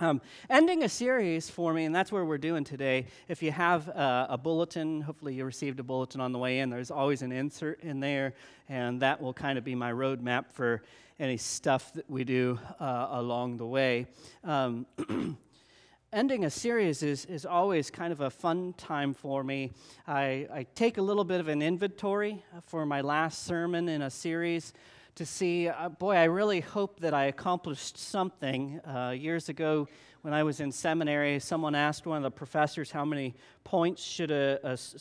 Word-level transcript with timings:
Um, 0.00 0.20
ending 0.48 0.84
a 0.84 0.88
series 0.88 1.50
for 1.50 1.72
me, 1.72 1.84
and 1.84 1.92
that's 1.92 2.12
where 2.12 2.24
we're 2.24 2.38
doing 2.38 2.62
today. 2.62 3.06
If 3.26 3.42
you 3.42 3.50
have 3.50 3.88
uh, 3.88 4.28
a 4.30 4.38
bulletin, 4.38 5.00
hopefully 5.00 5.34
you 5.34 5.44
received 5.44 5.80
a 5.80 5.82
bulletin 5.82 6.20
on 6.20 6.30
the 6.30 6.38
way 6.38 6.60
in. 6.60 6.70
There's 6.70 6.92
always 6.92 7.22
an 7.22 7.32
insert 7.32 7.82
in 7.82 7.98
there, 7.98 8.34
and 8.68 9.02
that 9.02 9.20
will 9.20 9.34
kind 9.34 9.58
of 9.58 9.64
be 9.64 9.74
my 9.74 9.90
roadmap 9.90 10.52
for 10.52 10.84
any 11.18 11.36
stuff 11.36 11.92
that 11.94 12.08
we 12.08 12.22
do 12.22 12.60
uh, 12.78 13.08
along 13.10 13.56
the 13.56 13.66
way. 13.66 14.06
Um, 14.44 14.86
ending 16.12 16.44
a 16.44 16.50
series 16.50 17.02
is, 17.02 17.24
is 17.24 17.44
always 17.44 17.90
kind 17.90 18.12
of 18.12 18.20
a 18.20 18.30
fun 18.30 18.74
time 18.74 19.14
for 19.14 19.42
me. 19.42 19.72
I, 20.06 20.46
I 20.52 20.66
take 20.76 20.98
a 20.98 21.02
little 21.02 21.24
bit 21.24 21.40
of 21.40 21.48
an 21.48 21.60
inventory 21.60 22.44
for 22.68 22.86
my 22.86 23.00
last 23.00 23.42
sermon 23.42 23.88
in 23.88 24.02
a 24.02 24.10
series 24.10 24.72
to 25.18 25.26
see, 25.26 25.66
uh, 25.66 25.88
boy, 25.88 26.14
I 26.14 26.24
really 26.24 26.60
hope 26.60 27.00
that 27.00 27.12
I 27.12 27.24
accomplished 27.24 27.98
something. 27.98 28.78
Uh, 28.84 29.10
years 29.10 29.48
ago, 29.48 29.88
when 30.22 30.32
I 30.32 30.44
was 30.44 30.60
in 30.60 30.70
seminary, 30.70 31.40
someone 31.40 31.74
asked 31.74 32.06
one 32.06 32.18
of 32.18 32.22
the 32.22 32.30
professors 32.30 32.92
how 32.92 33.04
many 33.04 33.34
points 33.64 34.00
should 34.00 34.30
a, 34.30 34.60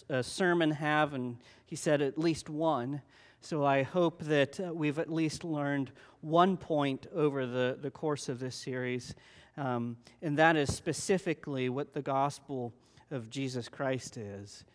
a, 0.10 0.16
a 0.16 0.24
sermon 0.24 0.72
have, 0.72 1.14
and 1.14 1.38
he 1.68 1.76
said 1.76 2.02
at 2.02 2.18
least 2.18 2.50
one. 2.50 3.04
So 3.42 3.64
I 3.64 3.84
hope 3.84 4.24
that 4.24 4.60
uh, 4.60 4.74
we've 4.74 4.98
at 4.98 5.14
least 5.14 5.44
learned 5.44 5.92
one 6.22 6.58
point 6.58 7.06
over 7.14 7.46
the, 7.46 7.78
the 7.80 7.92
course 7.92 8.28
of 8.28 8.40
this 8.40 8.56
series, 8.56 9.14
um, 9.56 9.98
and 10.24 10.36
that 10.40 10.56
is 10.56 10.74
specifically 10.74 11.70
what 11.70 11.94
the 11.94 12.02
gospel 12.02 12.74
of 13.12 13.30
Jesus 13.30 13.70
Christ 13.70 14.18
is 14.18 14.66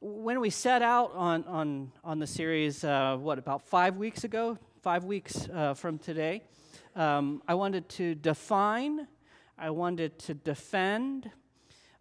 when 0.00 0.40
we 0.40 0.48
set 0.48 0.80
out 0.80 1.12
on, 1.14 1.44
on, 1.44 1.92
on 2.02 2.18
the 2.18 2.26
series, 2.26 2.84
uh, 2.84 3.18
what, 3.20 3.38
about 3.38 3.60
five 3.60 3.96
weeks 3.96 4.24
ago, 4.24 4.56
five 4.82 5.04
weeks 5.04 5.48
uh, 5.52 5.74
from 5.74 5.98
today, 5.98 6.42
um, 6.96 7.42
I 7.46 7.54
wanted 7.54 7.88
to 7.90 8.14
define, 8.14 9.06
I 9.58 9.70
wanted 9.70 10.18
to 10.20 10.34
defend, 10.34 11.30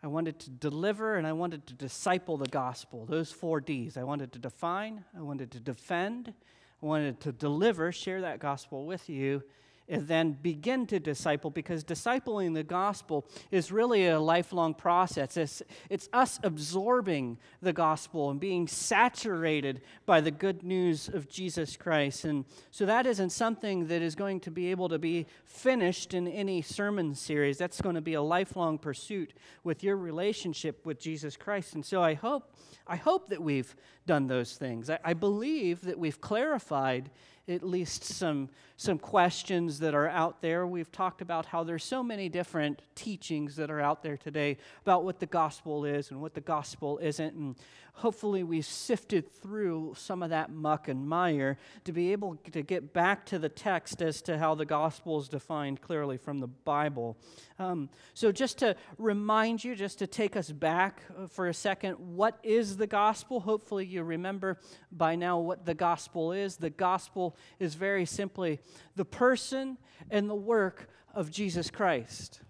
I 0.01 0.07
wanted 0.07 0.39
to 0.39 0.49
deliver, 0.49 1.15
and 1.15 1.27
I 1.27 1.33
wanted 1.33 1.67
to 1.67 1.73
disciple 1.73 2.37
the 2.37 2.47
gospel. 2.47 3.05
Those 3.05 3.31
four 3.31 3.59
D's. 3.59 3.97
I 3.97 4.03
wanted 4.03 4.31
to 4.31 4.39
define, 4.39 5.03
I 5.17 5.21
wanted 5.21 5.51
to 5.51 5.59
defend, 5.59 6.33
I 6.81 6.85
wanted 6.85 7.19
to 7.21 7.33
deliver, 7.33 7.91
share 7.91 8.21
that 8.21 8.39
gospel 8.39 8.85
with 8.85 9.09
you, 9.09 9.43
and 9.89 10.07
then 10.07 10.33
begin 10.33 10.85
to 10.85 10.99
disciple 10.99 11.49
because 11.49 11.83
discipling 11.83 12.53
the 12.53 12.63
gospel 12.63 13.25
is 13.51 13.71
really 13.71 14.07
a 14.07 14.19
lifelong 14.19 14.73
process. 14.73 15.35
It's, 15.35 15.63
it's 15.89 16.07
us 16.13 16.39
absorbing 16.43 17.39
the 17.61 17.73
gospel 17.73 18.29
and 18.29 18.39
being 18.39 18.67
saturated 18.67 19.81
by 20.05 20.21
the 20.21 20.31
good 20.31 20.63
news 20.63 21.09
of 21.09 21.27
Jesus 21.27 21.75
Christ. 21.75 22.23
And 22.23 22.45
so 22.69 22.85
that 22.85 23.07
isn't 23.07 23.31
something 23.31 23.87
that 23.87 24.01
is 24.01 24.13
going 24.13 24.39
to 24.41 24.51
be 24.51 24.69
able 24.71 24.89
to 24.89 24.99
be 24.99 25.25
finished 25.43 26.13
in 26.13 26.27
any 26.27 26.61
sermon 26.61 27.15
series. 27.15 27.57
That's 27.57 27.81
going 27.81 27.95
to 27.95 28.01
be 28.01 28.13
a 28.13 28.21
lifelong 28.21 28.77
pursuit 28.77 29.33
with 29.63 29.83
your 29.83 29.97
relationship 29.97 30.85
with 30.85 30.99
Jesus 30.99 31.35
Christ. 31.35 31.73
And 31.73 31.85
so 31.85 32.03
I 32.03 32.13
hope, 32.13 32.53
I 32.85 32.95
hope 32.95 33.29
that 33.29 33.41
we've 33.41 33.75
done 34.05 34.27
those 34.27 34.55
things. 34.55 34.89
I, 34.89 34.99
I 35.03 35.13
believe 35.13 35.81
that 35.81 35.97
we've 35.97 36.21
clarified 36.21 37.09
at 37.49 37.63
least 37.63 38.03
some, 38.03 38.47
some 38.77 38.99
questions 38.99 39.79
that 39.79 39.95
are 39.95 40.07
out 40.07 40.41
there. 40.41 40.67
We've 40.67 40.91
talked 40.91 41.21
about 41.21 41.47
how 41.47 41.63
there's 41.63 41.83
so 41.83 42.03
many 42.03 42.29
different 42.29 42.81
teachings 42.93 43.55
that 43.55 43.71
are 43.71 43.81
out 43.81 44.03
there 44.03 44.17
today 44.17 44.57
about 44.83 45.03
what 45.03 45.19
the 45.19 45.25
gospel 45.25 45.83
is 45.83 46.11
and 46.11 46.21
what 46.21 46.35
the 46.35 46.41
gospel 46.41 46.99
isn't. 46.99 47.33
And 47.33 47.55
hopefully 47.99 48.43
we've 48.43 48.65
sifted 48.65 49.29
through 49.29 49.93
some 49.97 50.23
of 50.23 50.29
that 50.29 50.49
muck 50.49 50.87
and 50.87 51.07
mire 51.07 51.57
to 51.83 51.91
be 51.91 52.11
able 52.11 52.35
to 52.51 52.61
get 52.61 52.93
back 52.93 53.25
to 53.25 53.39
the 53.39 53.49
text 53.49 54.01
as 54.01 54.21
to 54.21 54.37
how 54.37 54.55
the 54.55 54.65
gospel 54.65 55.19
is 55.19 55.27
defined 55.27 55.81
clearly 55.81 56.17
from 56.17 56.39
the 56.39 56.47
Bible. 56.47 57.17
Um, 57.57 57.89
so, 58.13 58.31
just 58.31 58.59
to 58.59 58.75
remind 58.97 59.63
you, 59.63 59.75
just 59.75 59.99
to 59.99 60.07
take 60.07 60.37
us 60.37 60.49
back 60.49 61.01
uh, 61.17 61.27
for 61.27 61.47
a 61.47 61.53
second, 61.53 61.95
what 61.95 62.39
is 62.41 62.77
the 62.77 62.87
gospel? 62.87 63.41
Hopefully, 63.41 63.85
you 63.85 64.03
remember 64.03 64.57
by 64.91 65.15
now 65.15 65.39
what 65.39 65.65
the 65.65 65.73
gospel 65.73 66.31
is. 66.31 66.55
The 66.55 66.69
gospel 66.69 67.35
is 67.59 67.75
very 67.75 68.05
simply 68.05 68.59
the 68.95 69.05
person 69.05 69.77
and 70.09 70.29
the 70.29 70.35
work 70.35 70.89
of 71.13 71.31
Jesus 71.31 71.69
Christ. 71.69 72.41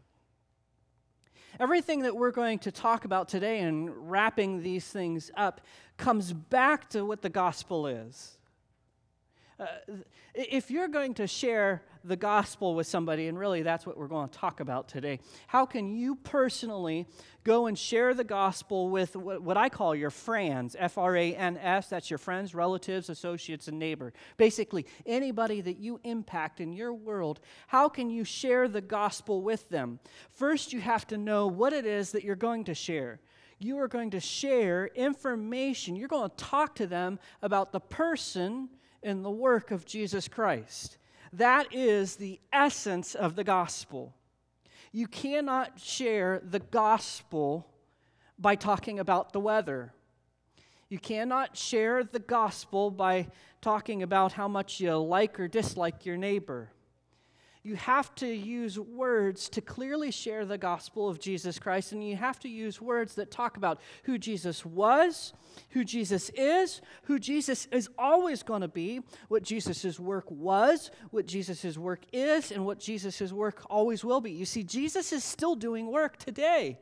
Everything 1.60 2.02
that 2.04 2.16
we're 2.16 2.32
going 2.32 2.60
to 2.60 2.72
talk 2.72 3.06
about 3.06 3.28
today 3.28 3.60
and 3.60 4.10
wrapping 4.10 4.64
these 4.64 4.88
things 4.88 5.30
up 5.36 5.62
comes 5.98 6.32
back 6.32 6.90
to 6.92 7.04
what 7.04 7.22
the 7.22 7.30
gospel 7.30 7.86
is. 7.86 8.39
Uh, 9.59 9.66
if 10.34 10.72
you're 10.72 10.88
going 10.88 11.14
to 11.14 11.28
share 11.28 11.84
the 12.06 12.16
gospel 12.16 12.75
with 12.75 12.88
somebody, 12.88 13.28
and 13.28 13.38
really 13.38 13.62
that's 13.62 13.86
what 13.86 13.97
we're 13.97 14.08
going 14.08 14.30
to 14.30 14.38
talk 14.38 14.62
about 14.62 14.88
today, 14.88 15.20
how 15.47 15.66
can 15.66 15.90
you 15.90 16.16
personally 16.16 17.06
go 17.44 17.66
and 17.66 17.78
share 17.78 18.14
the 18.14 18.24
gospel 18.24 18.90
with 18.90 19.18
what 19.18 19.58
I 19.58 19.68
call 19.68 19.94
your 19.94 20.12
friends, 20.12 20.78
F 20.80 20.97
R 20.97 21.18
A 21.18 21.36
N 21.36 21.58
S, 21.58 21.90
that's 21.90 22.09
your 22.09 22.20
friends, 22.20 22.56
relatives, 22.56 23.09
associates, 23.09 23.68
and 23.68 23.78
neighbor. 23.78 24.14
Basically, 24.38 24.86
anybody 25.06 25.59
that 25.59 25.78
you 25.78 26.00
impact 26.06 26.62
in 26.62 26.72
your 26.72 26.94
world, 26.94 27.41
how 27.68 27.90
can 27.90 28.09
you 28.09 28.24
share 28.24 28.70
the 28.70 28.81
gospel 28.81 29.41
with 29.41 29.68
them? 29.68 30.00
First, 30.31 30.72
you 30.72 30.80
have 30.80 31.06
to 31.08 31.18
know 31.18 31.47
what 31.47 31.74
it 31.74 31.86
is 31.86 32.14
that 32.14 32.24
you're 32.24 32.36
going 32.36 32.64
to 32.66 32.74
share 32.74 33.20
you 33.62 33.78
are 33.78 33.90
going 33.90 34.12
to 34.12 34.22
share 34.22 34.88
information. 34.96 35.97
You're 35.97 36.08
going 36.08 36.30
to 36.30 36.36
talk 36.38 36.76
to 36.76 36.88
them 36.88 37.20
about 37.41 37.74
the 37.74 37.81
person 37.81 38.70
in 39.04 39.24
the 39.24 39.32
work 39.32 39.72
of 39.72 39.86
Jesus 39.86 40.28
Christ. 40.28 40.98
That 41.34 41.74
is 41.74 42.16
the 42.16 42.40
essence 42.52 43.16
of 43.16 43.36
the 43.36 43.44
gospel. 43.44 44.14
You 44.92 45.08
cannot 45.08 45.80
share 45.80 46.42
the 46.44 46.60
gospel 46.60 47.68
by 48.38 48.56
talking 48.56 49.00
about 49.00 49.34
the 49.34 49.40
weather. 49.40 49.94
You 50.90 50.98
cannot 50.98 51.56
share 51.56 52.04
the 52.04 52.20
gospel 52.20 52.90
by 52.90 53.28
talking 53.62 54.02
about 54.02 54.34
how 54.34 54.48
much 54.48 54.80
you 54.80 54.96
like 54.98 55.40
or 55.40 55.48
dislike 55.48 56.06
your 56.06 56.18
neighbor 56.18 56.72
you 57.62 57.75
have 57.75 58.16
to 58.16 58.28
use 58.28 58.80
words 58.80 59.50
to 59.50 59.62
clearly 59.62 60.12
share 60.12 60.46
the 60.46 60.58
gospel 60.58 61.09
of 61.09 61.20
Jesus 61.20 61.59
Christ, 61.59 61.92
and 61.92 62.08
you 62.08 62.16
have 62.16 62.40
to 62.40 62.50
use 62.50 62.81
words 62.81 63.16
that 63.16 63.31
talk 63.31 63.58
about 63.58 63.81
who 64.03 64.18
Jesus 64.18 64.66
was, 64.66 65.34
who 65.72 65.84
Jesus 65.84 66.30
is, 66.36 66.81
who 67.03 67.20
Jesus 67.20 67.68
is 67.72 67.90
always 67.97 68.44
going 68.44 68.62
to 68.62 68.70
be, 68.70 69.02
what 69.28 69.44
Jesus' 69.44 70.00
work 70.00 70.25
was, 70.30 70.90
what 71.12 71.25
Jesus' 71.25 71.78
work 71.78 72.06
is, 72.14 72.52
and 72.52 72.66
what 72.66 72.80
Jesus' 72.80 73.34
work 73.34 73.64
always 73.70 74.06
will 74.06 74.22
be. 74.22 74.31
You 74.31 74.46
see, 74.46 74.64
Jesus 74.64 75.12
is 75.12 75.24
still 75.24 75.56
doing 75.56 75.91
work 75.91 76.16
today. 76.18 76.80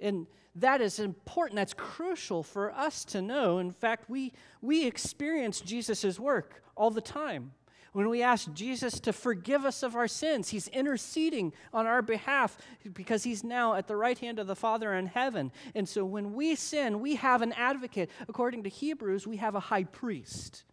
And 0.00 0.26
that 0.54 0.80
is 0.80 0.98
important. 0.98 1.56
That's 1.56 1.74
crucial 1.74 2.42
for 2.42 2.72
us 2.72 3.04
to 3.06 3.20
know. 3.20 3.58
In 3.58 3.72
fact, 3.72 4.08
we, 4.08 4.32
we 4.62 4.86
experience 4.86 5.60
Jesus' 5.60 6.18
work 6.18 6.62
all 6.76 6.90
the 6.90 7.00
time. 7.02 7.52
When 7.94 8.08
we 8.08 8.22
ask 8.22 8.52
Jesus 8.52 8.98
to 8.98 9.12
forgive 9.12 9.64
us 9.64 9.84
of 9.84 9.94
our 9.94 10.08
sins, 10.08 10.48
He's 10.48 10.66
interceding 10.66 11.52
on 11.72 11.86
our 11.86 12.02
behalf 12.02 12.58
because 12.92 13.22
He's 13.22 13.44
now 13.44 13.74
at 13.74 13.86
the 13.86 13.94
right 13.94 14.18
hand 14.18 14.40
of 14.40 14.48
the 14.48 14.56
Father 14.56 14.92
in 14.94 15.06
heaven. 15.06 15.52
And 15.76 15.88
so 15.88 16.04
when 16.04 16.34
we 16.34 16.56
sin, 16.56 16.98
we 16.98 17.14
have 17.14 17.40
an 17.40 17.52
advocate. 17.52 18.10
According 18.28 18.64
to 18.64 18.68
Hebrews, 18.68 19.28
we 19.28 19.36
have 19.36 19.54
a 19.54 19.60
high 19.60 19.84
priest. 19.84 20.64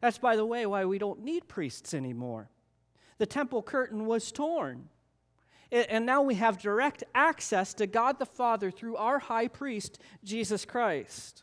That's, 0.00 0.18
by 0.18 0.36
the 0.36 0.46
way, 0.46 0.66
why 0.66 0.84
we 0.84 0.98
don't 0.98 1.24
need 1.24 1.48
priests 1.48 1.92
anymore. 1.92 2.48
The 3.18 3.26
temple 3.26 3.60
curtain 3.60 4.06
was 4.06 4.30
torn. 4.30 4.88
And 5.72 6.06
now 6.06 6.22
we 6.22 6.36
have 6.36 6.58
direct 6.58 7.02
access 7.12 7.74
to 7.74 7.88
God 7.88 8.20
the 8.20 8.24
Father 8.24 8.70
through 8.70 8.94
our 8.94 9.18
high 9.18 9.48
priest, 9.48 9.98
Jesus 10.22 10.64
Christ. 10.64 11.42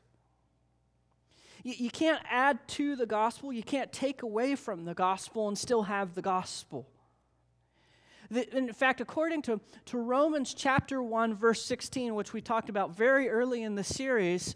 You, 1.64 1.74
you 1.78 1.90
can't 1.90 2.22
add 2.30 2.66
to 2.70 2.96
the 2.96 3.06
gospel, 3.06 3.52
you 3.52 3.64
can't 3.64 3.92
take 3.92 4.22
away 4.22 4.56
from 4.56 4.86
the 4.86 4.94
gospel 4.94 5.48
and 5.48 5.58
still 5.58 5.84
have 5.84 6.14
the 6.14 6.22
gospel. 6.22 6.88
The, 8.30 8.56
in 8.56 8.72
fact, 8.74 9.02
according 9.02 9.44
to, 9.44 9.60
to 9.86 9.98
Romans 9.98 10.54
chapter 10.54 11.02
1, 11.02 11.36
verse 11.36 11.64
16, 11.66 12.16
which 12.16 12.34
we 12.34 12.42
talked 12.42 12.70
about 12.70 12.96
very 12.96 13.30
early 13.30 13.64
in 13.64 13.76
the 13.76 13.84
series, 13.84 14.56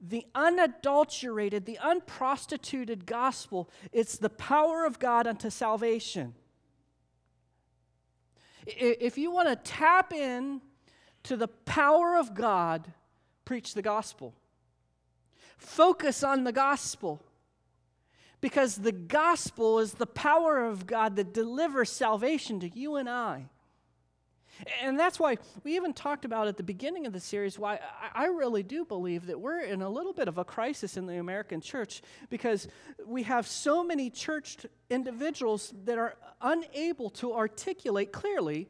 the 0.00 0.26
unadulterated, 0.34 1.66
the 1.66 1.78
unprostituted 1.78 3.06
gospel, 3.06 3.70
it's 3.92 4.18
the 4.18 4.30
power 4.30 4.84
of 4.84 4.98
God 4.98 5.26
unto 5.26 5.50
salvation. 5.50 6.34
If 8.66 9.18
you 9.18 9.30
want 9.30 9.48
to 9.48 9.56
tap 9.56 10.12
in 10.12 10.60
to 11.24 11.36
the 11.36 11.48
power 11.48 12.16
of 12.16 12.34
God, 12.34 12.92
preach 13.44 13.74
the 13.74 13.82
gospel. 13.82 14.34
Focus 15.56 16.22
on 16.22 16.44
the 16.44 16.52
gospel. 16.52 17.22
Because 18.40 18.76
the 18.76 18.92
gospel 18.92 19.78
is 19.78 19.94
the 19.94 20.06
power 20.06 20.64
of 20.64 20.86
God 20.86 21.16
that 21.16 21.32
delivers 21.32 21.90
salvation 21.90 22.60
to 22.60 22.68
you 22.68 22.96
and 22.96 23.08
I. 23.08 23.46
And 24.82 24.98
that's 24.98 25.18
why 25.18 25.36
we 25.64 25.74
even 25.76 25.92
talked 25.92 26.24
about 26.24 26.46
at 26.46 26.56
the 26.56 26.62
beginning 26.62 27.06
of 27.06 27.12
the 27.12 27.20
series 27.20 27.58
why 27.58 27.80
I 28.14 28.26
really 28.26 28.62
do 28.62 28.84
believe 28.84 29.26
that 29.26 29.40
we're 29.40 29.60
in 29.60 29.82
a 29.82 29.88
little 29.88 30.12
bit 30.12 30.28
of 30.28 30.38
a 30.38 30.44
crisis 30.44 30.96
in 30.96 31.06
the 31.06 31.18
American 31.18 31.60
church 31.60 32.02
because 32.30 32.68
we 33.04 33.24
have 33.24 33.46
so 33.46 33.82
many 33.82 34.10
church 34.10 34.58
individuals 34.90 35.74
that 35.84 35.98
are 35.98 36.16
unable 36.40 37.10
to 37.10 37.34
articulate 37.34 38.12
clearly 38.12 38.68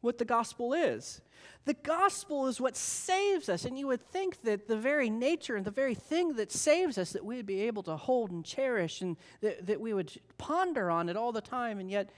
what 0.00 0.18
the 0.18 0.24
gospel 0.24 0.72
is. 0.72 1.20
The 1.64 1.74
gospel 1.74 2.46
is 2.46 2.60
what 2.60 2.76
saves 2.76 3.48
us, 3.48 3.64
and 3.64 3.78
you 3.78 3.86
would 3.86 4.06
think 4.10 4.42
that 4.42 4.66
the 4.66 4.76
very 4.76 5.10
nature 5.10 5.56
and 5.56 5.64
the 5.64 5.70
very 5.70 5.94
thing 5.94 6.34
that 6.34 6.50
saves 6.50 6.96
us 6.96 7.12
that 7.12 7.24
we'd 7.24 7.46
be 7.46 7.62
able 7.62 7.82
to 7.84 7.96
hold 7.96 8.30
and 8.30 8.44
cherish 8.44 9.02
and 9.02 9.16
that, 9.40 9.66
that 9.66 9.80
we 9.80 9.92
would 9.92 10.12
ponder 10.38 10.90
on 10.90 11.08
it 11.08 11.16
all 11.16 11.32
the 11.32 11.40
time. 11.40 11.78
And 11.78 11.90
yet, 11.90 12.10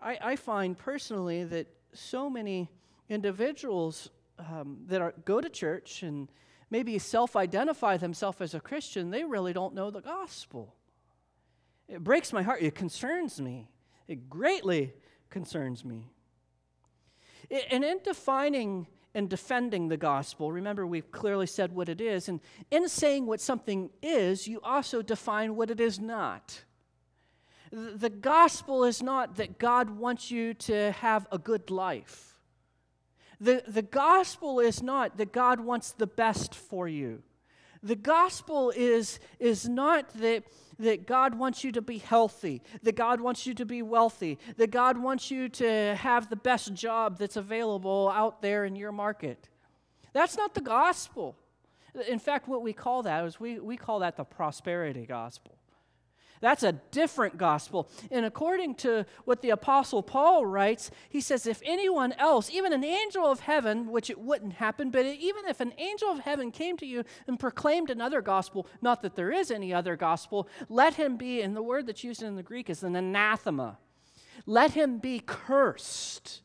I, 0.00 0.18
I 0.20 0.36
find 0.36 0.76
personally 0.76 1.44
that 1.44 1.66
so 1.92 2.28
many 2.28 2.68
individuals 3.08 4.10
um, 4.38 4.78
that 4.86 5.00
are, 5.00 5.14
go 5.24 5.40
to 5.40 5.48
church 5.48 6.02
and 6.02 6.28
maybe 6.70 6.98
self 6.98 7.36
identify 7.36 7.96
themselves 7.96 8.40
as 8.40 8.54
a 8.54 8.60
Christian, 8.60 9.10
they 9.10 9.24
really 9.24 9.52
don't 9.52 9.74
know 9.74 9.90
the 9.90 10.00
gospel. 10.00 10.74
It 11.88 12.02
breaks 12.02 12.32
my 12.32 12.42
heart. 12.42 12.62
It 12.62 12.74
concerns 12.74 13.40
me. 13.40 13.68
It 14.08 14.28
greatly 14.28 14.92
concerns 15.30 15.84
me. 15.84 16.10
And 17.70 17.84
in 17.84 18.00
defining 18.02 18.86
and 19.14 19.30
defending 19.30 19.88
the 19.88 19.96
gospel, 19.96 20.50
remember 20.50 20.86
we've 20.86 21.12
clearly 21.12 21.46
said 21.46 21.72
what 21.72 21.88
it 21.88 22.00
is, 22.00 22.28
and 22.28 22.40
in 22.70 22.88
saying 22.88 23.26
what 23.26 23.40
something 23.40 23.90
is, 24.02 24.48
you 24.48 24.60
also 24.62 25.02
define 25.02 25.54
what 25.54 25.70
it 25.70 25.80
is 25.80 26.00
not. 26.00 26.64
The 27.70 28.10
gospel 28.10 28.84
is 28.84 29.02
not 29.02 29.36
that 29.36 29.58
God 29.58 29.90
wants 29.90 30.30
you 30.30 30.54
to 30.54 30.92
have 30.92 31.26
a 31.30 31.38
good 31.38 31.70
life. 31.70 32.40
The, 33.40 33.62
the 33.66 33.82
gospel 33.82 34.60
is 34.60 34.82
not 34.82 35.16
that 35.18 35.32
God 35.32 35.60
wants 35.60 35.92
the 35.92 36.06
best 36.06 36.54
for 36.54 36.88
you. 36.88 37.22
The 37.84 37.96
gospel 37.96 38.72
is, 38.74 39.20
is 39.38 39.68
not 39.68 40.08
that, 40.14 40.44
that 40.78 41.06
God 41.06 41.34
wants 41.34 41.62
you 41.62 41.70
to 41.72 41.82
be 41.82 41.98
healthy, 41.98 42.62
that 42.82 42.96
God 42.96 43.20
wants 43.20 43.46
you 43.46 43.52
to 43.52 43.66
be 43.66 43.82
wealthy, 43.82 44.38
that 44.56 44.70
God 44.70 44.96
wants 44.96 45.30
you 45.30 45.50
to 45.50 45.94
have 45.94 46.30
the 46.30 46.36
best 46.36 46.72
job 46.72 47.18
that's 47.18 47.36
available 47.36 48.10
out 48.14 48.40
there 48.40 48.64
in 48.64 48.74
your 48.74 48.90
market. 48.90 49.50
That's 50.14 50.34
not 50.34 50.54
the 50.54 50.62
gospel. 50.62 51.36
In 52.08 52.18
fact, 52.18 52.48
what 52.48 52.62
we 52.62 52.72
call 52.72 53.02
that 53.02 53.22
is 53.26 53.38
we, 53.38 53.58
we 53.58 53.76
call 53.76 53.98
that 53.98 54.16
the 54.16 54.24
prosperity 54.24 55.04
gospel. 55.04 55.58
That's 56.44 56.62
a 56.62 56.72
different 56.72 57.38
gospel. 57.38 57.88
And 58.10 58.26
according 58.26 58.74
to 58.74 59.06
what 59.24 59.40
the 59.40 59.48
Apostle 59.48 60.02
Paul 60.02 60.44
writes, 60.44 60.90
he 61.08 61.22
says, 61.22 61.46
if 61.46 61.62
anyone 61.64 62.12
else, 62.18 62.50
even 62.50 62.74
an 62.74 62.84
angel 62.84 63.24
of 63.24 63.40
heaven, 63.40 63.90
which 63.90 64.10
it 64.10 64.20
wouldn't 64.20 64.52
happen, 64.52 64.90
but 64.90 65.06
even 65.06 65.46
if 65.46 65.60
an 65.60 65.72
angel 65.78 66.10
of 66.10 66.18
heaven 66.18 66.50
came 66.50 66.76
to 66.76 66.84
you 66.84 67.02
and 67.26 67.40
proclaimed 67.40 67.88
another 67.88 68.20
gospel, 68.20 68.66
not 68.82 69.00
that 69.00 69.16
there 69.16 69.32
is 69.32 69.50
any 69.50 69.72
other 69.72 69.96
gospel, 69.96 70.46
let 70.68 70.96
him 70.96 71.16
be, 71.16 71.40
and 71.40 71.56
the 71.56 71.62
word 71.62 71.86
that's 71.86 72.04
used 72.04 72.22
in 72.22 72.36
the 72.36 72.42
Greek 72.42 72.68
is 72.68 72.82
an 72.82 72.94
anathema. 72.94 73.78
Let 74.44 74.72
him 74.72 74.98
be 74.98 75.22
cursed. 75.24 76.42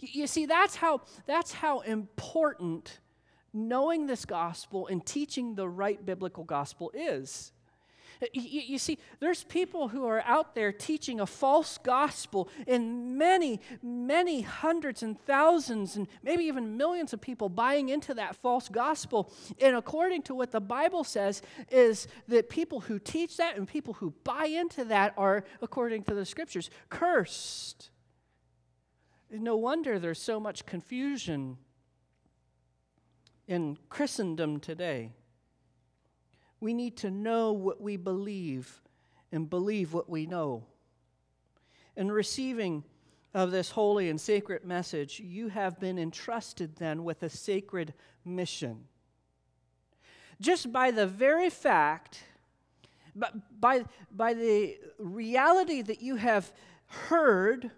You 0.00 0.26
see, 0.26 0.44
that's 0.44 0.76
how, 0.76 1.00
that's 1.24 1.54
how 1.54 1.80
important 1.80 3.00
knowing 3.54 4.06
this 4.06 4.26
gospel 4.26 4.86
and 4.86 5.06
teaching 5.06 5.54
the 5.54 5.66
right 5.66 6.04
biblical 6.04 6.44
gospel 6.44 6.92
is. 6.92 7.52
Uh, 8.22 8.26
you, 8.32 8.60
you, 8.60 8.78
see, 8.78 8.98
there's 9.20 9.44
people 9.44 9.88
who 9.88 10.06
are 10.06 10.22
out 10.22 10.54
there 10.54 10.72
teaching 10.72 11.20
a 11.20 11.26
false 11.26 11.78
gospel, 11.78 12.48
and 12.66 13.16
many, 13.18 13.60
many 13.82 14.42
hundreds 14.42 15.02
and 15.02 15.20
thousands, 15.20 15.96
and 15.96 16.08
maybe 16.22 16.44
even 16.44 16.76
millions 16.76 17.12
of 17.12 17.20
people 17.20 17.48
buying 17.48 17.88
into 17.88 18.14
that 18.14 18.36
false 18.36 18.68
gospel. 18.68 19.32
And 19.60 19.76
according 19.76 20.22
to 20.22 20.34
what 20.34 20.50
the 20.50 20.60
Bible 20.60 21.04
says, 21.04 21.42
is 21.70 22.08
that 22.28 22.48
people 22.48 22.80
who 22.80 22.98
teach 22.98 23.36
that 23.36 23.56
and 23.56 23.66
people 23.66 23.94
who 23.94 24.14
buy 24.24 24.46
into 24.46 24.84
that 24.84 25.14
are, 25.16 25.44
according 25.62 26.04
to 26.04 26.14
the 26.14 26.24
scriptures, 26.24 26.70
cursed. 26.88 27.90
No 29.30 29.56
wonder 29.56 29.98
there's 29.98 30.22
so 30.22 30.38
much 30.38 30.66
confusion 30.66 31.58
in 33.48 33.76
Christendom 33.88 34.60
today. 34.60 35.12
We 36.60 36.74
need 36.74 36.96
to 36.98 37.10
know 37.10 37.52
what 37.52 37.80
we 37.80 37.96
believe 37.96 38.80
and 39.32 39.48
believe 39.48 39.92
what 39.92 40.08
we 40.08 40.26
know. 40.26 40.64
In 41.96 42.10
receiving 42.10 42.84
of 43.34 43.50
this 43.50 43.70
holy 43.70 44.08
and 44.08 44.20
sacred 44.20 44.64
message, 44.64 45.20
you 45.20 45.48
have 45.48 45.78
been 45.78 45.98
entrusted 45.98 46.76
then 46.76 47.04
with 47.04 47.22
a 47.22 47.28
sacred 47.28 47.92
mission. 48.24 48.84
Just 50.40 50.72
by 50.72 50.90
the 50.90 51.06
very 51.06 51.50
fact, 51.50 52.22
by, 53.58 53.84
by 54.10 54.34
the 54.34 54.78
reality 54.98 55.82
that 55.82 56.00
you 56.00 56.16
have 56.16 56.52
heard 56.86 57.70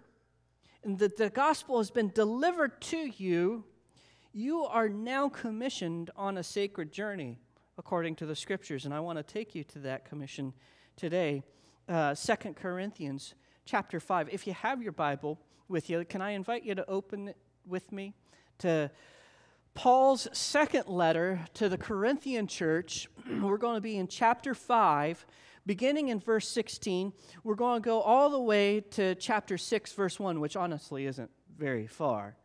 and 0.83 0.99
that 0.99 1.17
the 1.17 1.29
gospel 1.29 1.77
has 1.77 1.91
been 1.91 2.09
delivered 2.09 2.79
to 2.81 3.11
you, 3.17 3.65
you 4.31 4.63
are 4.65 4.87
now 4.87 5.27
commissioned 5.27 6.11
on 6.15 6.37
a 6.37 6.43
sacred 6.43 6.91
journey 6.91 7.37
according 7.79 8.13
to 8.13 8.25
the 8.25 8.35
scriptures. 8.35 8.83
And 8.85 8.93
I 8.93 8.99
want 8.99 9.17
to 9.17 9.23
take 9.23 9.55
you 9.55 9.63
to 9.63 9.79
that 9.79 10.03
commission 10.03 10.53
today. 10.97 11.41
Uh, 11.87 12.13
2 12.13 12.53
Corinthians 12.53 13.33
chapter 13.65 14.01
5. 14.01 14.29
If 14.31 14.45
you 14.45 14.53
have 14.53 14.83
your 14.83 14.91
Bible 14.91 15.39
with 15.69 15.89
you, 15.89 16.03
can 16.03 16.21
I 16.21 16.31
invite 16.31 16.65
you 16.65 16.75
to 16.75 16.87
open 16.89 17.29
it 17.29 17.37
with 17.65 17.91
me 17.93 18.13
to 18.59 18.91
Paul's 19.75 20.27
second 20.33 20.87
letter 20.87 21.39
to 21.53 21.69
the 21.69 21.77
Corinthian 21.77 22.47
church? 22.47 23.07
We're 23.41 23.57
going 23.57 23.75
to 23.75 23.81
be 23.81 23.95
in 23.95 24.09
chapter 24.09 24.53
5, 24.53 25.25
beginning 25.65 26.09
in 26.09 26.19
verse 26.19 26.49
16. 26.49 27.13
We're 27.45 27.55
going 27.55 27.81
to 27.81 27.85
go 27.85 28.01
all 28.01 28.29
the 28.29 28.41
way 28.41 28.81
to 28.91 29.15
chapter 29.15 29.57
6, 29.57 29.93
verse 29.93 30.19
1, 30.19 30.41
which 30.41 30.57
honestly 30.57 31.05
isn't 31.05 31.31
very 31.57 31.87
far. 31.87 32.35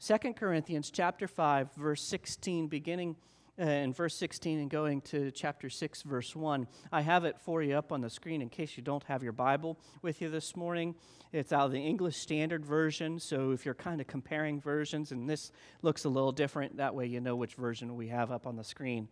2 0.00 0.32
Corinthians 0.32 0.90
chapter 0.90 1.28
5 1.28 1.74
verse 1.76 2.02
16 2.02 2.66
beginning 2.66 3.14
uh, 3.14 3.31
Uh, 3.60 3.64
in 3.64 3.92
verse 3.92 4.14
16 4.14 4.60
and 4.60 4.70
going 4.70 5.02
to 5.02 5.30
chapter 5.30 5.68
6, 5.68 6.02
verse 6.02 6.34
1. 6.34 6.66
I 6.90 7.02
have 7.02 7.26
it 7.26 7.38
for 7.38 7.62
you 7.62 7.74
up 7.74 7.92
on 7.92 8.00
the 8.00 8.08
screen 8.08 8.40
in 8.40 8.48
case 8.48 8.78
you 8.78 8.82
don't 8.82 9.04
have 9.04 9.22
your 9.22 9.32
Bible 9.32 9.78
with 10.00 10.22
you 10.22 10.30
this 10.30 10.56
morning. 10.56 10.94
It's 11.32 11.52
out 11.52 11.66
of 11.66 11.72
the 11.72 11.86
English 11.86 12.16
Standard 12.16 12.64
Version, 12.64 13.20
so 13.20 13.50
if 13.50 13.66
you're 13.66 13.74
kind 13.74 14.00
of 14.00 14.06
comparing 14.06 14.58
versions, 14.58 15.12
and 15.12 15.28
this 15.28 15.52
looks 15.82 16.06
a 16.06 16.08
little 16.08 16.32
different, 16.32 16.78
that 16.78 16.94
way 16.94 17.04
you 17.04 17.20
know 17.20 17.36
which 17.36 17.54
version 17.54 17.94
we 17.94 18.08
have 18.08 18.30
up 18.30 18.46
on 18.46 18.56
the 18.56 18.64
screen. 18.64 19.06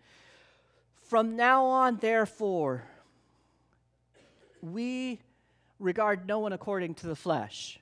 From 1.10 1.36
now 1.36 1.66
on, 1.66 1.98
therefore, 1.98 2.84
we 4.62 5.20
regard 5.78 6.26
no 6.26 6.38
one 6.38 6.54
according 6.54 6.94
to 6.94 7.08
the 7.08 7.16
flesh, 7.16 7.78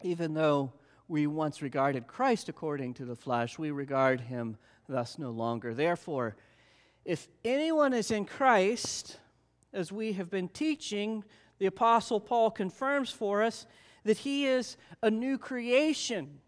even 0.00 0.32
though 0.32 0.72
we 1.06 1.26
once 1.26 1.60
regarded 1.60 2.06
Christ 2.06 2.48
according 2.48 2.94
to 2.94 3.04
the 3.04 3.16
flesh, 3.16 3.58
we 3.58 3.70
regard 3.72 4.22
him 4.22 4.56
thus 4.90 5.18
no 5.18 5.30
longer. 5.30 5.72
Therefore, 5.72 6.36
if 7.04 7.28
anyone 7.44 7.94
is 7.94 8.10
in 8.10 8.26
Christ, 8.26 9.18
as 9.72 9.90
we 9.90 10.12
have 10.14 10.30
been 10.30 10.48
teaching, 10.48 11.24
the 11.58 11.66
Apostle 11.66 12.20
Paul 12.20 12.50
confirms 12.50 13.10
for 13.10 13.42
us 13.42 13.66
that 14.04 14.18
he 14.18 14.46
is 14.46 14.76
a 15.02 15.10
new 15.10 15.38
creation. 15.38 16.40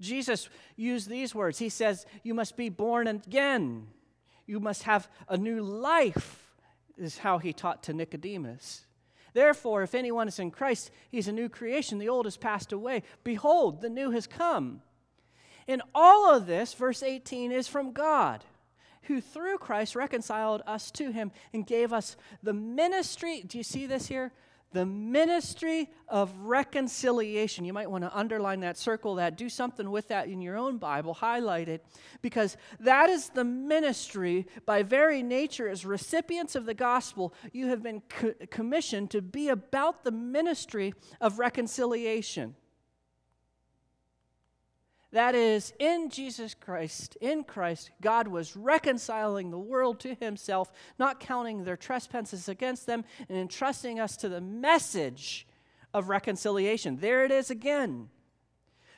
Jesus 0.00 0.48
used 0.76 1.08
these 1.08 1.34
words. 1.34 1.58
He 1.58 1.68
says, 1.68 2.06
You 2.22 2.34
must 2.34 2.56
be 2.56 2.68
born 2.68 3.06
again. 3.06 3.88
You 4.46 4.60
must 4.60 4.84
have 4.84 5.08
a 5.28 5.36
new 5.36 5.62
life, 5.62 6.54
is 6.98 7.18
how 7.18 7.38
he 7.38 7.52
taught 7.52 7.82
to 7.84 7.92
Nicodemus. 7.92 8.86
Therefore, 9.32 9.82
if 9.82 9.94
anyone 9.94 10.28
is 10.28 10.38
in 10.38 10.50
Christ, 10.50 10.90
he's 11.10 11.28
a 11.28 11.32
new 11.32 11.48
creation. 11.48 11.98
The 11.98 12.08
old 12.08 12.26
has 12.26 12.36
passed 12.36 12.72
away. 12.72 13.02
Behold, 13.24 13.80
the 13.80 13.90
new 13.90 14.10
has 14.12 14.26
come. 14.26 14.82
And 15.68 15.82
all 15.94 16.32
of 16.32 16.46
this, 16.46 16.74
verse 16.74 17.02
18, 17.02 17.50
is 17.50 17.68
from 17.68 17.92
God, 17.92 18.44
who 19.02 19.20
through 19.20 19.58
Christ 19.58 19.96
reconciled 19.96 20.62
us 20.66 20.90
to 20.92 21.10
him 21.10 21.32
and 21.52 21.66
gave 21.66 21.92
us 21.92 22.16
the 22.42 22.52
ministry. 22.52 23.42
Do 23.46 23.58
you 23.58 23.64
see 23.64 23.86
this 23.86 24.06
here? 24.06 24.32
The 24.72 24.86
ministry 24.86 25.90
of 26.08 26.36
reconciliation. 26.40 27.64
You 27.64 27.72
might 27.72 27.90
want 27.90 28.04
to 28.04 28.16
underline 28.16 28.60
that, 28.60 28.76
circle 28.76 29.14
that, 29.14 29.36
do 29.36 29.48
something 29.48 29.90
with 29.90 30.08
that 30.08 30.28
in 30.28 30.42
your 30.42 30.56
own 30.56 30.78
Bible, 30.78 31.14
highlight 31.14 31.68
it, 31.68 31.84
because 32.20 32.56
that 32.80 33.08
is 33.08 33.30
the 33.30 33.44
ministry 33.44 34.46
by 34.66 34.82
very 34.82 35.22
nature, 35.22 35.68
as 35.68 35.86
recipients 35.86 36.54
of 36.56 36.66
the 36.66 36.74
gospel, 36.74 37.32
you 37.52 37.68
have 37.68 37.82
been 37.82 38.02
co- 38.08 38.34
commissioned 38.50 39.10
to 39.12 39.22
be 39.22 39.48
about 39.48 40.04
the 40.04 40.12
ministry 40.12 40.94
of 41.20 41.38
reconciliation. 41.38 42.54
That 45.16 45.34
is, 45.34 45.72
in 45.78 46.10
Jesus 46.10 46.52
Christ, 46.52 47.16
in 47.22 47.42
Christ, 47.42 47.90
God 48.02 48.28
was 48.28 48.54
reconciling 48.54 49.50
the 49.50 49.58
world 49.58 49.98
to 50.00 50.14
himself, 50.14 50.70
not 50.98 51.20
counting 51.20 51.64
their 51.64 51.78
trespasses 51.78 52.50
against 52.50 52.84
them, 52.84 53.02
and 53.26 53.38
entrusting 53.38 53.98
us 53.98 54.18
to 54.18 54.28
the 54.28 54.42
message 54.42 55.46
of 55.94 56.10
reconciliation. 56.10 56.98
There 56.98 57.24
it 57.24 57.30
is 57.30 57.50
again. 57.50 58.10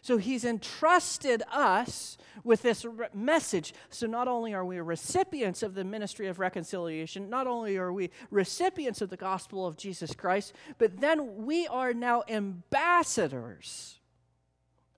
So 0.03 0.17
he's 0.17 0.45
entrusted 0.45 1.45
us 1.53 2.19
with 2.43 2.63
this 2.63 2.85
re- 2.85 3.07
message. 3.15 3.73
So 3.89 4.09
not 4.09 4.27
only 4.27 4.53
are 4.55 4.65
we 4.65 4.81
recipients 4.81 5.63
of 5.63 5.75
the 5.75 5.85
ministry 5.85 6.27
of 6.27 6.41
reconciliation, 6.41 7.31
not 7.31 7.47
only 7.47 7.77
are 7.77 7.93
we 7.93 8.11
recipients 8.33 9.01
of 9.01 9.11
the 9.11 9.17
gospel 9.17 9.65
of 9.65 9.77
Jesus 9.77 10.17
Christ, 10.17 10.53
but 10.79 11.01
then 11.01 11.47
we 11.47 11.69
are 11.69 11.95
now 11.95 12.25
ambassadors 12.29 13.98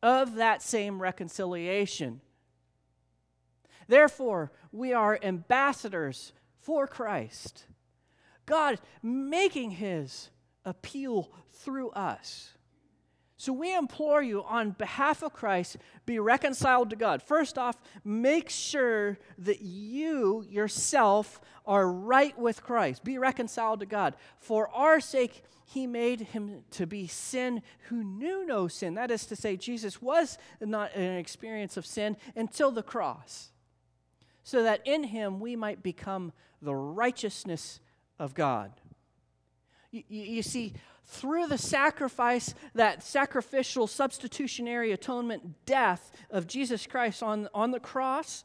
of 0.03 0.37
that 0.37 0.63
same 0.63 1.01
reconciliation. 1.01 2.21
Therefore, 3.89 4.53
we 4.73 4.93
are 4.93 5.19
ambassadors 5.23 6.33
for 6.61 6.87
Christ. 6.87 7.67
God 8.47 8.81
making 9.03 9.73
his 9.73 10.31
appeal 10.65 11.31
through 11.51 11.91
us. 11.91 12.55
So 13.41 13.55
we 13.55 13.75
implore 13.75 14.23
you 14.23 14.43
on 14.43 14.73
behalf 14.73 15.23
of 15.23 15.33
Christ, 15.33 15.79
be 16.05 16.19
reconciled 16.19 16.91
to 16.91 16.97
God. 16.97 17.23
First 17.23 17.57
off, 17.57 17.81
make 18.05 18.51
sure 18.51 19.17
that 19.39 19.63
you 19.63 20.45
yourself 20.47 21.41
are 21.65 21.91
right 21.91 22.39
with 22.39 22.63
Christ. 22.63 23.03
Be 23.03 23.17
reconciled 23.17 23.81
to 23.81 23.87
God. 23.87 24.15
For 24.41 24.69
our 24.69 25.01
sake, 25.01 25.43
he 25.65 25.87
made 25.87 26.21
him 26.21 26.65
to 26.73 26.87
be 26.87 27.07
sin 27.07 27.63
who 27.89 28.05
knew 28.05 28.45
no 28.45 28.69
sin. 28.69 28.93
That 28.93 29.11
is 29.11 29.25
to 29.25 29.37
say, 29.37 29.57
Jesus 29.57 30.03
was 30.03 30.37
not 30.61 30.95
an 30.95 31.17
experience 31.17 31.79
of 31.79 31.87
sin 31.87 32.19
until 32.37 32.71
the 32.71 32.83
cross, 32.83 33.53
so 34.43 34.63
that 34.65 34.83
in 34.85 35.05
him 35.05 35.41
we 35.41 35.57
might 35.57 35.83
become 35.83 36.35
the 36.61 36.75
righteousness 36.75 37.81
of 38.19 38.35
God. 38.35 38.73
You, 39.91 40.03
you, 40.09 40.23
you, 40.25 40.43
see, 40.43 40.75
through 41.11 41.49
the 41.49 41.59
sacrifice, 41.59 42.55
that 42.75 43.03
sacrificial 43.03 43.89
substitutionary 43.89 44.93
atonement 44.93 45.67
death 45.67 46.13
of 46.31 46.47
Jesus 46.47 46.87
Christ 46.87 47.21
on, 47.21 47.49
on 47.53 47.73
the 47.73 47.81
cross, 47.81 48.45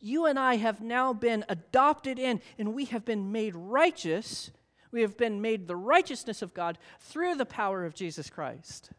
you 0.00 0.26
and 0.26 0.36
I 0.36 0.56
have 0.56 0.80
now 0.80 1.12
been 1.12 1.44
adopted 1.48 2.18
in 2.18 2.40
and 2.58 2.74
we 2.74 2.86
have 2.86 3.04
been 3.04 3.30
made 3.30 3.54
righteous. 3.54 4.50
We 4.90 5.02
have 5.02 5.16
been 5.16 5.40
made 5.40 5.68
the 5.68 5.76
righteousness 5.76 6.42
of 6.42 6.52
God 6.52 6.78
through 6.98 7.36
the 7.36 7.46
power 7.46 7.84
of 7.84 7.94
Jesus 7.94 8.28
Christ. 8.28 8.90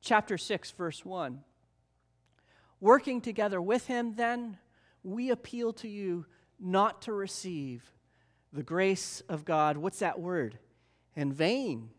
Chapter 0.00 0.36
6, 0.36 0.72
verse 0.72 1.04
1. 1.04 1.40
Working 2.80 3.20
together 3.20 3.62
with 3.62 3.86
him, 3.86 4.16
then, 4.16 4.58
we 5.04 5.30
appeal 5.30 5.72
to 5.74 5.88
you 5.88 6.26
not 6.58 7.02
to 7.02 7.12
receive 7.12 7.94
the 8.54 8.62
grace 8.62 9.22
of 9.28 9.44
God. 9.44 9.76
What's 9.76 9.98
that 9.98 10.18
word? 10.20 10.58
In 11.16 11.32
vain. 11.32 11.90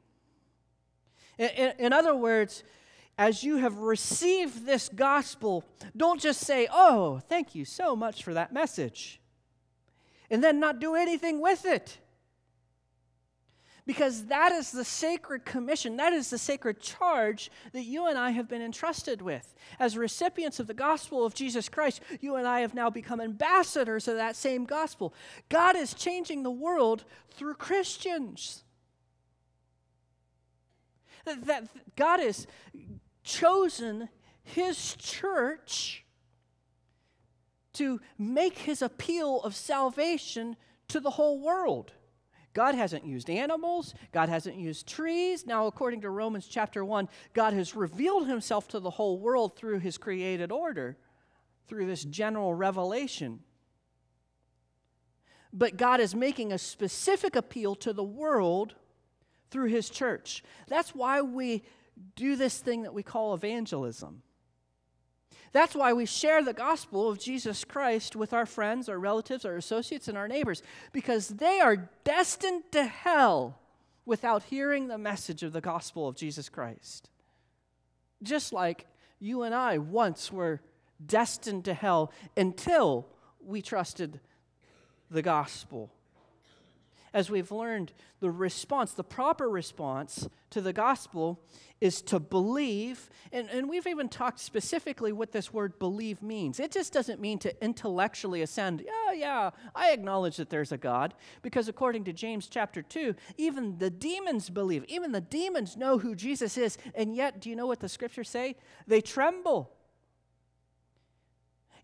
In, 1.38 1.50
in, 1.50 1.74
in, 1.78 1.94
other 1.94 2.16
words, 2.16 2.64
as 3.18 3.44
you 3.44 3.58
have 3.58 3.78
received 3.78 4.66
this 4.66 4.90
gospel, 4.90 5.64
don't 5.96 6.20
just 6.20 6.42
say, 6.42 6.68
Oh, 6.72 7.20
thank 7.28 7.54
you 7.54 7.66
so 7.66 7.96
much 7.96 8.24
for 8.24 8.34
that 8.34 8.54
message, 8.54 9.20
and 10.30 10.44
then 10.44 10.60
not 10.60 10.80
do 10.80 10.96
anything 10.96 11.42
with 11.42 11.66
it 11.66 12.00
because 13.86 14.26
that 14.26 14.52
is 14.52 14.72
the 14.72 14.84
sacred 14.84 15.46
commission, 15.46 15.98
that 15.98 16.12
is 16.12 16.30
the 16.30 16.38
sacred 16.38 16.80
charge 16.80 17.52
that 17.72 17.84
you 17.84 18.08
and 18.08 18.18
I 18.18 18.32
have 18.32 18.48
been 18.48 18.62
entrusted 18.62 19.22
with. 19.22 19.54
As 19.80 19.96
recipients 19.96 20.60
of 20.60 20.68
the 20.68 20.74
gospel 20.74 21.24
of 21.24 21.36
Jesus 21.36 21.70
Christ, 21.70 22.02
you 22.20 22.36
and 22.36 22.48
I 22.48 22.62
have 22.62 22.74
now 22.74 22.90
become 22.90 23.22
ambassadors 23.22 24.08
of 24.08 24.16
that 24.16 24.36
same 24.36 24.66
gospel. 24.66 25.14
God 25.50 25.76
is 25.76 25.94
changing 25.94 26.42
the 26.42 26.52
world 26.52 27.06
through 27.32 27.56
Christians. 27.56 28.64
That 31.26 31.68
God 31.96 32.20
has 32.20 32.48
chosen 33.24 34.10
His 34.44 34.96
church 34.96 36.06
to 37.74 38.00
make 38.18 38.60
His 38.60 38.82
appeal 38.82 39.42
of 39.42 39.56
salvation 39.56 40.56
to 40.88 41.00
the 41.00 41.12
whole 41.12 41.40
world. 41.40 41.92
God 42.56 42.74
hasn't 42.74 43.06
used 43.06 43.30
animals, 43.30 43.94
God 44.14 44.30
hasn't 44.30 44.56
used 44.56 44.88
trees. 44.88 45.46
Now, 45.46 45.68
according 45.68 46.02
to 46.02 46.10
Romans 46.10 46.48
chapter 46.48 46.86
1, 46.86 47.10
God 47.34 47.54
has 47.54 47.76
revealed 47.76 48.28
himself 48.28 48.70
to 48.70 48.80
the 48.80 48.92
whole 48.92 49.20
world 49.20 49.58
through 49.58 49.80
his 49.80 49.98
created 49.98 50.54
order, 50.54 50.98
through 51.68 51.86
this 51.86 52.06
general 52.06 52.54
revelation. 52.54 53.42
But 55.52 55.76
God 55.76 56.00
is 56.00 56.16
making 56.16 56.54
a 56.54 56.58
specific 56.58 57.36
appeal 57.36 57.76
to 57.76 57.92
the 57.92 58.04
world 58.04 58.76
through 59.52 59.68
his 59.68 59.90
church. 59.90 60.42
That's 60.70 60.96
why 60.96 61.22
we 61.22 61.64
do 62.16 62.38
this 62.38 62.58
thing 62.60 62.84
that 62.84 62.94
we 62.94 63.04
call 63.04 63.34
evangelism. 63.34 64.22
That's 65.56 65.74
why 65.74 65.94
we 65.94 66.06
share 66.06 66.44
the 66.44 66.52
gospel 66.52 67.08
of 67.08 67.18
Jesus 67.18 67.64
Christ 67.64 68.14
with 68.14 68.34
our 68.34 68.46
friends, 68.46 68.90
our 68.90 69.00
relatives, 69.00 69.46
our 69.46 69.56
associates, 69.56 70.10
and 70.10 70.18
our 70.18 70.28
neighbors, 70.28 70.62
because 70.92 71.30
they 71.30 71.62
are 71.62 71.90
destined 72.04 72.64
to 72.74 72.84
hell 72.84 73.58
without 74.06 74.44
hearing 74.44 74.90
the 74.90 74.98
message 74.98 75.44
of 75.44 75.54
the 75.54 75.62
gospel 75.62 76.10
of 76.10 76.18
Jesus 76.18 76.50
Christ. 76.50 77.10
Just 78.22 78.52
like 78.52 78.86
you 79.22 79.44
and 79.44 79.56
I 79.56 79.78
once 79.78 80.30
were 80.30 80.60
destined 81.06 81.64
to 81.66 81.74
hell 81.74 82.12
until 82.36 83.08
we 83.40 83.62
trusted 83.62 84.20
the 85.10 85.22
gospel 85.22 85.90
as 87.16 87.30
we've 87.30 87.50
learned, 87.50 87.94
the 88.20 88.30
response, 88.30 88.92
the 88.92 89.04
proper 89.04 89.50
response 89.50 90.28
to 90.50 90.60
the 90.60 90.74
gospel 90.74 91.40
is 91.80 92.02
to 92.02 92.20
believe. 92.20 93.10
And, 93.32 93.50
and 93.50 93.70
we've 93.70 93.88
even 93.88 94.10
talked 94.10 94.42
specifically 94.42 95.14
what 95.14 95.32
this 95.32 95.54
word 95.54 95.80
believe 95.80 96.22
means. 96.22 96.60
It 96.60 96.74
just 96.74 96.92
doesn't 96.92 97.22
mean 97.22 97.40
to 97.40 97.64
intellectually 97.64 98.42
ascend, 98.42 98.84
yeah, 98.86 99.14
yeah, 99.14 99.50
I 99.74 99.92
acknowledge 99.92 100.36
that 100.36 100.50
there's 100.50 100.74
a 100.74 100.78
God. 100.78 101.14
Because 101.42 101.70
according 101.70 102.04
to 102.04 102.14
James 102.14 102.48
chapter 102.48 102.82
2, 102.82 103.16
even 103.38 103.78
the 103.78 103.90
demons 103.90 104.50
believe. 104.50 104.84
Even 104.90 105.14
the 105.14 105.22
demons 105.22 105.78
know 105.78 105.98
who 105.98 106.16
Jesus 106.16 106.58
is. 106.58 106.78
And 106.96 107.16
yet, 107.16 107.40
do 107.40 107.50
you 107.50 107.56
know 107.56 107.68
what 107.68 107.80
the 107.80 107.88
scriptures 107.88 108.30
say? 108.30 108.58
They 108.88 109.00
tremble. 109.00 109.72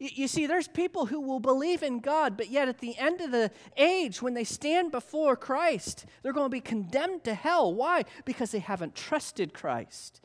You 0.03 0.27
see, 0.27 0.47
there's 0.47 0.67
people 0.67 1.05
who 1.05 1.21
will 1.21 1.39
believe 1.39 1.83
in 1.83 1.99
God, 1.99 2.35
but 2.35 2.49
yet 2.49 2.67
at 2.67 2.79
the 2.79 2.97
end 2.97 3.21
of 3.21 3.29
the 3.29 3.51
age, 3.77 4.19
when 4.19 4.33
they 4.33 4.43
stand 4.43 4.91
before 4.91 5.35
Christ, 5.35 6.07
they're 6.23 6.33
going 6.33 6.47
to 6.47 6.49
be 6.49 6.59
condemned 6.59 7.23
to 7.25 7.35
hell. 7.35 7.71
Why? 7.71 8.05
Because 8.25 8.49
they 8.49 8.59
haven't 8.59 8.95
trusted 8.95 9.53
Christ. 9.53 10.19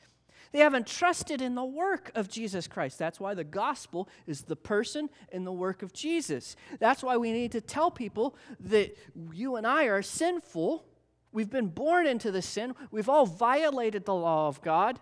They 0.53 0.61
haven't 0.61 0.87
trusted 0.87 1.43
in 1.43 1.55
the 1.55 1.65
work 1.65 2.11
of 2.15 2.31
Jesus 2.31 2.67
Christ. 2.67 2.99
That's 2.99 3.21
why 3.21 3.35
the 3.35 3.45
gospel 3.45 4.09
is 4.27 4.41
the 4.41 4.57
person 4.57 5.11
and 5.31 5.47
the 5.47 5.53
work 5.53 5.83
of 5.83 5.93
Jesus. 5.93 6.57
That's 6.79 7.03
why 7.03 7.19
we 7.19 7.31
need 7.31 7.53
to 7.53 7.61
tell 7.61 7.91
people 7.91 8.35
that 8.61 8.97
you 9.31 9.57
and 9.57 9.67
I 9.67 9.85
are 9.85 10.01
sinful. 10.01 10.87
We've 11.33 11.51
been 11.51 11.69
born 11.69 12.07
into 12.07 12.31
the 12.31 12.41
sin. 12.41 12.75
We've 12.91 13.11
all 13.11 13.27
violated 13.27 14.07
the 14.07 14.15
law 14.15 14.49
of 14.49 14.63
God. 14.63 15.01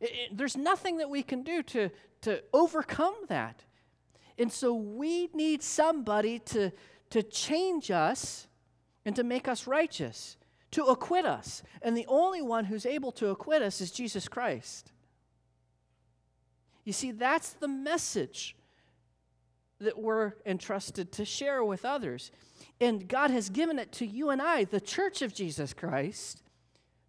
It, 0.00 0.10
it, 0.10 0.36
there's 0.36 0.56
nothing 0.56 0.96
that 0.96 1.08
we 1.08 1.22
can 1.22 1.44
do 1.44 1.62
to, 1.62 1.90
to 2.22 2.42
overcome 2.52 3.14
that. 3.28 3.62
And 4.38 4.52
so 4.52 4.72
we 4.72 5.28
need 5.34 5.62
somebody 5.62 6.38
to, 6.40 6.72
to 7.10 7.22
change 7.22 7.90
us 7.90 8.46
and 9.04 9.16
to 9.16 9.24
make 9.24 9.48
us 9.48 9.66
righteous, 9.66 10.36
to 10.70 10.84
acquit 10.84 11.24
us. 11.24 11.62
And 11.82 11.96
the 11.96 12.06
only 12.08 12.40
one 12.40 12.66
who's 12.66 12.86
able 12.86 13.10
to 13.12 13.28
acquit 13.28 13.62
us 13.62 13.80
is 13.80 13.90
Jesus 13.90 14.28
Christ. 14.28 14.92
You 16.84 16.92
see, 16.92 17.10
that's 17.10 17.50
the 17.50 17.68
message 17.68 18.56
that 19.80 19.98
we're 19.98 20.32
entrusted 20.46 21.12
to 21.12 21.24
share 21.24 21.62
with 21.64 21.84
others. 21.84 22.30
And 22.80 23.08
God 23.08 23.30
has 23.30 23.48
given 23.48 23.78
it 23.78 23.92
to 23.92 24.06
you 24.06 24.30
and 24.30 24.40
I, 24.40 24.64
the 24.64 24.80
church 24.80 25.22
of 25.22 25.34
Jesus 25.34 25.72
Christ, 25.72 26.42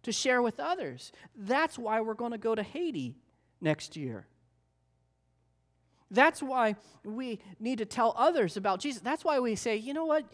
to 0.02 0.12
share 0.12 0.42
with 0.42 0.58
others. 0.58 1.12
That's 1.36 1.78
why 1.78 2.00
we're 2.00 2.14
going 2.14 2.32
to 2.32 2.38
go 2.38 2.54
to 2.54 2.62
Haiti 2.62 3.16
next 3.60 3.96
year. 3.96 4.26
That's 6.10 6.42
why 6.42 6.74
we 7.04 7.38
need 7.60 7.78
to 7.78 7.84
tell 7.84 8.14
others 8.16 8.56
about 8.56 8.80
Jesus. 8.80 9.00
That's 9.00 9.24
why 9.24 9.38
we 9.38 9.54
say, 9.54 9.76
you 9.76 9.94
know 9.94 10.06
what? 10.06 10.24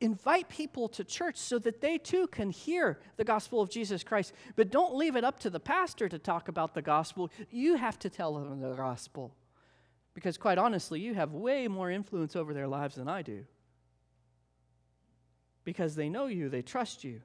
Invite 0.00 0.48
people 0.48 0.88
to 0.88 1.04
church 1.04 1.36
so 1.36 1.60
that 1.60 1.80
they 1.80 1.96
too 1.96 2.26
can 2.26 2.50
hear 2.50 2.98
the 3.16 3.24
gospel 3.24 3.60
of 3.60 3.70
Jesus 3.70 4.02
Christ. 4.02 4.32
But 4.56 4.70
don't 4.70 4.96
leave 4.96 5.14
it 5.14 5.22
up 5.22 5.38
to 5.40 5.50
the 5.50 5.60
pastor 5.60 6.08
to 6.08 6.18
talk 6.18 6.48
about 6.48 6.74
the 6.74 6.82
gospel. 6.82 7.30
You 7.50 7.76
have 7.76 8.00
to 8.00 8.10
tell 8.10 8.34
them 8.34 8.60
the 8.60 8.74
gospel. 8.74 9.32
Because, 10.14 10.36
quite 10.36 10.58
honestly, 10.58 11.00
you 11.00 11.14
have 11.14 11.32
way 11.32 11.68
more 11.68 11.90
influence 11.90 12.34
over 12.34 12.52
their 12.52 12.68
lives 12.68 12.96
than 12.96 13.08
I 13.08 13.22
do. 13.22 13.44
Because 15.64 15.94
they 15.94 16.08
know 16.08 16.26
you, 16.26 16.48
they 16.48 16.62
trust 16.62 17.04
you. 17.04 17.22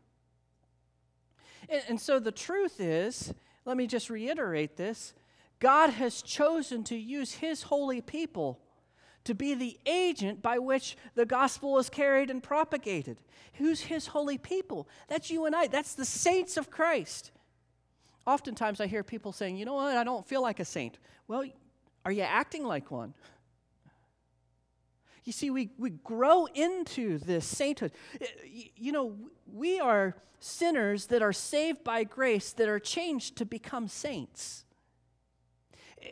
And, 1.68 1.82
and 1.90 2.00
so 2.00 2.20
the 2.20 2.32
truth 2.32 2.80
is, 2.80 3.34
let 3.66 3.76
me 3.76 3.88
just 3.88 4.10
reiterate 4.10 4.78
this 4.78 5.14
God 5.60 5.92
has 5.92 6.22
chosen 6.22 6.84
to 6.86 6.96
use 6.96 7.34
his 7.34 7.64
holy 7.64 8.02
people 8.02 8.60
to 9.24 9.34
be 9.34 9.54
the 9.54 9.78
agent 9.86 10.42
by 10.42 10.58
which 10.58 10.96
the 11.16 11.26
gospel 11.26 11.78
is 11.80 11.90
carried 11.90 12.30
and 12.30 12.42
propagated. 12.42 13.18
Who's 13.56 13.82
his 13.82 14.08
holy 14.08 14.38
people? 14.38 14.88
That's 15.10 15.30
you 15.30 15.46
and 15.46 15.56
I. 15.56 15.68
That's 15.68 15.96
the 15.96 16.06
saints 16.06 16.58
of 16.58 16.70
Christ. 16.70 17.32
oftentimes 18.26 18.80
I 18.80 18.88
hear 18.88 19.04
people 19.04 19.32
saying, 19.32 19.58
you 19.58 19.66
know 19.66 19.74
what, 19.74 19.98
I 19.98 20.04
don't 20.04 20.26
feel 20.26 20.42
like 20.42 20.60
a 20.60 20.66
saint. 20.66 20.98
Well, 21.28 21.44
are 22.06 22.12
you 22.12 22.22
acting 22.22 22.64
like 22.64 22.90
one? 22.92 23.14
You 25.26 25.34
see, 25.34 25.50
we, 25.50 25.72
we 25.78 25.90
grow 25.90 26.46
into 26.46 27.18
this 27.18 27.46
sainthood. 27.46 27.92
Eh, 28.22 28.26
you 28.78 28.94
know, 28.94 29.14
we 29.46 29.78
are 29.78 30.16
sinners 30.40 31.08
that 31.08 31.22
are 31.22 31.34
saved 31.34 31.84
by 31.84 32.06
grace, 32.06 32.54
that 32.54 32.70
are 32.70 32.80
changed 32.80 33.36
to 33.38 33.46
become 33.46 33.90
saints. 33.90 34.64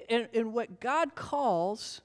And, 0.09 0.53
what 0.53 0.79
God 0.79 1.15
calls 1.15 2.01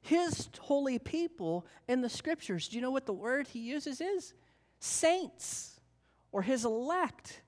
his 0.00 0.48
holy 0.60 0.98
people 0.98 1.66
in 1.88 2.02
the 2.02 2.08
scriptures, 2.08 2.68
do 2.68 2.76
you 2.76 2.82
know 2.82 2.90
what 2.90 3.06
the 3.06 3.12
word 3.12 3.48
he 3.48 3.60
uses 3.60 4.00
is? 4.00 4.34
Saints 4.78 5.80
or 6.32 6.42
his 6.42 6.64
elect. 6.64 7.40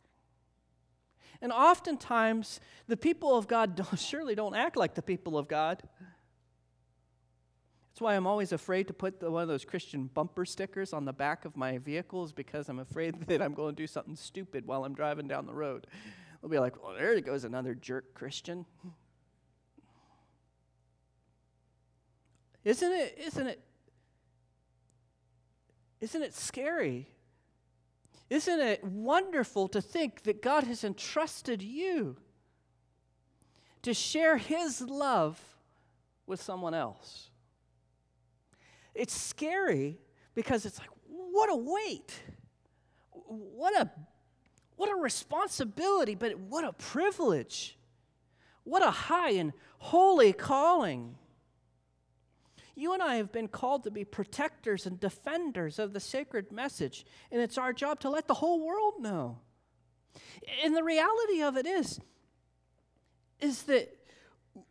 And 1.43 1.53
oftentimes, 1.53 2.61
the 2.87 2.97
people 2.97 3.37
of 3.37 3.47
God 3.47 3.77
don't, 3.77 3.99
surely 3.99 4.35
don't 4.35 4.55
act 4.55 4.77
like 4.77 4.95
the 4.95 5.03
people 5.03 5.37
of 5.37 5.49
God. 5.49 5.83
That's 7.97 8.01
why 8.03 8.15
I'm 8.15 8.27
always 8.27 8.53
afraid 8.53 8.89
to 8.89 8.93
put 8.93 9.21
the, 9.21 9.31
one 9.31 9.43
of 9.43 9.49
those 9.49 9.65
Christian 9.65 10.11
bumper 10.13 10.45
stickers 10.45 10.93
on 10.93 11.07
the 11.07 11.15
back 11.15 11.47
of 11.47 11.57
my 11.57 11.79
vehicles 11.79 12.31
because 12.31 12.69
I'm 12.69 12.79
afraid 12.79 13.21
that 13.27 13.41
I'm 13.41 13.55
going 13.55 13.75
to 13.75 13.83
do 13.83 13.87
something 13.87 14.17
stupid 14.17 14.67
while 14.67 14.85
I'm 14.85 14.95
driving 14.95 15.29
down 15.29 15.47
the 15.47 15.55
road. 15.55 15.87
They'll 16.41 16.51
be 16.51 16.59
like, 16.59 16.83
well, 16.83 16.95
there 16.95 17.19
goes 17.21 17.45
another 17.45 17.75
jerk 17.75 18.15
Christian. 18.15 18.67
Isn't 22.67 22.93
it, 22.93 23.17
isn't 23.25 23.47
it, 23.47 23.61
isn't 26.01 26.21
it 26.21 26.35
scary? 26.35 27.07
Isn't 28.29 28.59
it 28.59 28.83
wonderful 28.83 29.69
to 29.69 29.81
think 29.81 30.25
that 30.25 30.43
God 30.43 30.65
has 30.65 30.83
entrusted 30.83 31.63
you 31.63 32.17
to 33.83 33.95
share 33.95 34.37
His 34.37 34.81
love 34.81 35.41
with 36.27 36.43
someone 36.43 36.75
else? 36.75 37.31
It's 38.97 39.15
scary 39.15 40.01
because 40.35 40.67
it's 40.67 40.81
like, 40.81 40.91
what 41.07 41.49
a 41.49 41.57
weight. 41.57 42.21
What 43.13 43.81
a 43.81 43.93
what 44.75 44.91
a 44.91 44.97
responsibility, 44.97 46.17
but 46.17 46.37
what 46.37 46.65
a 46.65 46.73
privilege. 46.73 47.79
What 48.65 48.83
a 48.83 48.91
high 48.91 49.31
and 49.31 49.53
holy 49.79 50.33
calling. 50.33 51.17
You 52.77 52.93
and 52.93 53.03
I 53.03 53.17
have 53.17 53.33
been 53.33 53.49
called 53.49 53.85
to 53.85 53.91
be 53.91 54.05
protectors 54.05 54.87
and 54.87 55.01
defenders 55.01 55.79
of 55.79 55.95
the 55.95 56.01
sacred 56.01 56.53
message, 56.53 57.07
and 57.33 57.41
it's 57.41 57.57
our 57.57 57.73
job 57.73 58.01
to 58.01 58.11
let 58.11 58.29
the 58.29 58.35
whole 58.35 58.65
world 58.65 59.01
know. 59.01 59.39
And 60.63 60.77
the 60.77 60.85
reality 60.85 61.43
of 61.43 61.57
it 61.57 61.67
is, 61.67 61.99
is 63.41 63.63
that 63.65 63.97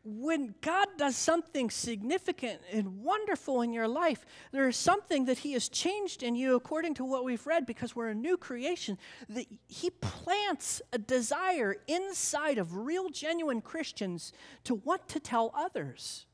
when 0.04 0.54
God 0.62 0.88
does 0.98 1.16
something 1.16 1.70
significant 1.70 2.62
and 2.72 3.04
wonderful 3.04 3.62
in 3.62 3.74
your 3.74 3.88
life, 3.88 4.24
there 4.52 4.68
is 4.68 4.78
something 4.78 5.26
that 5.26 5.40
He 5.40 5.54
has 5.54 5.68
changed 5.68 6.22
in 6.22 6.36
you 6.36 6.56
according 6.56 6.94
to 6.96 7.06
what 7.06 7.24
we've 7.24 7.46
read 7.46 7.66
because 7.66 7.96
we're 7.96 8.10
a 8.10 8.16
new 8.16 8.38
creation. 8.38 8.98
That 9.30 9.46
He 9.68 9.90
plants 9.90 10.82
a 10.94 10.98
desire 10.98 11.78
inside 11.88 12.58
of 12.58 12.76
real, 12.76 13.10
genuine 13.10 13.62
Christians 13.62 14.32
to 14.64 14.76
want 14.76 15.08
to 15.10 15.20
tell 15.20 15.52
others. 15.56 16.26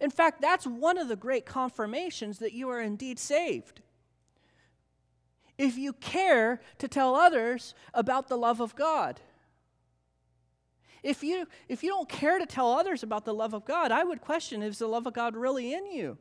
In 0.00 0.10
fact, 0.10 0.40
that's 0.40 0.66
one 0.66 0.98
of 0.98 1.08
the 1.08 1.16
great 1.16 1.46
confirmations 1.46 2.38
that 2.38 2.52
you 2.52 2.68
are 2.68 2.80
indeed 2.80 3.18
saved. 3.18 3.80
If 5.58 5.76
you 5.76 5.92
care 5.92 6.60
to 6.78 6.88
tell 6.88 7.14
others 7.14 7.74
about 7.94 8.28
the 8.28 8.36
love 8.36 8.60
of 8.60 8.74
God. 8.74 9.20
If 11.02 11.22
you, 11.22 11.46
if 11.68 11.82
you 11.82 11.90
don't 11.90 12.08
care 12.08 12.38
to 12.38 12.46
tell 12.46 12.72
others 12.72 13.02
about 13.02 13.24
the 13.24 13.34
love 13.34 13.54
of 13.54 13.64
God, 13.64 13.90
I 13.90 14.04
would 14.04 14.20
question 14.20 14.62
is 14.62 14.78
the 14.78 14.86
love 14.86 15.06
of 15.06 15.14
God 15.14 15.36
really 15.36 15.74
in 15.74 15.86
you? 15.86 16.16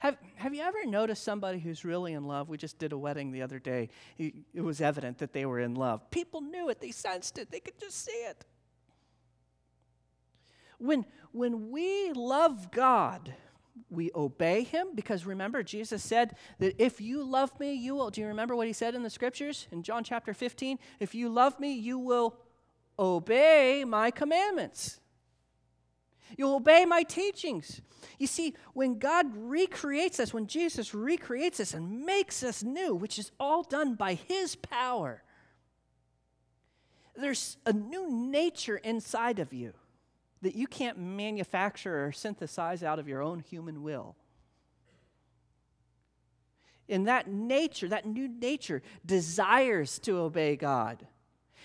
Have, 0.00 0.16
have 0.34 0.52
you 0.52 0.62
ever 0.62 0.84
noticed 0.84 1.22
somebody 1.22 1.60
who's 1.60 1.84
really 1.84 2.14
in 2.14 2.26
love? 2.26 2.48
We 2.48 2.56
just 2.56 2.78
did 2.78 2.92
a 2.92 2.98
wedding 2.98 3.30
the 3.30 3.42
other 3.42 3.60
day. 3.60 3.88
It, 4.18 4.34
it 4.52 4.62
was 4.62 4.80
evident 4.80 5.18
that 5.18 5.32
they 5.32 5.46
were 5.46 5.60
in 5.60 5.74
love. 5.74 6.10
People 6.10 6.40
knew 6.40 6.68
it, 6.70 6.80
they 6.80 6.90
sensed 6.90 7.38
it, 7.38 7.52
they 7.52 7.60
could 7.60 7.78
just 7.78 8.04
see 8.04 8.10
it. 8.10 8.44
When, 10.82 11.06
when 11.32 11.70
we 11.70 12.12
love 12.12 12.70
God, 12.70 13.34
we 13.88 14.10
obey 14.14 14.64
him 14.64 14.88
because 14.94 15.24
remember 15.24 15.62
jesus 15.62 16.02
said 16.02 16.34
that 16.58 16.74
if 16.82 17.00
you 17.00 17.22
love 17.22 17.58
me 17.58 17.72
you 17.72 17.94
will 17.94 18.10
do 18.10 18.20
you 18.20 18.26
remember 18.26 18.54
what 18.54 18.66
he 18.66 18.72
said 18.72 18.94
in 18.94 19.02
the 19.02 19.08
scriptures 19.08 19.66
in 19.70 19.82
john 19.82 20.04
chapter 20.04 20.34
15 20.34 20.78
if 21.00 21.14
you 21.14 21.28
love 21.30 21.58
me 21.58 21.72
you 21.72 21.98
will 21.98 22.36
obey 22.98 23.84
my 23.86 24.10
commandments. 24.10 25.00
You'll 26.36 26.56
obey 26.56 26.84
my 26.86 27.02
teachings. 27.02 27.82
You 28.18 28.26
see, 28.26 28.54
when 28.72 28.98
God 28.98 29.26
recreates 29.34 30.18
us, 30.18 30.32
when 30.32 30.46
Jesus 30.46 30.94
recreates 30.94 31.60
us 31.60 31.74
and 31.74 32.06
makes 32.06 32.42
us 32.42 32.62
new, 32.62 32.94
which 32.94 33.18
is 33.18 33.30
all 33.38 33.62
done 33.62 33.94
by 33.94 34.14
His 34.14 34.56
power, 34.56 35.22
there's 37.14 37.58
a 37.66 37.72
new 37.72 38.10
nature 38.10 38.78
inside 38.78 39.38
of 39.38 39.52
you 39.52 39.74
that 40.42 40.54
you 40.54 40.66
can't 40.66 40.98
manufacture 40.98 42.04
or 42.04 42.12
synthesize 42.12 42.82
out 42.82 42.98
of 42.98 43.08
your 43.08 43.22
own 43.22 43.40
human 43.40 43.82
will. 43.82 44.16
And 46.88 47.06
that 47.06 47.28
nature, 47.28 47.88
that 47.88 48.06
new 48.06 48.28
nature, 48.28 48.82
desires 49.06 49.98
to 50.00 50.18
obey 50.18 50.56
God. 50.56 51.06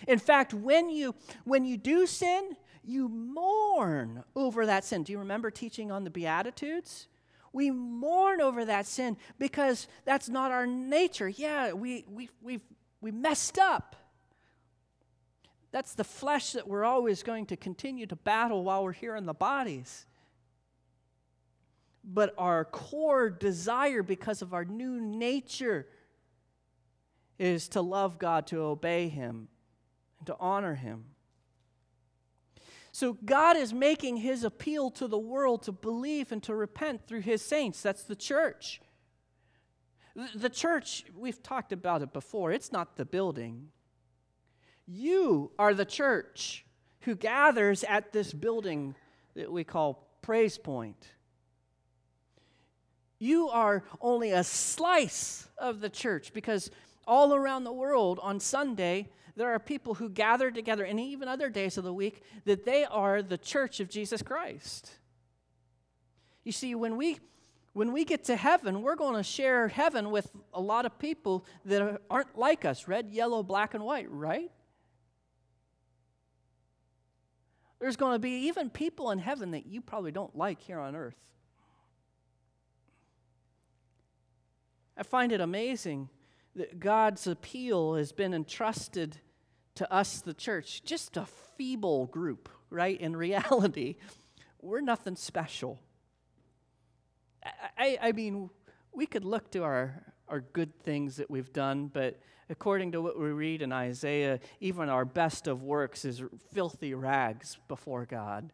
In 0.07 0.19
fact, 0.19 0.53
when 0.53 0.89
you 0.89 1.15
when 1.43 1.65
you 1.65 1.75
do 1.75 2.05
sin, 2.05 2.55
you 2.83 3.09
mourn 3.09 4.23
over 4.35 4.65
that 4.65 4.85
sin. 4.85 5.03
Do 5.03 5.11
you 5.11 5.19
remember 5.19 5.51
teaching 5.51 5.91
on 5.91 6.03
the 6.03 6.09
beatitudes? 6.09 7.07
We 7.51 7.71
mourn 7.71 8.39
over 8.41 8.63
that 8.65 8.85
sin 8.85 9.17
because 9.39 9.87
that's 10.05 10.29
not 10.29 10.51
our 10.51 10.67
nature. 10.67 11.27
Yeah, 11.27 11.73
we 11.73 12.05
we 12.07 12.29
we 12.41 12.61
we 13.01 13.11
messed 13.11 13.57
up. 13.57 13.95
That's 15.77 15.93
the 15.93 16.03
flesh 16.03 16.53
that 16.53 16.67
we're 16.67 16.85
always 16.85 17.21
going 17.21 17.45
to 17.45 17.55
continue 17.55 18.07
to 18.07 18.15
battle 18.15 18.63
while 18.63 18.83
we're 18.83 18.93
here 18.93 19.15
in 19.15 19.27
the 19.27 19.33
bodies. 19.35 20.07
But 22.03 22.33
our 22.35 22.65
core 22.65 23.29
desire, 23.29 24.01
because 24.01 24.41
of 24.41 24.55
our 24.55 24.65
new 24.65 24.99
nature, 24.99 25.85
is 27.37 27.67
to 27.67 27.81
love 27.81 28.17
God, 28.17 28.47
to 28.47 28.57
obey 28.61 29.07
Him, 29.07 29.49
and 30.17 30.25
to 30.25 30.35
honor 30.39 30.73
him. 30.73 31.05
So 32.91 33.13
God 33.13 33.55
is 33.55 33.71
making 33.71 34.17
his 34.17 34.43
appeal 34.43 34.89
to 34.89 35.07
the 35.07 35.19
world 35.19 35.61
to 35.61 35.71
believe 35.71 36.31
and 36.31 36.41
to 36.41 36.55
repent 36.55 37.05
through 37.05 37.21
his 37.21 37.43
saints. 37.43 37.83
That's 37.83 38.01
the 38.01 38.15
church. 38.15 38.81
The 40.33 40.49
church, 40.49 41.05
we've 41.15 41.43
talked 41.43 41.71
about 41.71 42.01
it 42.01 42.13
before, 42.13 42.51
it's 42.51 42.71
not 42.71 42.95
the 42.95 43.05
building. 43.05 43.69
You 44.87 45.51
are 45.59 45.73
the 45.73 45.85
church 45.85 46.65
who 47.01 47.15
gathers 47.15 47.83
at 47.83 48.13
this 48.13 48.31
building 48.33 48.95
that 49.35 49.51
we 49.51 49.63
call 49.63 50.07
Praise 50.21 50.57
Point. 50.57 51.09
You 53.19 53.49
are 53.49 53.83
only 53.99 54.31
a 54.31 54.43
slice 54.43 55.47
of 55.57 55.81
the 55.81 55.89
church 55.89 56.33
because 56.33 56.71
all 57.05 57.33
around 57.33 57.63
the 57.63 57.73
world 57.73 58.19
on 58.21 58.39
Sunday, 58.39 59.09
there 59.35 59.53
are 59.53 59.59
people 59.59 59.95
who 59.95 60.09
gather 60.09 60.51
together, 60.51 60.83
and 60.83 60.99
even 60.99 61.27
other 61.27 61.49
days 61.49 61.77
of 61.77 61.83
the 61.83 61.93
week, 61.93 62.21
that 62.45 62.65
they 62.65 62.85
are 62.85 63.21
the 63.21 63.37
church 63.37 63.79
of 63.79 63.89
Jesus 63.89 64.21
Christ. 64.21 64.91
You 66.43 66.51
see, 66.51 66.75
when 66.75 66.97
we 66.97 67.19
when 67.73 67.93
we 67.93 68.05
get 68.05 68.23
to 68.23 68.35
heaven, 68.35 68.81
we're 68.81 68.95
going 68.95 69.15
to 69.15 69.21
share 69.21 69.67
heaven 69.67 70.09
with 70.09 70.31
a 70.51 70.59
lot 70.59 70.87
of 70.87 70.97
people 70.97 71.45
that 71.65 72.01
aren't 72.09 72.35
like 72.35 72.65
us 72.65 72.87
red, 72.87 73.11
yellow, 73.11 73.43
black, 73.43 73.75
and 73.75 73.83
white, 73.83 74.09
right? 74.09 74.49
There's 77.79 77.95
going 77.95 78.13
to 78.13 78.19
be 78.19 78.47
even 78.47 78.69
people 78.69 79.11
in 79.11 79.19
heaven 79.19 79.51
that 79.51 79.67
you 79.67 79.81
probably 79.81 80.11
don't 80.11 80.35
like 80.35 80.61
here 80.61 80.79
on 80.79 80.95
earth. 80.95 81.17
I 84.97 85.03
find 85.03 85.31
it 85.31 85.41
amazing 85.41 86.09
that 86.55 86.79
God's 86.79 87.27
appeal 87.27 87.95
has 87.95 88.11
been 88.11 88.33
entrusted 88.33 89.17
to 89.75 89.91
us, 89.93 90.21
the 90.21 90.33
church, 90.33 90.83
just 90.83 91.17
a 91.17 91.27
feeble 91.55 92.07
group, 92.07 92.49
right? 92.71 92.99
In 92.99 93.15
reality, 93.15 93.95
we're 94.59 94.81
nothing 94.81 95.15
special. 95.15 95.79
I, 97.77 97.99
I, 98.01 98.11
mean, 98.11 98.49
we 98.91 99.05
could 99.05 99.23
look 99.23 99.51
to 99.51 99.63
our, 99.63 100.03
our 100.27 100.41
good 100.41 100.77
things 100.79 101.17
that 101.17 101.29
we've 101.29 101.53
done, 101.53 101.91
but 101.93 102.19
according 102.49 102.93
to 102.93 103.01
what 103.01 103.19
we 103.19 103.29
read 103.29 103.61
in 103.61 103.71
Isaiah, 103.71 104.39
even 104.59 104.89
our 104.89 105.05
best 105.05 105.47
of 105.47 105.63
works 105.63 106.05
is 106.05 106.23
filthy 106.53 106.93
rags 106.93 107.57
before 107.67 108.05
God. 108.05 108.51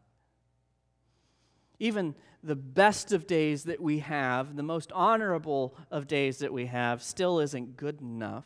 Even 1.80 2.16
the 2.44 2.56
best 2.56 3.12
of 3.12 3.28
days 3.28 3.64
that 3.66 3.82
we 3.82 4.00
have, 4.00 4.56
the 4.56 4.64
most 4.64 4.92
honorable 4.92 5.76
of 5.92 6.08
days 6.08 6.40
that 6.40 6.54
we 6.54 6.66
have, 6.66 7.02
still 7.02 7.40
isn't 7.40 7.78
good 7.78 8.02
enough. 8.02 8.46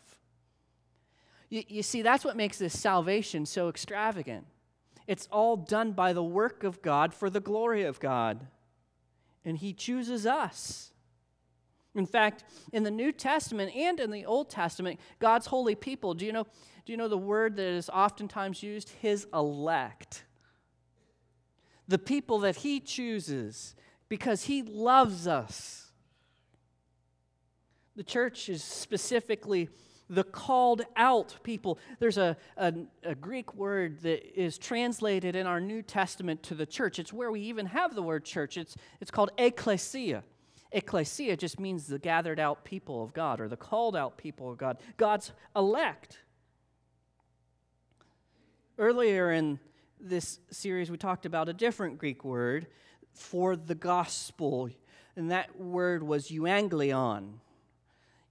You, 1.50 1.64
you 1.68 1.84
see, 1.84 2.02
that's 2.02 2.26
what 2.26 2.36
makes 2.36 2.58
this 2.58 2.78
salvation 2.78 3.46
so 3.46 3.70
extravagant. 3.70 4.46
It's 5.08 5.28
all 5.32 5.56
done 5.56 5.94
by 5.94 6.14
the 6.14 6.24
work 6.24 6.64
of 6.64 6.82
God 6.82 7.14
for 7.14 7.30
the 7.30 7.40
glory 7.40 7.84
of 7.84 8.00
God. 8.00 8.48
And 9.46 9.58
He 9.58 9.72
chooses 9.74 10.26
us. 10.26 10.92
In 11.98 12.06
fact, 12.06 12.44
in 12.72 12.84
the 12.84 12.92
New 12.92 13.12
Testament 13.12 13.76
and 13.76 14.00
in 14.00 14.12
the 14.12 14.24
Old 14.24 14.50
Testament, 14.52 15.00
God's 15.20 15.48
holy 15.48 15.74
people, 15.74 16.14
do 16.14 16.26
you 16.26 16.32
know, 16.32 16.46
do 16.86 16.94
you 16.94 16.98
know 16.98 17.08
the 17.08 17.18
word 17.18 17.56
that 17.56 17.66
is 17.66 17.90
oftentimes 17.90 18.62
used? 18.62 18.90
His 19.02 19.26
elect. 19.34 20.24
The 21.88 21.98
people 21.98 22.40
that 22.40 22.58
He 22.58 22.80
chooses 22.80 23.76
because 24.10 24.44
He 24.44 24.62
loves 24.62 25.28
us. 25.28 25.92
The 27.96 28.04
church 28.04 28.48
is 28.48 28.64
specifically 28.64 29.70
the 30.08 30.24
called 30.24 30.84
out 30.96 31.36
people. 31.42 31.80
There's 32.00 32.20
a, 32.20 32.38
a, 32.58 32.74
a, 33.04 33.16
Greek 33.16 33.56
word 33.56 34.02
that 34.04 34.40
is 34.40 34.58
translated 34.58 35.36
in 35.36 35.48
our 35.48 35.60
New 35.60 35.82
Testament 35.82 36.44
to 36.44 36.56
the 36.56 36.66
church. 36.66 37.00
It's 37.00 37.12
where 37.12 37.30
we 37.32 37.42
even 37.42 37.66
have 37.66 37.94
the 37.96 38.04
word 38.04 38.24
church. 38.24 38.56
It's, 38.56 38.78
it's 39.02 39.12
called 39.12 39.32
ecclesia. 39.38 40.24
Ecclesia 40.72 41.38
just 41.38 41.60
means 41.60 41.88
the 41.88 42.00
gathered 42.00 42.40
out 42.40 42.64
people 42.64 43.04
of 43.04 43.14
God 43.14 43.40
or 43.40 43.48
the 43.48 43.58
called 43.58 43.96
out 43.96 44.18
people 44.18 44.52
of 44.52 44.58
God, 44.58 44.78
God's 44.98 45.32
elect. 45.56 46.20
Earlier 48.78 49.32
in 49.32 49.60
this 50.00 50.40
series, 50.52 50.92
we 50.92 50.98
talked 50.98 51.26
about 51.26 51.50
a 51.50 51.54
different 51.54 51.98
Greek 51.98 52.24
word 52.24 52.68
for 53.14 53.56
the 53.56 53.76
gospel, 53.76 54.70
and 55.16 55.32
that 55.32 55.60
word 55.60 56.04
was 56.04 56.30
euangelion. 56.30 57.40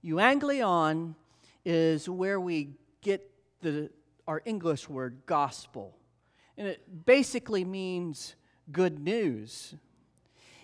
Euangelion 0.03 1.15
is 1.65 2.07
where 2.07 2.39
we 2.39 2.69
get 3.01 3.29
the, 3.61 3.89
our 4.27 4.41
English 4.45 4.87
word 4.87 5.21
gospel. 5.25 5.97
And 6.57 6.67
it 6.67 7.05
basically 7.05 7.65
means 7.65 8.35
good 8.71 8.99
news. 8.99 9.75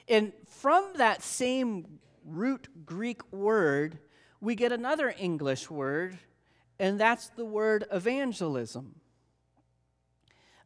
And 0.08 0.34
from 0.46 0.94
that 0.96 1.22
same 1.22 2.00
root 2.26 2.68
Greek 2.86 3.22
word, 3.32 4.00
we 4.42 4.56
get 4.56 4.72
another 4.72 5.14
English 5.18 5.70
word, 5.70 6.18
and 6.80 7.00
that's 7.00 7.30
the 7.30 7.46
word 7.46 7.86
evangelism. 7.92 8.96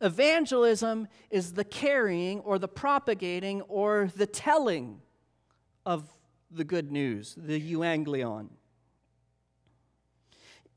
Evangelism 0.01 1.07
is 1.29 1.53
the 1.53 1.63
carrying 1.63 2.39
or 2.41 2.59
the 2.59 2.67
propagating 2.67 3.61
or 3.61 4.11
the 4.15 4.27
telling 4.27 5.01
of 5.85 6.07
the 6.51 6.63
good 6.63 6.91
news, 6.91 7.35
the 7.37 7.59
euangelion. 7.59 8.49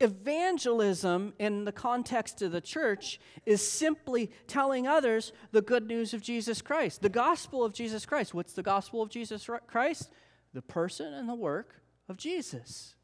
Evangelism, 0.01 1.33
in 1.37 1.63
the 1.63 1.71
context 1.71 2.41
of 2.41 2.51
the 2.51 2.61
church, 2.61 3.19
is 3.45 3.65
simply 3.65 4.31
telling 4.47 4.87
others 4.87 5.31
the 5.51 5.61
good 5.61 5.87
news 5.87 6.13
of 6.13 6.21
Jesus 6.21 6.61
Christ, 6.61 7.01
the 7.01 7.09
gospel 7.09 7.63
of 7.63 7.73
Jesus 7.73 8.05
Christ. 8.05 8.33
What's 8.33 8.53
the 8.53 8.63
gospel 8.63 9.01
of 9.01 9.09
Jesus 9.09 9.47
Christ? 9.67 10.09
The 10.53 10.61
person 10.61 11.13
and 11.13 11.29
the 11.29 11.35
work 11.35 11.81
of 12.09 12.17
Jesus. 12.17 12.95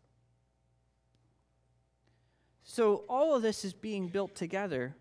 So, 2.63 3.05
all 3.07 3.35
of 3.35 3.41
this 3.41 3.63
is 3.63 3.73
being 3.73 4.07
built 4.07 4.35
together 4.35 4.95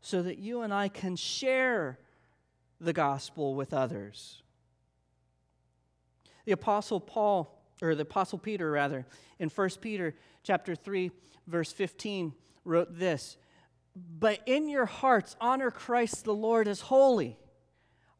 so 0.00 0.22
that 0.22 0.38
you 0.38 0.62
and 0.62 0.72
I 0.72 0.88
can 0.88 1.16
share 1.16 1.98
the 2.80 2.92
gospel 2.92 3.54
with 3.54 3.74
others. 3.74 4.42
The 6.44 6.52
apostle 6.52 7.00
Paul 7.00 7.62
or 7.82 7.94
the 7.94 8.02
apostle 8.02 8.38
Peter 8.38 8.70
rather 8.70 9.06
in 9.38 9.48
1 9.48 9.68
Peter 9.80 10.14
chapter 10.42 10.74
3 10.74 11.10
verse 11.52 11.70
15 11.70 12.32
wrote 12.64 12.98
this 12.98 13.36
But 13.94 14.40
in 14.46 14.68
your 14.68 14.86
hearts, 14.86 15.36
honor 15.40 15.70
Christ 15.70 16.24
the 16.24 16.34
Lord 16.34 16.66
as 16.66 16.80
holy, 16.80 17.38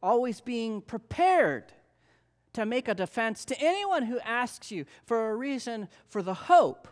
always 0.01 0.40
being 0.40 0.81
prepared 0.81 1.73
to 2.53 2.66
make 2.66 2.87
a 2.87 2.95
defense 2.95 3.45
to 3.47 3.57
anyone 3.59 4.05
who 4.05 4.21
asks 4.21 4.71
you 4.71 4.85
for 5.07 5.31
a 5.31 5.35
reason 5.35 5.88
for 6.09 6.23
the 6.23 6.35
hope 6.35 6.87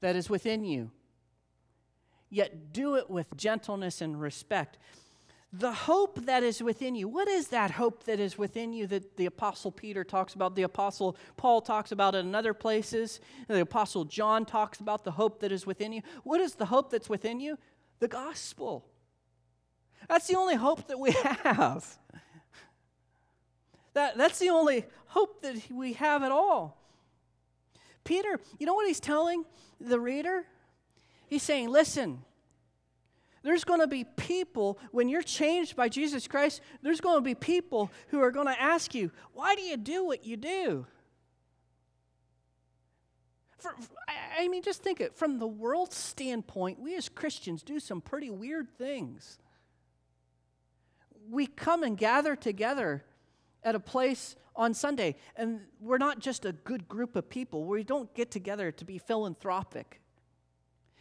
that 0.00 0.16
is 0.16 0.28
within 0.28 0.64
you. 0.64 0.90
Yet 2.28 2.72
do 2.72 2.96
it 2.96 3.08
with 3.08 3.36
gentleness 3.36 4.00
and 4.00 4.20
respect 4.20 4.76
the 5.52 5.72
hope 5.72 6.26
that 6.26 6.42
is 6.42 6.62
within 6.62 6.94
you. 6.94 7.08
What 7.08 7.28
is 7.28 7.48
that 7.48 7.72
hope 7.72 8.04
that 8.04 8.20
is 8.20 8.36
within 8.36 8.72
you 8.72 8.86
that 8.88 9.16
the 9.16 9.26
Apostle 9.26 9.70
Peter 9.70 10.04
talks 10.04 10.34
about? 10.34 10.54
The 10.54 10.62
Apostle 10.62 11.16
Paul 11.36 11.60
talks 11.60 11.92
about 11.92 12.14
it 12.14 12.18
in 12.18 12.34
other 12.34 12.52
places. 12.52 13.20
The 13.48 13.60
Apostle 13.60 14.04
John 14.04 14.44
talks 14.44 14.80
about 14.80 15.04
the 15.04 15.12
hope 15.12 15.40
that 15.40 15.52
is 15.52 15.66
within 15.66 15.92
you. 15.92 16.02
What 16.24 16.40
is 16.40 16.54
the 16.54 16.66
hope 16.66 16.90
that's 16.90 17.08
within 17.08 17.40
you? 17.40 17.58
The 18.00 18.08
gospel. 18.08 18.84
That's 20.08 20.26
the 20.26 20.36
only 20.36 20.56
hope 20.56 20.88
that 20.88 20.98
we 20.98 21.10
have. 21.44 21.98
That, 23.94 24.18
that's 24.18 24.38
the 24.38 24.50
only 24.50 24.84
hope 25.06 25.42
that 25.42 25.56
we 25.72 25.94
have 25.94 26.22
at 26.22 26.32
all. 26.32 26.82
Peter, 28.04 28.38
you 28.58 28.66
know 28.66 28.74
what 28.74 28.86
he's 28.86 29.00
telling 29.00 29.44
the 29.80 29.98
reader? 29.98 30.44
He's 31.26 31.42
saying, 31.42 31.70
listen, 31.70 32.22
there's 33.46 33.64
going 33.64 33.80
to 33.80 33.86
be 33.86 34.02
people, 34.02 34.78
when 34.90 35.08
you're 35.08 35.22
changed 35.22 35.76
by 35.76 35.88
Jesus 35.88 36.26
Christ, 36.26 36.60
there's 36.82 37.00
going 37.00 37.18
to 37.18 37.22
be 37.22 37.34
people 37.34 37.92
who 38.08 38.20
are 38.20 38.32
going 38.32 38.48
to 38.48 38.60
ask 38.60 38.94
you, 38.94 39.12
why 39.34 39.54
do 39.54 39.62
you 39.62 39.76
do 39.76 40.04
what 40.04 40.26
you 40.26 40.36
do? 40.36 40.86
For, 43.58 43.74
I 44.36 44.48
mean, 44.48 44.62
just 44.62 44.82
think 44.82 45.00
it 45.00 45.14
from 45.14 45.38
the 45.38 45.46
world's 45.46 45.96
standpoint, 45.96 46.80
we 46.80 46.96
as 46.96 47.08
Christians 47.08 47.62
do 47.62 47.78
some 47.78 48.00
pretty 48.00 48.30
weird 48.30 48.68
things. 48.76 49.38
We 51.30 51.46
come 51.46 51.84
and 51.84 51.96
gather 51.96 52.34
together 52.34 53.04
at 53.62 53.74
a 53.74 53.80
place 53.80 54.34
on 54.54 54.74
Sunday, 54.74 55.16
and 55.36 55.60
we're 55.80 55.98
not 55.98 56.18
just 56.18 56.44
a 56.44 56.52
good 56.52 56.88
group 56.88 57.14
of 57.14 57.28
people. 57.28 57.64
We 57.64 57.84
don't 57.84 58.12
get 58.14 58.30
together 58.30 58.72
to 58.72 58.84
be 58.84 58.98
philanthropic. 58.98 60.00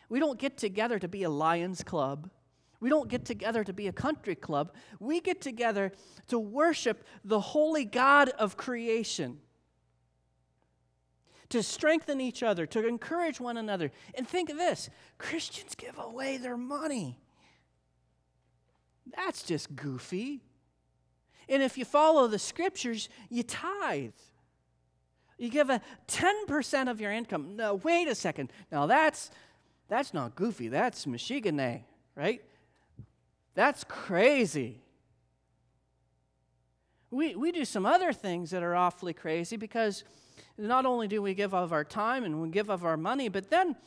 We 0.10 0.20
don't 0.20 0.38
get 0.38 0.58
together 0.58 1.00
to 1.00 1.08
be 1.08 1.24
a 1.24 1.30
Lions 1.30 1.84
Club. 1.84 2.30
We 2.80 2.90
don't 2.90 3.10
get 3.10 3.26
together 3.26 3.64
to 3.64 3.74
be 3.74 3.88
a 3.88 3.94
country 3.94 4.36
club. 4.36 4.74
We 5.00 5.22
get 5.22 5.42
together 5.42 5.92
to 6.28 6.40
worship 6.40 7.06
the 7.24 7.40
holy 7.40 7.86
God 7.86 8.30
of 8.30 8.58
creation, 8.58 9.40
to 11.50 11.64
strengthen 11.64 12.20
each 12.20 12.44
other, 12.44 12.66
to 12.68 12.88
encourage 12.88 13.40
one 13.40 13.58
another. 13.58 13.92
And 14.16 14.28
think 14.28 14.50
of 14.50 14.58
this 14.58 14.90
Christians 15.18 15.76
give 15.76 15.98
away 15.98 16.38
their 16.38 16.58
money. 16.58 17.20
That's 19.16 19.44
just 19.44 19.76
goofy. 19.76 20.42
And 21.48 21.62
if 21.62 21.78
you 21.78 21.86
follow 21.86 22.28
the 22.28 22.40
scriptures, 22.40 23.08
you 23.30 23.44
tithe. 23.44 24.14
You 25.38 25.50
give 25.50 25.70
a 25.70 25.82
10% 26.08 26.90
of 26.90 27.02
your 27.02 27.12
income. 27.12 27.56
No, 27.56 27.76
wait 27.76 28.08
a 28.08 28.16
second. 28.16 28.52
Now 28.72 28.86
that's 28.88 29.30
that's 29.88 30.14
not 30.14 30.36
goofy. 30.36 30.68
That's 30.68 31.06
Michigan, 31.06 31.84
right? 32.16 32.42
That's 33.56 33.84
crazy. 33.86 34.82
We, 37.10 37.36
we 37.36 37.52
do 37.52 37.64
some 37.64 37.86
other 37.86 38.12
things 38.12 38.52
that 38.52 38.62
are 38.62 38.76
awfully 38.76 39.14
crazy 39.14 39.56
because 39.56 40.04
not 40.58 40.86
only 40.86 41.08
do 41.08 41.22
we 41.22 41.34
give 41.34 41.54
of 41.54 41.72
our 41.72 41.86
time 41.86 42.26
and 42.26 42.42
we 42.42 42.50
give 42.50 42.70
of 42.70 42.84
our 42.86 42.98
money, 42.98 43.30
but 43.30 43.50
then, 43.50 43.78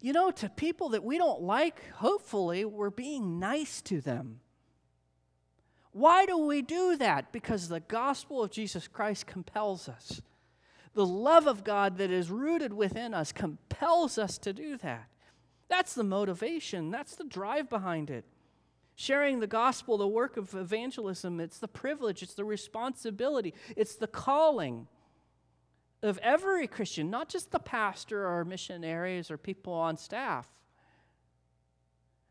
you 0.00 0.12
know, 0.12 0.30
to 0.30 0.48
people 0.48 0.90
that 0.90 1.02
we 1.02 1.18
don't 1.18 1.42
like, 1.42 1.90
hopefully, 1.94 2.64
we're 2.64 2.90
being 2.90 3.40
nice 3.40 3.82
to 3.82 4.00
them. 4.00 4.40
Why 5.90 6.26
do 6.26 6.38
we 6.38 6.62
do 6.62 6.96
that? 6.96 7.32
Because 7.32 7.68
the 7.68 7.80
gospel 7.80 8.42
of 8.42 8.50
Jesus 8.50 8.86
Christ 8.86 9.26
compels 9.26 9.88
us. 9.88 10.20
The 10.94 11.06
love 11.06 11.46
of 11.46 11.64
God 11.64 11.98
that 11.98 12.10
is 12.10 12.30
rooted 12.30 12.72
within 12.72 13.14
us 13.14 13.32
compels 13.32 14.18
us 14.18 14.38
to 14.38 14.52
do 14.52 14.76
that. 14.78 15.08
That's 15.68 15.94
the 15.94 16.04
motivation, 16.04 16.90
that's 16.90 17.16
the 17.16 17.24
drive 17.24 17.68
behind 17.68 18.10
it. 18.10 18.24
Sharing 18.98 19.40
the 19.40 19.46
gospel, 19.46 19.98
the 19.98 20.08
work 20.08 20.38
of 20.38 20.54
evangelism, 20.54 21.38
it's 21.38 21.58
the 21.58 21.68
privilege, 21.68 22.22
it's 22.22 22.32
the 22.32 22.46
responsibility, 22.46 23.52
it's 23.76 23.94
the 23.94 24.06
calling 24.06 24.88
of 26.02 26.18
every 26.22 26.66
Christian, 26.66 27.10
not 27.10 27.28
just 27.28 27.50
the 27.50 27.58
pastor 27.58 28.26
or 28.26 28.44
missionaries 28.46 29.30
or 29.30 29.36
people 29.36 29.74
on 29.74 29.98
staff. 29.98 30.48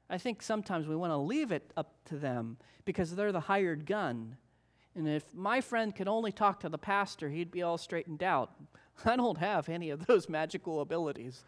I 0.10 0.18
think 0.18 0.42
sometimes 0.42 0.88
we 0.88 0.96
want 0.96 1.12
to 1.12 1.18
leave 1.18 1.52
it 1.52 1.72
up 1.78 1.94
to 2.06 2.18
them 2.18 2.58
because 2.84 3.16
they're 3.16 3.32
the 3.32 3.40
hired 3.40 3.86
gun. 3.86 4.38
And 4.96 5.08
if 5.08 5.24
my 5.34 5.62
friend 5.62 5.96
could 5.96 6.08
only 6.08 6.32
talk 6.32 6.62
to 6.62 6.70
the 6.70 6.78
pastor, 6.78 7.30
he'd 7.30 7.52
be 7.52 7.62
all 7.62 7.78
straightened 7.78 8.24
out. 8.24 8.52
I 9.06 9.16
don't 9.16 9.38
have 9.38 9.70
any 9.70 9.92
of 9.92 10.08
those 10.08 10.30
magical 10.30 10.82
abilities. 10.82 11.44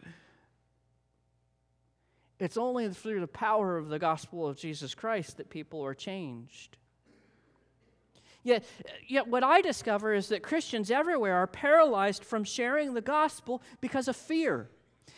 It's 2.39 2.57
only 2.57 2.89
through 2.89 3.19
the 3.19 3.27
power 3.27 3.77
of 3.77 3.89
the 3.89 3.99
gospel 3.99 4.47
of 4.47 4.57
Jesus 4.57 4.93
Christ 4.93 5.37
that 5.37 5.49
people 5.49 5.83
are 5.83 5.95
changed. 5.95 6.77
Yet, 8.43 8.63
yet, 9.07 9.27
what 9.27 9.43
I 9.43 9.61
discover 9.61 10.13
is 10.13 10.29
that 10.29 10.43
Christians 10.43 10.91
everywhere 10.91 11.35
are 11.35 11.47
paralyzed 11.47 12.23
from 12.23 12.43
sharing 12.43 12.93
the 12.93 13.01
gospel 13.01 13.61
because 13.81 14.07
of 14.07 14.15
fear. 14.15 14.69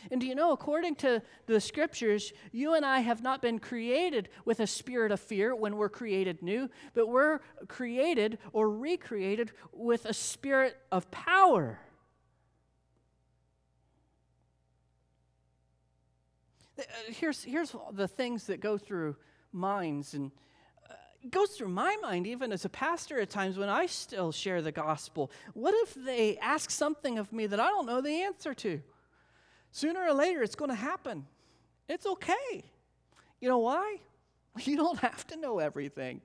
And 0.10 0.21
do 0.21 0.27
you 0.27 0.34
know, 0.34 0.51
according 0.51 0.95
to 0.95 1.21
the 1.45 1.60
scriptures, 1.60 2.34
you 2.51 2.73
and 2.73 2.86
I 2.86 2.99
have 2.99 3.21
not 3.21 3.41
been 3.41 3.60
created 3.60 4.29
with 4.45 4.62
a 4.62 4.67
spirit 4.67 5.12
of 5.12 5.19
fear 5.19 5.55
when 5.55 5.75
we're 5.75 5.89
created 5.89 6.41
new, 6.41 6.69
but 6.93 7.08
we're 7.08 7.39
created 7.67 8.39
or 8.53 8.69
recreated 8.69 9.51
with 9.73 10.05
a 10.05 10.13
spirit 10.13 10.77
of 10.91 11.12
power. 11.12 11.79
Here's, 17.07 17.43
here's 17.43 17.75
the 17.91 18.07
things 18.07 18.45
that 18.45 18.59
go 18.59 18.77
through 18.77 19.15
minds 19.51 20.13
and 20.13 20.31
uh, 20.89 20.93
goes 21.29 21.49
through 21.51 21.69
my 21.69 21.95
mind 22.01 22.27
even 22.27 22.51
as 22.51 22.65
a 22.65 22.69
pastor 22.69 23.19
at 23.19 23.29
times 23.29 23.57
when 23.57 23.69
I 23.69 23.85
still 23.85 24.31
share 24.31 24.61
the 24.61 24.71
gospel. 24.71 25.31
What 25.53 25.73
if 25.75 25.93
they 25.93 26.37
ask 26.37 26.69
something 26.69 27.17
of 27.17 27.31
me 27.33 27.47
that 27.47 27.59
I 27.59 27.67
don't 27.67 27.85
know 27.85 28.01
the 28.01 28.23
answer 28.23 28.53
to? 28.53 28.81
Sooner 29.71 30.01
or 30.01 30.13
later, 30.13 30.41
it's 30.41 30.55
going 30.55 30.71
to 30.71 30.75
happen. 30.75 31.25
It's 31.87 32.05
okay. 32.05 32.63
You 33.39 33.49
know 33.49 33.59
why? 33.59 33.97
You 34.65 34.75
don't 34.75 34.99
have 34.99 35.25
to 35.27 35.37
know 35.37 35.59
everything. 35.59 36.19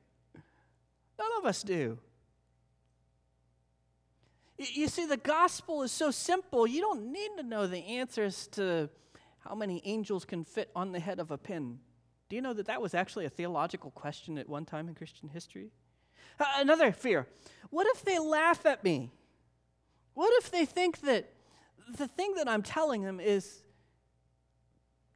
None 1.19 1.29
of 1.39 1.45
us 1.47 1.63
do. 1.63 1.99
You 4.57 4.89
see, 4.89 5.07
the 5.07 5.17
gospel 5.17 5.83
is 5.83 5.93
so 5.93 6.11
simple, 6.11 6.67
you 6.67 6.81
don't 6.81 7.13
need 7.13 7.31
to 7.37 7.43
know 7.43 7.67
the 7.67 7.85
answers 7.85 8.49
to 8.53 8.89
how 9.45 9.55
many 9.55 9.83
angels 9.85 10.25
can 10.25 10.45
fit 10.45 10.71
on 10.75 10.93
the 10.93 11.01
head 11.01 11.21
of 11.21 11.31
a 11.31 11.39
pin. 11.39 11.79
Do 12.29 12.37
you 12.37 12.43
know 12.43 12.55
that 12.55 12.67
that 12.67 12.81
was 12.81 12.95
actually 12.95 13.27
a 13.27 13.31
theological 13.31 13.91
question 13.91 14.39
at 14.39 14.49
one 14.49 14.65
time 14.65 14.89
in 14.89 14.95
Christian 14.95 15.29
history? 15.29 15.71
Uh, 16.41 16.45
another 16.57 16.91
fear 16.91 17.27
what 17.71 17.87
if 17.89 18.05
they 18.05 18.19
laugh 18.19 18.67
at 18.67 18.83
me? 18.85 19.11
What 20.15 20.33
if 20.43 20.51
they 20.51 20.65
think 20.65 21.01
that 21.03 21.31
the 21.97 22.09
thing 22.09 22.35
that 22.35 22.49
I'm 22.49 22.63
telling 22.63 23.03
them 23.03 23.21
is 23.21 23.63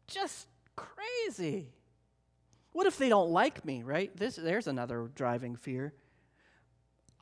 just 0.08 0.48
crazy. 0.76 1.68
What 2.72 2.86
if 2.86 2.98
they 2.98 3.08
don't 3.08 3.30
like 3.30 3.64
me, 3.64 3.82
right? 3.82 4.14
This, 4.16 4.36
there's 4.36 4.66
another 4.66 5.10
driving 5.14 5.56
fear. 5.56 5.94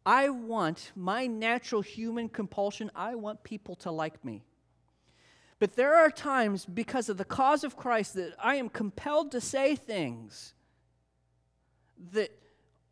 I 0.05 0.29
want 0.29 0.93
my 0.95 1.27
natural 1.27 1.83
human 1.83 2.29
compulsion, 2.29 2.91
I 2.95 3.17
want 3.17 3.43
people 3.43 3.75
to 3.77 3.91
like 3.91 4.25
me. 4.25 4.45
But 5.59 5.77
there 5.77 5.95
are 5.97 6.11
times 6.11 6.67
because 6.67 7.09
of 7.09 7.17
the 7.17 7.25
cause 7.25 7.65
of 7.65 7.77
Christ 7.77 8.15
that 8.15 8.35
I 8.39 8.57
am 8.57 8.69
compelled 8.69 9.33
to 9.33 9.41
say 9.41 9.75
things 9.75 10.53
that 12.13 12.31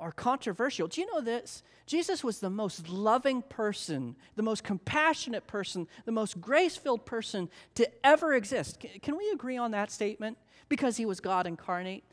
are 0.00 0.12
controversial. 0.12 0.88
Do 0.88 1.00
you 1.00 1.12
know 1.12 1.20
this? 1.20 1.62
Jesus 1.86 2.24
was 2.24 2.40
the 2.40 2.50
most 2.50 2.88
loving 2.88 3.42
person, 3.42 4.16
the 4.36 4.42
most 4.42 4.64
compassionate 4.64 5.46
person, 5.46 5.86
the 6.06 6.12
most 6.12 6.40
grace 6.40 6.76
filled 6.76 7.04
person 7.04 7.50
to 7.74 7.88
ever 8.04 8.34
exist. 8.34 8.82
Can 9.02 9.16
we 9.18 9.30
agree 9.30 9.58
on 9.58 9.72
that 9.72 9.90
statement? 9.90 10.38
Because 10.68 10.96
he 10.96 11.04
was 11.04 11.20
God 11.20 11.46
incarnate. 11.46 12.04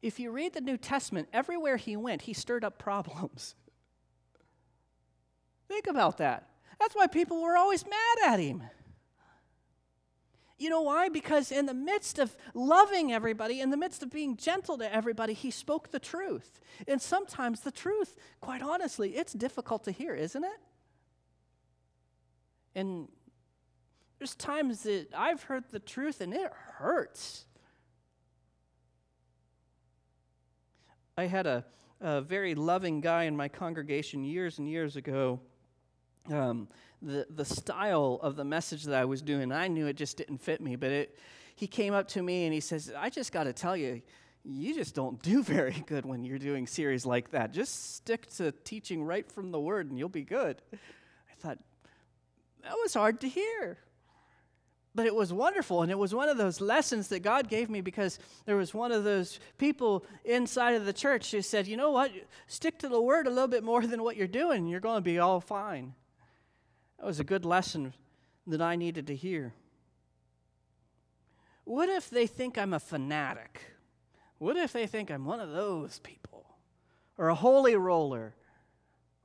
If 0.00 0.18
you 0.18 0.30
read 0.30 0.54
the 0.54 0.60
New 0.60 0.78
Testament, 0.78 1.28
everywhere 1.32 1.76
he 1.76 1.96
went, 1.96 2.22
he 2.22 2.32
stirred 2.32 2.64
up 2.64 2.78
problems. 2.78 3.54
Think 5.68 5.86
about 5.86 6.18
that. 6.18 6.48
That's 6.80 6.94
why 6.94 7.06
people 7.06 7.42
were 7.42 7.56
always 7.56 7.84
mad 7.84 8.32
at 8.32 8.40
him. 8.40 8.62
You 10.64 10.70
know 10.70 10.80
why? 10.80 11.10
Because 11.10 11.52
in 11.52 11.66
the 11.66 11.74
midst 11.74 12.18
of 12.18 12.34
loving 12.54 13.12
everybody, 13.12 13.60
in 13.60 13.68
the 13.68 13.76
midst 13.76 14.02
of 14.02 14.10
being 14.10 14.38
gentle 14.38 14.78
to 14.78 14.90
everybody, 14.90 15.34
he 15.34 15.50
spoke 15.50 15.90
the 15.90 15.98
truth. 15.98 16.58
And 16.88 17.02
sometimes 17.02 17.60
the 17.60 17.70
truth, 17.70 18.16
quite 18.40 18.62
honestly, 18.62 19.10
it's 19.10 19.34
difficult 19.34 19.84
to 19.84 19.92
hear, 19.92 20.14
isn't 20.14 20.42
it? 20.42 20.60
And 22.74 23.08
there's 24.18 24.34
times 24.34 24.84
that 24.84 25.08
I've 25.14 25.42
heard 25.42 25.64
the 25.70 25.80
truth 25.80 26.22
and 26.22 26.32
it 26.32 26.50
hurts. 26.78 27.44
I 31.18 31.26
had 31.26 31.46
a, 31.46 31.66
a 32.00 32.22
very 32.22 32.54
loving 32.54 33.02
guy 33.02 33.24
in 33.24 33.36
my 33.36 33.48
congregation 33.48 34.24
years 34.24 34.58
and 34.58 34.66
years 34.66 34.96
ago. 34.96 35.40
Um, 36.32 36.68
the, 37.04 37.26
the 37.30 37.44
style 37.44 38.18
of 38.22 38.36
the 38.36 38.44
message 38.44 38.84
that 38.84 38.94
I 38.94 39.04
was 39.04 39.22
doing. 39.22 39.52
I 39.52 39.68
knew 39.68 39.86
it 39.86 39.96
just 39.96 40.16
didn't 40.16 40.38
fit 40.38 40.60
me, 40.60 40.76
but 40.76 40.90
it, 40.90 41.18
he 41.54 41.66
came 41.66 41.94
up 41.94 42.08
to 42.08 42.22
me 42.22 42.44
and 42.44 42.54
he 42.54 42.60
says, 42.60 42.92
I 42.96 43.10
just 43.10 43.32
got 43.32 43.44
to 43.44 43.52
tell 43.52 43.76
you, 43.76 44.02
you 44.44 44.74
just 44.74 44.94
don't 44.94 45.20
do 45.22 45.42
very 45.42 45.84
good 45.86 46.06
when 46.06 46.24
you're 46.24 46.38
doing 46.38 46.66
series 46.66 47.06
like 47.06 47.30
that. 47.32 47.52
Just 47.52 47.96
stick 47.96 48.28
to 48.36 48.52
teaching 48.52 49.04
right 49.04 49.30
from 49.30 49.50
the 49.50 49.60
word 49.60 49.90
and 49.90 49.98
you'll 49.98 50.08
be 50.08 50.24
good. 50.24 50.60
I 50.72 51.34
thought, 51.38 51.58
that 52.62 52.76
was 52.82 52.94
hard 52.94 53.20
to 53.20 53.28
hear. 53.28 53.78
But 54.96 55.06
it 55.06 55.14
was 55.14 55.32
wonderful, 55.32 55.82
and 55.82 55.90
it 55.90 55.98
was 55.98 56.14
one 56.14 56.28
of 56.28 56.36
those 56.36 56.60
lessons 56.60 57.08
that 57.08 57.18
God 57.18 57.48
gave 57.48 57.68
me 57.68 57.80
because 57.80 58.20
there 58.46 58.56
was 58.56 58.72
one 58.72 58.92
of 58.92 59.02
those 59.02 59.40
people 59.58 60.06
inside 60.24 60.76
of 60.76 60.86
the 60.86 60.92
church 60.92 61.32
who 61.32 61.42
said, 61.42 61.66
You 61.66 61.76
know 61.76 61.90
what? 61.90 62.12
Stick 62.46 62.78
to 62.78 62.88
the 62.88 63.00
word 63.00 63.26
a 63.26 63.30
little 63.30 63.48
bit 63.48 63.64
more 63.64 63.84
than 63.84 64.04
what 64.04 64.16
you're 64.16 64.28
doing, 64.28 64.68
you're 64.68 64.78
going 64.78 64.98
to 64.98 65.02
be 65.02 65.18
all 65.18 65.40
fine. 65.40 65.94
That 66.98 67.06
was 67.06 67.20
a 67.20 67.24
good 67.24 67.44
lesson 67.44 67.92
that 68.46 68.60
I 68.60 68.76
needed 68.76 69.06
to 69.08 69.16
hear. 69.16 69.54
What 71.64 71.88
if 71.88 72.10
they 72.10 72.26
think 72.26 72.58
I'm 72.58 72.74
a 72.74 72.80
fanatic? 72.80 73.60
What 74.38 74.56
if 74.56 74.72
they 74.72 74.86
think 74.86 75.10
I'm 75.10 75.24
one 75.24 75.40
of 75.40 75.50
those 75.50 75.98
people? 76.00 76.44
Or 77.16 77.28
a 77.28 77.34
holy 77.34 77.76
roller? 77.76 78.34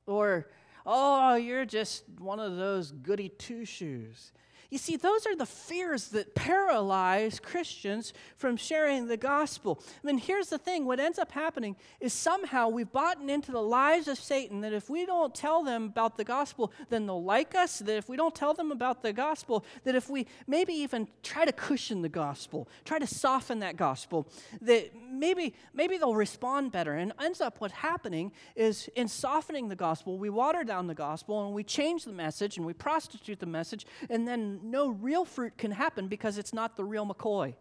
Or, 0.05 0.49
oh, 0.85 1.35
you're 1.35 1.65
just 1.65 2.03
one 2.17 2.39
of 2.39 2.55
those 2.55 2.91
goody 2.91 3.29
two 3.29 3.65
shoes. 3.65 4.31
You 4.69 4.77
see, 4.77 4.97
those 4.97 5.25
are 5.25 5.35
the 5.35 5.47
fears 5.47 6.09
that 6.09 6.35
paralyze 6.35 7.39
Christians 7.39 8.13
from 8.37 8.55
sharing 8.55 9.07
the 9.07 9.17
gospel. 9.17 9.81
I 10.03 10.05
mean, 10.05 10.19
here's 10.19 10.49
the 10.49 10.59
thing 10.59 10.85
what 10.85 10.99
ends 10.99 11.17
up 11.17 11.31
happening 11.31 11.75
is 11.99 12.13
somehow 12.13 12.69
we've 12.69 12.91
bought 12.91 13.19
into 13.19 13.51
the 13.51 13.63
lies 13.63 14.07
of 14.07 14.19
Satan 14.19 14.61
that 14.61 14.71
if 14.71 14.87
we 14.87 15.07
don't 15.07 15.33
tell 15.33 15.63
them 15.63 15.85
about 15.85 16.17
the 16.17 16.23
gospel, 16.23 16.71
then 16.89 17.07
they'll 17.07 17.23
like 17.23 17.55
us. 17.55 17.79
That 17.79 17.97
if 17.97 18.09
we 18.09 18.15
don't 18.15 18.35
tell 18.35 18.53
them 18.53 18.71
about 18.71 19.01
the 19.01 19.11
gospel, 19.11 19.65
that 19.85 19.95
if 19.95 20.07
we 20.07 20.27
maybe 20.45 20.73
even 20.73 21.07
try 21.23 21.45
to 21.45 21.51
cushion 21.51 22.03
the 22.03 22.09
gospel, 22.09 22.67
try 22.85 22.99
to 22.99 23.07
soften 23.07 23.59
that 23.59 23.75
gospel, 23.75 24.27
that 24.61 24.91
maybe, 25.11 25.55
maybe 25.73 25.97
they'll 25.97 26.13
respond 26.13 26.71
better. 26.71 26.93
And 26.93 27.11
ends 27.19 27.41
up 27.41 27.59
what's 27.59 27.73
happening 27.73 28.31
is 28.55 28.87
in 28.95 29.07
softening 29.07 29.69
the 29.69 29.75
gospel, 29.75 30.19
we 30.19 30.29
water 30.29 30.63
down 30.63 30.85
the 30.85 30.93
gospel 30.93 31.43
and 31.43 31.55
we 31.55 31.63
change 31.63 32.05
the 32.05 32.11
message 32.11 32.57
and 32.57 32.65
we 32.67 32.73
prostitute 32.73 33.39
the 33.39 33.47
message, 33.47 33.87
and 34.11 34.27
then 34.27 34.58
no 34.63 34.89
real 34.89 35.25
fruit 35.25 35.57
can 35.57 35.71
happen 35.71 36.07
because 36.07 36.37
it's 36.37 36.53
not 36.53 36.75
the 36.75 36.85
real 36.85 37.05
McCoy. 37.05 37.55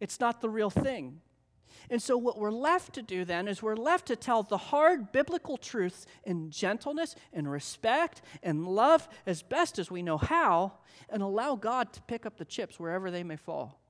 It's 0.00 0.18
not 0.20 0.40
the 0.40 0.48
real 0.48 0.70
thing. 0.70 1.20
And 1.90 2.02
so, 2.02 2.16
what 2.16 2.38
we're 2.38 2.50
left 2.50 2.94
to 2.94 3.02
do 3.02 3.24
then 3.24 3.48
is 3.48 3.62
we're 3.62 3.76
left 3.76 4.06
to 4.06 4.16
tell 4.16 4.42
the 4.42 4.56
hard 4.56 5.12
biblical 5.12 5.56
truths 5.56 6.06
in 6.24 6.50
gentleness 6.50 7.14
and 7.32 7.50
respect 7.50 8.22
and 8.42 8.66
love 8.66 9.08
as 9.26 9.42
best 9.42 9.78
as 9.78 9.90
we 9.90 10.02
know 10.02 10.18
how, 10.18 10.72
and 11.08 11.22
allow 11.22 11.56
God 11.56 11.92
to 11.92 12.02
pick 12.02 12.26
up 12.26 12.36
the 12.36 12.44
chips 12.44 12.78
wherever 12.78 13.10
they 13.10 13.22
may 13.22 13.36
fall. 13.36 13.80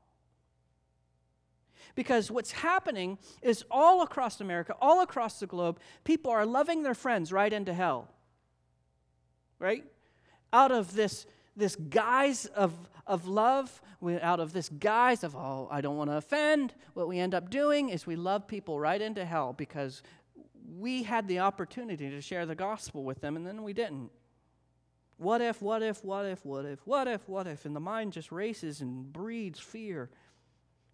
Because 1.95 2.31
what's 2.31 2.53
happening 2.53 3.18
is 3.42 3.64
all 3.71 4.03
across 4.03 4.40
America, 4.40 4.75
all 4.81 5.03
across 5.03 5.40
the 5.40 5.47
globe, 5.47 5.79
people 6.05 6.31
are 6.31 6.47
loving 6.47 6.83
their 6.83 6.95
friends 6.95 7.33
right 7.33 7.53
into 7.53 7.75
hell. 7.75 8.09
Right? 9.59 9.85
Out 10.53 10.73
of 10.73 10.95
this 10.95 11.27
this 11.57 11.77
guise 11.77 12.47
of, 12.47 12.73
of 13.07 13.27
love, 13.27 13.83
we, 14.01 14.19
out 14.21 14.41
of 14.41 14.53
this 14.53 14.69
guise 14.69 15.23
of, 15.25 15.37
oh, 15.37 15.69
I 15.71 15.81
don't 15.81 15.97
want 15.97 16.11
to 16.11 16.17
offend, 16.17 16.75
what 16.95 17.09
we 17.09 17.19
end 17.19 17.35
up 17.35 17.51
doing 17.51 17.91
is 17.91 18.07
we 18.07 18.17
love 18.17 18.47
people 18.47 18.81
right 18.81 19.01
into 19.01 19.25
hell 19.25 19.53
because 19.53 20.03
we 20.79 21.03
had 21.03 21.29
the 21.29 21.41
opportunity 21.41 22.11
to 22.11 22.21
share 22.21 22.47
the 22.47 22.55
gospel 22.55 23.05
with 23.05 23.21
them 23.21 23.37
and 23.37 23.47
then 23.47 23.62
we 23.62 23.73
didn't. 23.73 24.11
What 25.19 25.41
if, 25.41 25.62
what 25.62 25.83
if, 25.83 26.03
what 26.03 26.27
if, 26.27 26.45
what 26.45 26.65
if, 26.65 26.81
what 26.87 27.07
if, 27.07 27.29
what 27.29 27.47
if? 27.47 27.65
And 27.65 27.77
the 27.77 27.81
mind 27.81 28.12
just 28.12 28.33
races 28.33 28.81
and 28.81 29.12
breeds 29.12 29.61
fear. 29.61 30.11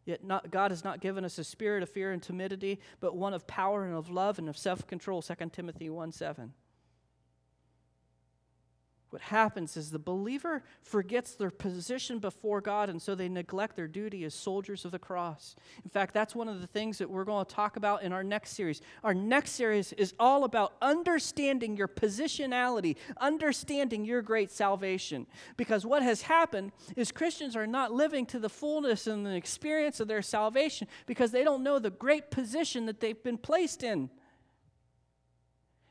Yet 0.05 0.25
not, 0.25 0.51
God 0.51 0.71
has 0.71 0.85
not 0.85 1.01
given 1.01 1.25
us 1.25 1.39
a 1.39 1.45
spirit 1.45 1.83
of 1.83 1.89
fear 1.89 2.13
and 2.13 2.23
timidity, 2.23 2.81
but 3.01 3.17
one 3.17 3.33
of 3.33 3.47
power 3.47 3.85
and 3.85 3.95
of 3.95 4.11
love 4.11 4.39
and 4.39 4.49
of 4.49 4.57
self 4.57 4.87
control, 4.87 5.23
2 5.23 5.35
Timothy 5.53 5.89
1 5.89 6.13
7 6.13 6.53
what 9.11 9.23
happens 9.23 9.77
is 9.77 9.91
the 9.91 9.99
believer 9.99 10.63
forgets 10.83 11.35
their 11.35 11.51
position 11.51 12.19
before 12.19 12.61
God, 12.61 12.91
and 12.91 13.01
so 13.01 13.15
they 13.15 13.29
neglect 13.29 13.75
their 13.75 13.89
duty 13.89 14.25
as 14.25 14.35
soldiers 14.35 14.85
of 14.85 14.91
the 14.91 14.99
cross. 14.99 15.57
In 15.83 15.89
fact, 15.89 16.13
that's 16.13 16.35
one 16.35 16.49
of 16.49 16.61
the 16.61 16.67
things 16.67 16.99
that 16.99 17.09
we're 17.09 17.25
going 17.25 17.45
to 17.45 17.55
talk 17.55 17.77
about 17.77 18.03
in 18.03 18.13
our 18.13 18.23
next 18.23 18.51
series. 18.51 18.83
Our 19.03 19.15
next 19.15 19.53
series 19.53 19.95
is 19.95 20.13
all 20.19 20.45
about 20.45 20.75
understanding 20.83 21.77
your 21.77 21.89
positionality, 21.89 22.97
understanding 23.19 24.05
your 24.05 24.21
great 24.21 24.51
salvation. 24.51 25.27
Because 25.57 25.87
what 25.87 26.03
has 26.03 26.23
happened 26.23 26.73
is 26.95 27.11
Christians 27.11 27.57
are 27.57 27.67
not 27.67 27.93
living 27.93 28.27
to 28.27 28.39
the 28.39 28.51
fullness 28.51 29.07
and 29.07 29.25
the 29.25 29.35
experience 29.35 30.01
of 30.01 30.09
their 30.09 30.23
salvation 30.23 30.87
because 31.07 31.31
they 31.31 31.45
don't 31.45 31.63
know 31.63 31.79
the 31.79 31.91
great 31.91 32.31
position 32.31 32.85
that 32.87 33.01
they've 33.01 33.23
been 33.23 33.39
placed 33.39 33.83
in. 33.83 34.11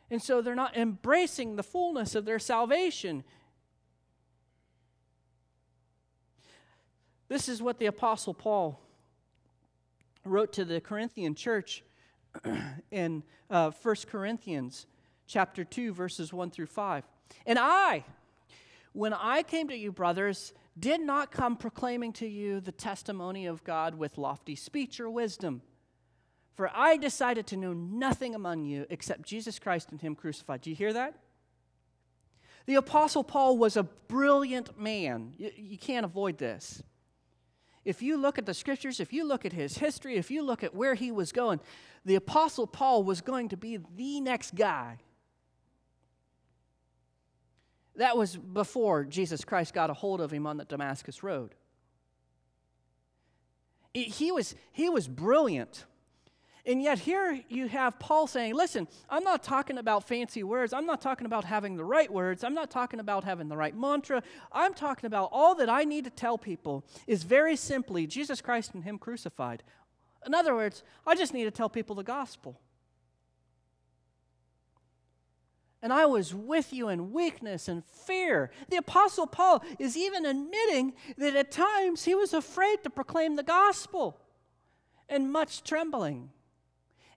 And 0.10 0.22
so 0.22 0.42
they're 0.42 0.56
not 0.56 0.78
embracing 0.78 1.56
the 1.56 1.64
fullness 1.64 2.16
of 2.16 2.26
their 2.26 2.40
salvation. 2.40 3.24
This 7.28 7.50
is 7.50 7.62
what 7.62 7.78
the 7.78 7.88
Apostle 7.88 8.34
Paul 8.34 8.80
wrote 10.24 10.54
to 10.54 10.66
the 10.66 10.80
Corinthian 10.80 11.36
church 11.36 11.84
in 12.92 13.24
uh, 13.50 13.72
1 13.72 13.96
Corinthians 14.10 14.86
chapter 15.26 15.64
2, 15.64 15.94
verses 15.94 16.32
1 16.32 16.52
through 16.52 16.68
5. 16.68 17.04
And 17.46 17.60
I, 17.60 18.06
when 18.94 19.14
I 19.14 19.44
came 19.44 19.68
to 19.68 19.76
you, 19.76 19.92
brothers, 19.92 20.54
did 20.80 21.02
not 21.02 21.32
come 21.32 21.58
proclaiming 21.58 22.14
to 22.14 22.28
you 22.28 22.62
the 22.62 22.72
testimony 22.72 23.46
of 23.46 23.64
God 23.64 23.96
with 23.96 24.18
lofty 24.18 24.56
speech 24.56 25.00
or 25.00 25.10
wisdom. 25.10 25.62
For 26.58 26.72
I 26.74 26.98
decided 26.98 27.46
to 27.48 27.56
know 27.56 27.72
nothing 27.72 28.34
among 28.34 28.66
you 28.66 28.88
except 28.90 29.22
Jesus 29.22 29.60
Christ 29.60 29.92
and 29.92 30.02
Him 30.02 30.16
crucified. 30.16 30.62
Do 30.62 30.72
you 30.72 30.76
hear 30.76 30.92
that? 30.92 31.14
The 32.66 32.76
Apostle 32.76 33.24
Paul 33.24 33.60
was 33.60 33.78
a 33.78 33.84
brilliant 33.84 34.78
man. 34.78 35.34
You, 35.38 35.52
you, 35.56 35.78
can't 35.78 36.04
avoid 36.04 36.40
this. 36.40 36.82
If 37.86 38.02
you 38.02 38.18
look 38.18 38.40
at 38.40 38.48
the 38.48 38.56
scriptures, 38.56 39.00
if 39.00 39.14
you 39.14 39.26
look 39.26 39.46
at 39.46 39.54
his 39.54 39.78
history, 39.78 40.16
if 40.16 40.32
you 40.32 40.42
look 40.42 40.64
at 40.64 40.74
where 40.74 40.96
he 40.96 41.12
was 41.12 41.32
going, 41.32 41.60
the 42.04 42.16
Apostle 42.16 42.66
Paul 42.66 43.04
was 43.04 43.22
going 43.22 43.50
to 43.50 43.58
be 43.58 43.80
the 43.96 44.20
next 44.20 44.56
guy. 44.56 44.98
That 47.96 48.18
was 48.18 48.36
before 48.36 49.06
Jesus 49.06 49.46
Christ 49.46 49.76
got 49.76 49.92
a 49.92 49.94
hold 49.94 50.22
of 50.22 50.32
him 50.32 50.48
on 50.48 50.58
the 50.58 50.66
Damascus 50.66 51.22
Road. 51.22 51.54
He 53.94 54.32
was, 54.32 54.56
he 54.72 54.90
was 54.90 55.08
brilliant. 55.08 55.86
And 56.68 56.82
yet, 56.82 57.00
here 57.00 57.42
you 57.48 57.70
have 57.70 57.98
Paul 57.98 58.28
saying, 58.28 58.54
Listen, 58.54 58.90
I'm 59.10 59.24
not 59.24 59.42
talking 59.42 59.78
about 59.78 60.06
fancy 60.06 60.44
words. 60.44 60.74
I'm 60.74 60.86
not 60.86 61.02
talking 61.02 61.26
about 61.26 61.46
having 61.46 61.78
the 61.78 61.86
right 61.86 62.12
words. 62.12 62.44
I'm 62.44 62.54
not 62.54 62.70
talking 62.70 63.00
about 63.00 63.24
having 63.24 63.48
the 63.48 63.56
right 63.56 63.76
mantra. 63.76 64.22
I'm 64.52 64.74
talking 64.74 65.08
about 65.08 65.30
all 65.32 65.56
that 65.56 65.70
I 65.70 65.86
need 65.86 66.04
to 66.04 66.10
tell 66.10 66.38
people 66.38 66.86
is 67.08 67.24
very 67.24 67.56
simply 67.56 68.06
Jesus 68.06 68.42
Christ 68.42 68.74
and 68.74 68.84
Him 68.84 69.00
crucified. 69.00 69.64
In 70.26 70.34
other 70.34 70.54
words, 70.54 70.84
I 71.06 71.16
just 71.16 71.34
need 71.34 71.46
to 71.46 71.52
tell 71.52 71.70
people 71.70 71.96
the 71.96 72.04
gospel. 72.04 72.60
And 75.82 75.94
I 75.94 76.06
was 76.06 76.34
with 76.34 76.74
you 76.74 76.90
in 76.90 77.14
weakness 77.14 77.70
and 77.70 77.86
fear. 77.86 78.52
The 78.68 78.76
Apostle 78.76 79.28
Paul 79.28 79.64
is 79.80 79.96
even 79.96 80.26
admitting 80.26 80.96
that 81.18 81.34
at 81.38 81.50
times 81.50 82.04
he 82.04 82.14
was 82.14 82.34
afraid 82.34 82.84
to 82.84 82.90
proclaim 82.90 83.38
the 83.38 83.44
gospel 83.44 84.20
and 85.08 85.32
much 85.32 85.64
trembling. 85.64 86.32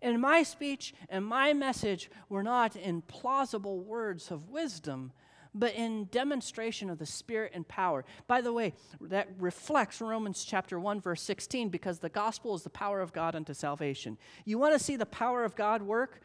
And 0.02 0.20
my 0.20 0.42
speech 0.42 0.94
and 1.08 1.24
my 1.24 1.52
message 1.52 2.10
were 2.28 2.42
not 2.42 2.76
in 2.76 3.02
plausible 3.02 3.80
words 3.80 4.30
of 4.30 4.48
wisdom, 4.48 5.12
but 5.54 5.74
in 5.74 6.04
demonstration 6.06 6.88
of 6.88 6.98
the 6.98 7.06
Spirit 7.06 7.52
and 7.54 7.66
power. 7.66 8.04
By 8.26 8.40
the 8.40 8.52
way, 8.52 8.72
that 9.00 9.28
reflects 9.38 10.00
Romans 10.00 10.44
chapter 10.44 10.78
1, 10.78 11.00
verse 11.00 11.22
16, 11.22 11.68
because 11.68 11.98
the 11.98 12.08
gospel 12.08 12.54
is 12.54 12.62
the 12.62 12.70
power 12.70 13.00
of 13.00 13.12
God 13.12 13.34
unto 13.34 13.52
salvation. 13.52 14.16
You 14.44 14.58
want 14.58 14.74
to 14.74 14.82
see 14.82 14.96
the 14.96 15.06
power 15.06 15.44
of 15.44 15.56
God 15.56 15.82
work? 15.82 16.22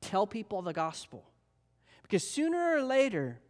Tell 0.00 0.26
people 0.26 0.62
the 0.62 0.72
gospel. 0.72 1.24
Because 2.02 2.28
sooner 2.28 2.76
or 2.76 2.82
later, 2.82 3.40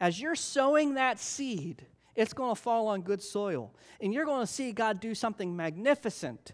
as 0.00 0.20
you're 0.20 0.34
sowing 0.34 0.94
that 0.94 1.18
seed, 1.18 1.86
it's 2.14 2.34
going 2.34 2.54
to 2.54 2.60
fall 2.60 2.88
on 2.88 3.02
good 3.02 3.22
soil. 3.22 3.72
And 4.00 4.12
you're 4.12 4.26
going 4.26 4.44
to 4.44 4.52
see 4.52 4.72
God 4.72 5.00
do 5.00 5.14
something 5.14 5.56
magnificent 5.56 6.52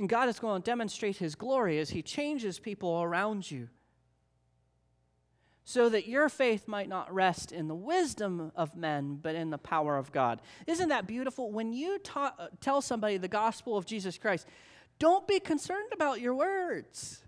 and 0.00 0.08
God 0.08 0.30
is 0.30 0.38
going 0.38 0.62
to 0.62 0.64
demonstrate 0.64 1.18
his 1.18 1.34
glory 1.34 1.78
as 1.78 1.90
he 1.90 2.00
changes 2.00 2.58
people 2.58 3.02
around 3.02 3.50
you. 3.50 3.68
So 5.62 5.90
that 5.90 6.08
your 6.08 6.30
faith 6.30 6.66
might 6.66 6.88
not 6.88 7.12
rest 7.12 7.52
in 7.52 7.68
the 7.68 7.74
wisdom 7.74 8.50
of 8.56 8.74
men, 8.74 9.18
but 9.20 9.34
in 9.34 9.50
the 9.50 9.58
power 9.58 9.98
of 9.98 10.10
God. 10.10 10.40
Isn't 10.66 10.88
that 10.88 11.06
beautiful? 11.06 11.52
When 11.52 11.74
you 11.74 11.98
ta- 11.98 12.34
uh, 12.38 12.48
tell 12.62 12.80
somebody 12.80 13.18
the 13.18 13.28
gospel 13.28 13.76
of 13.76 13.84
Jesus 13.84 14.16
Christ, 14.16 14.46
don't 14.98 15.28
be 15.28 15.38
concerned 15.38 15.92
about 15.92 16.22
your 16.22 16.34
words. 16.34 17.22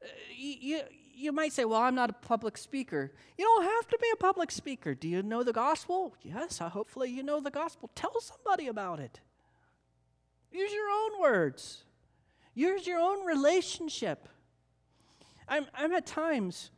Uh, 0.00 0.06
you, 0.36 0.54
you, 0.60 0.80
you 1.12 1.32
might 1.32 1.52
say, 1.52 1.64
Well, 1.64 1.80
I'm 1.80 1.96
not 1.96 2.10
a 2.10 2.14
public 2.14 2.56
speaker. 2.56 3.12
You 3.36 3.44
don't 3.44 3.64
have 3.64 3.88
to 3.88 3.98
be 4.00 4.08
a 4.12 4.16
public 4.16 4.52
speaker. 4.52 4.94
Do 4.94 5.08
you 5.08 5.20
know 5.24 5.42
the 5.42 5.52
gospel? 5.52 6.14
Yes, 6.22 6.58
hopefully 6.58 7.10
you 7.10 7.24
know 7.24 7.40
the 7.40 7.50
gospel. 7.50 7.90
Tell 7.96 8.20
somebody 8.20 8.68
about 8.68 9.00
it. 9.00 9.20
Use 10.54 10.72
your 10.72 10.88
own 10.88 11.20
words. 11.20 11.82
Use 12.54 12.86
your 12.86 13.00
own 13.00 13.26
relationship. 13.26 14.28
I'm, 15.48 15.66
I'm 15.74 15.92
at 15.92 16.06
times 16.06 16.70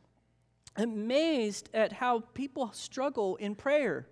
amazed 0.75 1.69
at 1.75 1.93
how 1.93 2.21
people 2.33 2.71
struggle 2.73 3.35
in 3.35 3.53
prayer. 3.53 4.07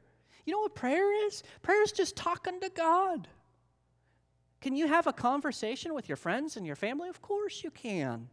You 0.46 0.54
know 0.54 0.60
what 0.60 0.76
prayer 0.76 1.26
is? 1.26 1.42
Prayer 1.64 1.82
is 1.82 1.92
just 1.92 2.16
talking 2.16 2.60
to 2.62 2.70
God. 2.70 3.28
Can 4.62 4.76
you 4.76 4.88
have 4.88 5.08
a 5.08 5.14
conversation 5.14 5.96
with 5.96 6.08
your 6.08 6.16
friends 6.16 6.58
and 6.58 6.66
your 6.66 6.76
family? 6.76 7.10
Of 7.10 7.24
course 7.24 7.64
you 7.64 7.72
can. 7.72 8.30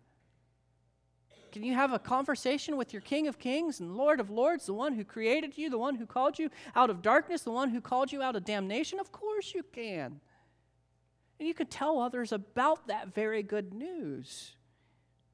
Can 1.50 1.62
you 1.62 1.74
have 1.74 1.92
a 1.94 1.98
conversation 1.98 2.76
with 2.76 2.92
your 2.92 3.02
King 3.02 3.26
of 3.26 3.38
Kings 3.38 3.80
and 3.80 3.96
Lord 3.96 4.20
of 4.20 4.30
Lords, 4.30 4.66
the 4.66 4.74
one 4.74 4.94
who 4.94 5.04
created 5.04 5.56
you, 5.56 5.70
the 5.70 5.78
one 5.78 5.94
who 5.94 6.06
called 6.06 6.38
you 6.38 6.50
out 6.76 6.90
of 6.90 7.00
darkness, 7.00 7.42
the 7.42 7.50
one 7.50 7.70
who 7.70 7.80
called 7.80 8.12
you 8.12 8.22
out 8.22 8.36
of 8.36 8.44
damnation? 8.44 9.00
Of 9.00 9.12
course 9.12 9.54
you 9.54 9.62
can. 9.62 10.20
And 11.42 11.48
you 11.48 11.54
could 11.54 11.72
tell 11.72 11.98
others 11.98 12.30
about 12.30 12.86
that 12.86 13.12
very 13.12 13.42
good 13.42 13.74
news. 13.74 14.54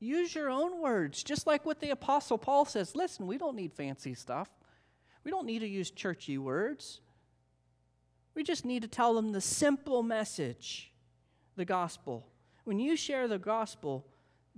Use 0.01 0.35
your 0.35 0.49
own 0.49 0.81
words, 0.81 1.23
just 1.23 1.47
like 1.47 1.67
what 1.67 1.81
the 1.81 1.91
Apostle 1.91 2.39
Paul 2.39 2.65
says. 2.65 2.97
Listen, 2.97 3.27
we 3.27 3.37
don't 3.37 3.55
need 3.55 3.75
fancy 3.75 4.15
stuff. 4.15 4.49
We 5.23 5.31
don't 5.31 5.45
need 5.45 5.59
to 5.59 5.69
use 5.69 5.91
churchy 5.91 6.39
words. 6.39 7.03
We 8.35 8.43
just 8.43 8.65
need 8.65 8.81
to 8.81 8.89
tell 8.89 9.15
them 9.15 9.33
the 9.33 9.43
simple 9.43 10.03
message, 10.03 10.95
the 11.57 11.67
gospel. 11.67 12.27
When 12.65 12.79
you 12.79 12.97
share 12.97 13.29
the 13.29 13.39
gospel, 13.39 14.07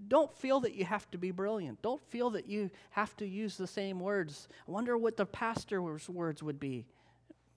don't 0.07 0.33
feel 0.33 0.61
that 0.61 0.77
you 0.77 0.85
have 0.85 1.11
to 1.11 1.19
be 1.19 1.33
brilliant. 1.33 1.83
Don't 1.83 2.01
feel 2.11 2.31
that 2.31 2.47
you 2.47 2.71
have 2.91 3.17
to 3.17 3.27
use 3.27 3.57
the 3.57 3.67
same 3.67 3.99
words. 3.99 4.47
I 4.69 4.71
wonder 4.71 4.97
what 4.97 5.17
the 5.17 5.27
pastor's 5.27 6.09
words 6.09 6.45
would 6.45 6.61
be. 6.61 6.87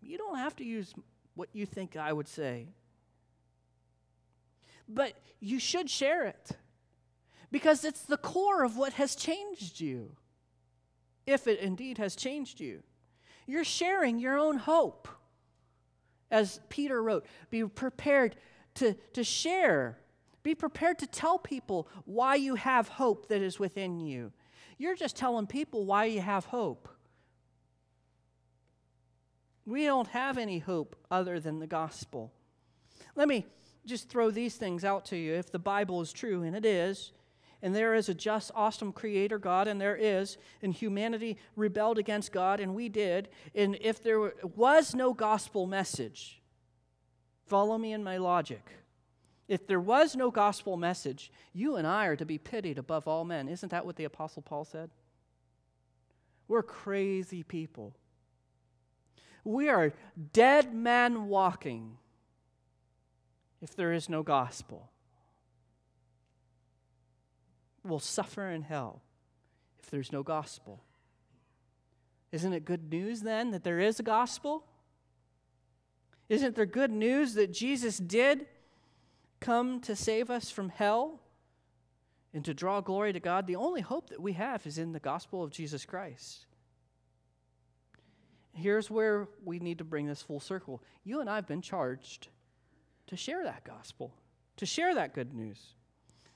You 0.02 0.18
don't 0.18 0.40
have 0.40 0.56
to 0.56 0.64
use 0.64 0.96
what 1.36 1.50
you 1.54 1.68
think 1.68 1.96
I 1.96 2.12
would 2.12 2.28
say 2.28 2.70
but 4.88 5.14
you 5.40 5.60
should 5.60 5.90
share 5.90 6.26
it 6.26 6.52
because 7.52 7.86
it's 7.86 8.02
the 8.02 8.18
core 8.18 8.64
of 8.64 8.78
what 8.78 8.94
has 8.94 9.16
changed 9.16 9.80
you, 9.80 10.16
if 11.28 11.48
it 11.48 11.60
indeed 11.60 11.98
has 11.98 12.16
changed 12.16 12.60
you. 12.60 12.82
You're 13.46 13.64
sharing 13.64 14.20
your 14.20 14.38
own 14.38 14.58
hope. 14.58 15.08
As 16.32 16.60
Peter 16.70 17.02
wrote, 17.02 17.26
be 17.52 17.64
prepared 17.64 18.36
to, 18.76 18.96
to 19.14 19.24
share. 19.24 20.00
Be 20.42 20.56
prepared 20.56 20.98
to 21.00 21.08
tell 21.08 21.38
people 21.38 21.88
why 22.06 22.36
you 22.36 22.56
have 22.56 22.88
hope 22.88 23.28
that 23.30 23.42
is 23.42 23.60
within 23.60 24.00
you. 24.00 24.32
You're 24.80 24.96
just 24.96 25.16
telling 25.16 25.46
people 25.46 25.86
why 25.86 26.06
you 26.06 26.22
have 26.22 26.46
hope. 26.46 26.90
We 29.66 29.86
don't 29.86 30.08
have 30.10 30.38
any 30.38 30.60
hope 30.60 30.96
other 31.12 31.40
than 31.40 31.60
the 31.60 31.68
gospel. 31.68 32.34
Let 33.16 33.28
me 33.28 33.46
just 33.86 34.10
throw 34.10 34.32
these 34.32 34.56
things 34.56 34.84
out 34.84 35.06
to 35.06 35.18
you. 35.18 35.34
If 35.34 35.52
the 35.52 35.60
Bible 35.60 36.02
is 36.02 36.14
true, 36.14 36.44
and 36.44 36.56
it 36.56 36.66
is, 36.66 37.12
and 37.62 37.74
there 37.74 37.96
is 37.96 38.10
a 38.10 38.14
just, 38.14 38.52
awesome 38.56 38.92
creator 38.92 39.38
God, 39.38 39.68
and 39.68 39.80
there 39.80 39.96
is, 39.96 40.38
and 40.62 40.74
humanity 40.74 41.38
rebelled 41.56 41.98
against 41.98 42.32
God, 42.32 42.60
and 42.60 42.76
we 42.76 42.90
did, 42.90 43.30
and 43.56 43.78
if 43.80 44.04
there 44.04 44.34
was 44.56 44.94
no 44.94 45.14
gospel 45.14 45.66
message, 45.66 46.42
follow 47.46 47.78
me 47.78 47.94
in 47.94 48.04
my 48.04 48.18
logic. 48.18 48.70
If 49.48 49.68
there 49.68 49.80
was 49.80 50.16
no 50.16 50.32
gospel 50.32 50.78
message, 50.78 51.32
you 51.54 51.76
and 51.76 51.86
I 51.86 52.06
are 52.08 52.16
to 52.16 52.26
be 52.26 52.38
pitied 52.38 52.78
above 52.78 53.08
all 53.08 53.24
men. 53.24 53.48
Isn't 53.48 53.70
that 53.70 53.86
what 53.86 53.98
the 53.98 54.06
Apostle 54.06 54.42
Paul 54.42 54.66
said? 54.66 54.90
We're 56.48 56.64
crazy 56.64 57.44
people. 57.44 57.94
We 59.44 59.70
are 59.70 59.94
dead 60.32 60.74
men 60.74 61.28
walking 61.28 61.98
if 63.64 63.78
there 63.78 63.94
is 63.94 64.10
no 64.10 64.22
gospel. 64.22 64.92
Will 67.86 68.00
suffer 68.00 68.50
in 68.50 68.64
hell 68.64 69.02
if 69.82 69.90
there's 69.90 70.12
no 70.12 70.22
gospel. 70.22 70.84
Isn't 72.34 72.54
it 72.54 72.66
good 72.66 72.92
news 72.92 73.22
then 73.22 73.52
that 73.52 73.64
there 73.64 73.80
is 73.80 74.00
a 74.00 74.04
gospel? 74.04 74.66
Isn't 76.28 76.56
there 76.56 76.66
good 76.66 76.92
news 76.92 77.36
that 77.36 77.54
Jesus 77.54 77.98
did 77.98 78.48
come 79.40 79.80
to 79.82 79.96
save 79.96 80.30
us 80.30 80.52
from 80.52 80.70
hell 80.70 81.22
and 82.34 82.44
to 82.44 82.54
draw 82.54 82.82
glory 82.82 83.14
to 83.14 83.20
God? 83.20 83.48
The 83.48 83.56
only 83.56 83.82
hope 83.82 84.10
that 84.10 84.22
we 84.22 84.34
have 84.34 84.68
is 84.68 84.78
in 84.78 84.92
the 84.92 85.00
gospel 85.00 85.42
of 85.42 85.52
Jesus 85.52 85.86
Christ. 85.86 86.48
Here's 88.54 88.92
where 88.92 89.28
we 89.44 89.60
need 89.60 89.78
to 89.78 89.84
bring 89.84 90.08
this 90.08 90.22
full 90.22 90.40
circle. 90.40 90.82
You 91.04 91.22
and 91.22 91.30
I 91.30 91.36
have 91.36 91.48
been 91.48 91.62
charged 91.62 92.28
to 93.08 93.16
share 93.16 93.44
that 93.44 93.64
gospel, 93.64 94.14
to 94.58 94.66
share 94.66 94.96
that 94.96 95.14
good 95.14 95.34
news. 95.34 95.76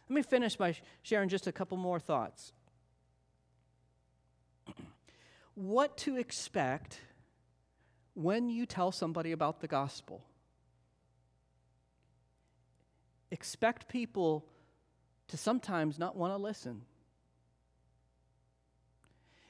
Let 0.10 0.16
me 0.16 0.22
finish 0.22 0.56
by 0.56 0.76
sharing 1.02 1.30
just 1.30 1.48
a 1.48 1.52
couple 1.52 1.78
more 1.78 2.00
thoughts. 2.00 2.54
what 5.56 5.98
to 6.00 6.18
expect 6.18 7.00
when 8.14 8.50
you 8.50 8.66
tell 8.66 8.92
somebody 8.92 9.32
about 9.32 9.60
the 9.60 9.68
gospel. 9.68 10.24
Expect 13.30 13.88
people 13.90 14.46
to 15.28 15.38
sometimes 15.38 16.00
not 16.00 16.16
want 16.16 16.34
to 16.34 16.38
listen. 16.38 16.82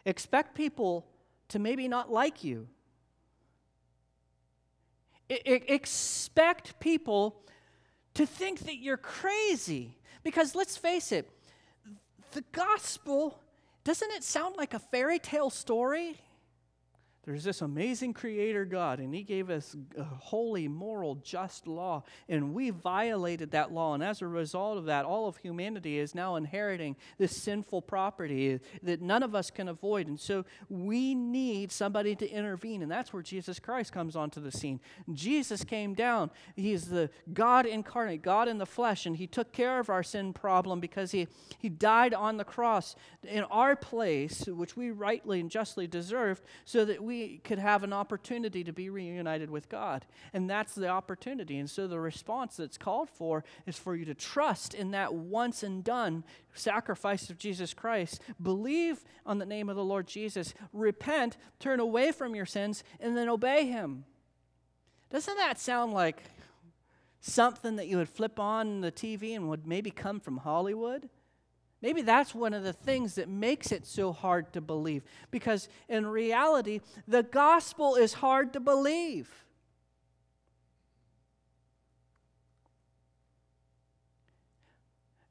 Expect 0.06 0.56
people 0.56 1.08
to 1.50 1.60
maybe 1.60 1.88
not 1.88 2.12
like 2.12 2.44
you 2.44 2.68
I- 5.30 5.64
expect 5.68 6.80
people 6.80 7.42
to 8.14 8.26
think 8.26 8.60
that 8.60 8.78
you're 8.78 8.98
crazy. 8.98 9.98
Because 10.24 10.56
let's 10.56 10.78
face 10.78 11.12
it, 11.12 11.30
the 12.32 12.44
gospel, 12.52 13.40
doesn't 13.84 14.12
it 14.12 14.24
sound 14.24 14.56
like 14.58 14.74
a 14.74 14.80
fairy 14.80 15.20
tale 15.20 15.50
story? 15.50 16.18
There's 17.28 17.44
this 17.44 17.62
amazing 17.62 18.14
creator 18.14 18.64
God, 18.64 19.00
and 19.00 19.14
He 19.14 19.22
gave 19.22 19.50
us 19.50 19.76
a 19.98 20.04
holy, 20.06 20.70
moral, 20.70 21.16
just 21.16 21.68
law, 21.68 22.04
and 22.30 22.54
we 22.54 22.70
violated 22.70 23.52
that 23.52 23.74
law. 23.74 23.94
And 23.94 24.02
as 24.02 24.22
a 24.22 24.28
result 24.28 24.78
of 24.78 24.86
that, 24.86 25.04
all 25.04 25.28
of 25.28 25.36
humanity 25.36 26.00
is 26.00 26.16
now 26.16 26.38
inheriting 26.38 26.96
this 27.18 27.36
sinful 27.36 27.82
property 27.82 28.62
that 28.82 29.02
none 29.02 29.24
of 29.24 29.36
us 29.36 29.52
can 29.52 29.68
avoid. 29.68 30.08
And 30.08 30.18
so 30.18 30.46
we 30.70 31.14
need 31.14 31.70
somebody 31.74 32.16
to 32.16 32.30
intervene, 32.30 32.82
and 32.82 32.90
that's 32.90 33.12
where 33.12 33.24
Jesus 33.24 33.60
Christ 33.60 33.92
comes 33.92 34.16
onto 34.16 34.40
the 34.40 34.50
scene. 34.50 34.80
Jesus 35.12 35.66
came 35.66 35.96
down, 35.96 36.32
He's 36.56 36.86
the 36.86 37.10
God 37.34 37.66
incarnate, 37.66 38.22
God 38.22 38.48
in 38.48 38.58
the 38.58 38.66
flesh, 38.66 39.06
and 39.06 39.18
He 39.18 39.28
took 39.28 39.52
care 39.52 39.80
of 39.82 39.90
our 39.90 40.02
sin 40.02 40.32
problem 40.32 40.80
because 40.80 41.12
He, 41.12 41.28
he 41.60 41.68
died 41.68 42.14
on 42.14 42.38
the 42.38 42.46
cross 42.46 42.96
in 43.28 43.44
our 43.44 43.76
place, 43.76 44.48
which 44.48 44.78
we 44.78 44.92
rightly 44.92 45.42
and 45.42 45.52
justly 45.52 45.88
deserved, 45.88 46.42
so 46.64 46.86
that 46.86 47.04
we 47.04 47.17
could 47.44 47.60
have 47.60 47.84
an 47.84 47.94
opportunity 47.94 48.64
to 48.64 48.72
be 48.72 48.90
reunited 48.90 49.50
with 49.50 49.70
God. 49.70 50.06
And 50.34 50.50
that's 50.50 50.76
the 50.76 50.88
opportunity. 50.88 51.58
And 51.58 51.70
so 51.70 51.88
the 51.88 52.00
response 52.00 52.58
that's 52.58 52.78
called 52.78 53.10
for 53.10 53.44
is 53.66 53.78
for 53.78 53.96
you 53.96 54.06
to 54.06 54.14
trust 54.14 54.74
in 54.74 54.92
that 54.92 55.14
once 55.14 55.64
and 55.64 55.84
done 55.84 56.24
sacrifice 56.54 57.30
of 57.30 57.38
Jesus 57.38 57.74
Christ. 57.74 58.22
Believe 58.42 59.04
on 59.26 59.38
the 59.38 59.46
name 59.46 59.70
of 59.70 59.76
the 59.76 59.84
Lord 59.84 60.08
Jesus. 60.08 60.54
Repent, 60.74 61.38
turn 61.60 61.80
away 61.80 62.12
from 62.12 62.36
your 62.36 62.46
sins, 62.46 62.84
and 63.00 63.16
then 63.16 63.30
obey 63.30 63.66
Him. 63.66 64.06
Doesn't 65.10 65.38
that 65.38 65.60
sound 65.60 65.94
like 65.94 66.24
something 67.22 67.76
that 67.78 67.88
you 67.88 67.98
would 67.98 68.10
flip 68.10 68.40
on 68.40 68.82
the 68.82 68.92
TV 68.92 69.36
and 69.36 69.50
would 69.50 69.66
maybe 69.66 69.92
come 69.92 70.20
from 70.20 70.38
Hollywood? 70.38 71.10
Maybe 71.82 72.02
that's 72.02 72.34
one 72.34 72.54
of 72.54 72.64
the 72.64 72.74
things 72.74 73.16
that 73.16 73.30
makes 73.30 73.72
it 73.72 73.86
so 73.86 74.12
hard 74.12 74.52
to 74.54 74.62
believe. 74.62 75.04
Because 75.30 75.70
in 75.88 76.08
reality, 76.08 76.82
the 77.08 77.24
gospel 77.24 77.96
is 77.96 78.14
hard 78.14 78.54
to 78.54 78.60
believe. 78.60 79.30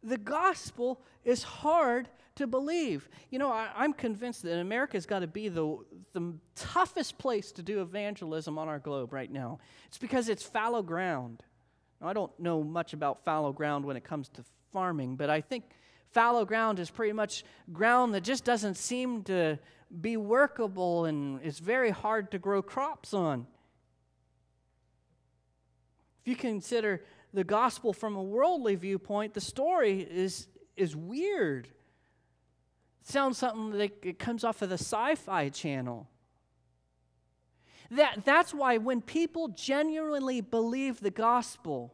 The 0.05 0.19
gospel 0.19 1.01
is 1.25 1.43
hard 1.43 2.09
to 2.37 2.47
believe. 2.47 3.09
You 3.31 3.41
know, 3.41 3.51
I, 3.51 3.85
am 3.85 3.93
convinced 3.93 4.45
that 4.45 4.61
America's 4.61 5.05
got 5.05 5.21
to 5.21 5.27
be 5.27 5.49
the, 5.49 5.79
the 6.13 6.35
toughest 6.55 7.19
place 7.19 7.51
to 7.53 7.63
do 7.63 7.81
evangelism 7.81 8.57
on 8.57 8.69
our 8.69 8.79
globe 8.79 9.13
right 9.13 9.31
now. 9.31 9.59
It's 9.89 9.99
because 9.99 10.29
it's 10.29 10.45
fallow 10.45 10.83
ground. 10.83 11.43
Now, 12.01 12.09
I 12.09 12.13
don't 12.13 12.39
know 12.39 12.63
much 12.63 12.93
about 12.93 13.25
fallow 13.25 13.53
ground 13.53 13.85
when 13.85 13.97
it 13.97 14.05
comes 14.05 14.29
to 14.31 14.45
farming, 14.73 15.17
but 15.17 15.29
I 15.29 15.41
think 15.41 15.65
fallow 16.17 16.47
ground 16.47 16.79
is 16.79 16.89
pretty 16.89 17.13
much 17.13 17.45
ground 17.75 18.15
that 18.15 18.23
just 18.23 18.43
doesn't 18.43 18.79
seem 18.79 19.23
to 19.23 19.59
be 20.01 20.17
workable 20.17 21.05
and 21.05 21.39
it's 21.45 21.59
very 21.59 21.91
hard 21.91 22.31
to 22.31 22.39
grow 22.39 22.63
crops 22.63 23.13
on. 23.13 23.47
If 26.23 26.29
you 26.29 26.35
consider 26.35 27.05
the 27.35 27.45
gospel 27.45 27.93
from 27.93 28.17
a 28.17 28.23
worldly 28.23 28.77
viewpoint, 28.77 29.35
the 29.35 29.43
story 29.43 30.09
is, 30.11 30.47
is 30.75 30.97
weird. 30.97 31.67
It 33.03 33.09
sounds 33.09 33.37
something 33.37 33.79
it 34.03 34.19
comes 34.19 34.43
off 34.43 34.63
of 34.63 34.71
the 34.71 34.79
sci 34.79 35.17
fi 35.17 35.51
channel. 35.51 36.09
That, 37.91 38.25
that's 38.25 38.55
why 38.55 38.79
when 38.79 39.03
people 39.03 39.49
genuinely 39.49 40.41
believe 40.41 41.01
the 41.01 41.11
gospel, 41.11 41.93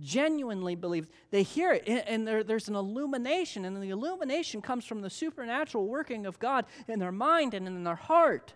genuinely 0.00 0.74
believe. 0.74 1.08
They 1.30 1.42
hear 1.42 1.72
it, 1.72 1.84
and 1.86 2.26
there, 2.26 2.42
there's 2.42 2.68
an 2.68 2.76
illumination, 2.76 3.64
and 3.64 3.76
the 3.76 3.90
illumination 3.90 4.62
comes 4.62 4.84
from 4.84 5.00
the 5.00 5.10
supernatural 5.10 5.86
working 5.86 6.26
of 6.26 6.38
God 6.38 6.66
in 6.88 6.98
their 6.98 7.12
mind 7.12 7.54
and 7.54 7.66
in 7.66 7.84
their 7.84 7.96
heart. 7.96 8.54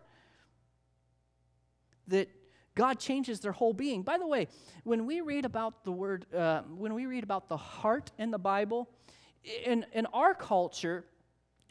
That 2.09 2.29
God 2.75 2.99
changes 2.99 3.41
their 3.41 3.53
whole 3.53 3.73
being. 3.73 4.03
By 4.03 4.19
the 4.19 4.27
way, 4.27 4.49
when 4.83 5.07
we 5.07 5.21
read 5.21 5.45
about 5.45 5.85
the 5.85 5.93
word, 5.93 6.27
uh, 6.35 6.63
when 6.63 6.95
we 6.95 7.07
read 7.07 7.23
about 7.23 7.49
the 7.49 7.57
heart 7.57 8.11
in 8.19 8.31
the 8.31 8.39
Bible, 8.39 8.89
in, 9.65 9.87
in 9.93 10.07
our 10.07 10.35
culture, 10.35 11.05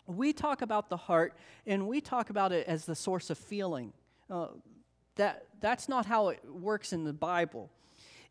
we 0.06 0.34
talk 0.34 0.62
about 0.62 0.90
the 0.90 0.98
heart 0.98 1.36
and 1.66 1.88
we 1.88 2.02
talk 2.02 2.30
about 2.30 2.52
it 2.52 2.68
as 2.68 2.86
the 2.86 2.96
source 2.96 3.30
of 3.30 3.38
feeling. 3.38 3.94
Uh, 4.30 4.48
that, 5.16 5.46
that's 5.60 5.88
not 5.88 6.06
how 6.06 6.30
it 6.30 6.40
works 6.50 6.94
in 6.94 7.04
the 7.04 7.14
Bible 7.14 7.70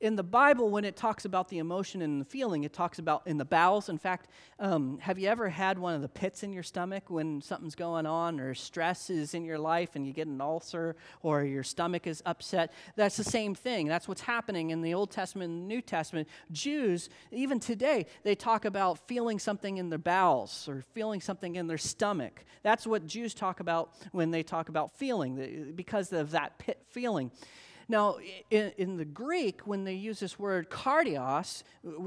in 0.02 0.16
the 0.16 0.22
Bible, 0.24 0.68
when 0.68 0.84
it 0.84 0.96
talks 0.96 1.24
about 1.24 1.48
the 1.48 1.58
emotion 1.58 2.02
and 2.02 2.20
the 2.20 2.24
feeling, 2.24 2.64
it 2.64 2.72
talks 2.72 2.98
about 2.98 3.22
in 3.24 3.38
the 3.38 3.44
bowels. 3.44 3.88
In 3.88 3.98
fact, 3.98 4.26
um, 4.58 4.98
have 4.98 5.16
you 5.16 5.28
ever 5.28 5.48
had 5.48 5.78
one 5.78 5.94
of 5.94 6.02
the 6.02 6.08
pits 6.08 6.42
in 6.42 6.52
your 6.52 6.64
stomach 6.64 7.04
when 7.08 7.40
something's 7.40 7.76
going 7.76 8.04
on 8.04 8.40
or 8.40 8.52
stress 8.52 9.10
is 9.10 9.32
in 9.32 9.44
your 9.44 9.60
life 9.60 9.90
and 9.94 10.04
you 10.04 10.12
get 10.12 10.26
an 10.26 10.40
ulcer 10.40 10.96
or 11.22 11.44
your 11.44 11.62
stomach 11.62 12.08
is 12.08 12.20
upset? 12.26 12.72
That's 12.96 13.16
the 13.16 13.22
same 13.22 13.54
thing. 13.54 13.86
That's 13.86 14.08
what's 14.08 14.22
happening 14.22 14.70
in 14.70 14.82
the 14.82 14.92
Old 14.92 15.12
Testament 15.12 15.52
and 15.52 15.62
the 15.62 15.66
New 15.72 15.80
Testament. 15.80 16.26
Jews, 16.50 17.08
even 17.30 17.60
today, 17.60 18.06
they 18.24 18.34
talk 18.34 18.64
about 18.64 19.06
feeling 19.06 19.38
something 19.38 19.76
in 19.76 19.88
their 19.88 20.00
bowels 20.00 20.68
or 20.68 20.82
feeling 20.94 21.20
something 21.20 21.54
in 21.54 21.68
their 21.68 21.78
stomach. 21.78 22.44
That's 22.64 22.88
what 22.88 23.06
Jews 23.06 23.34
talk 23.34 23.60
about 23.60 23.94
when 24.10 24.32
they 24.32 24.42
talk 24.42 24.68
about 24.68 24.96
feeling, 24.96 25.74
because 25.76 26.12
of 26.12 26.32
that 26.32 26.58
pit 26.58 26.82
feeling. 26.88 27.30
Now, 27.92 28.16
in, 28.50 28.72
in, 28.78 28.96
the 28.96 29.04
Greek, 29.04 29.66
when 29.66 29.84
they 29.84 29.92
use 29.92 30.18
this 30.18 30.38
word 30.38 30.70
cardios, 30.70 31.62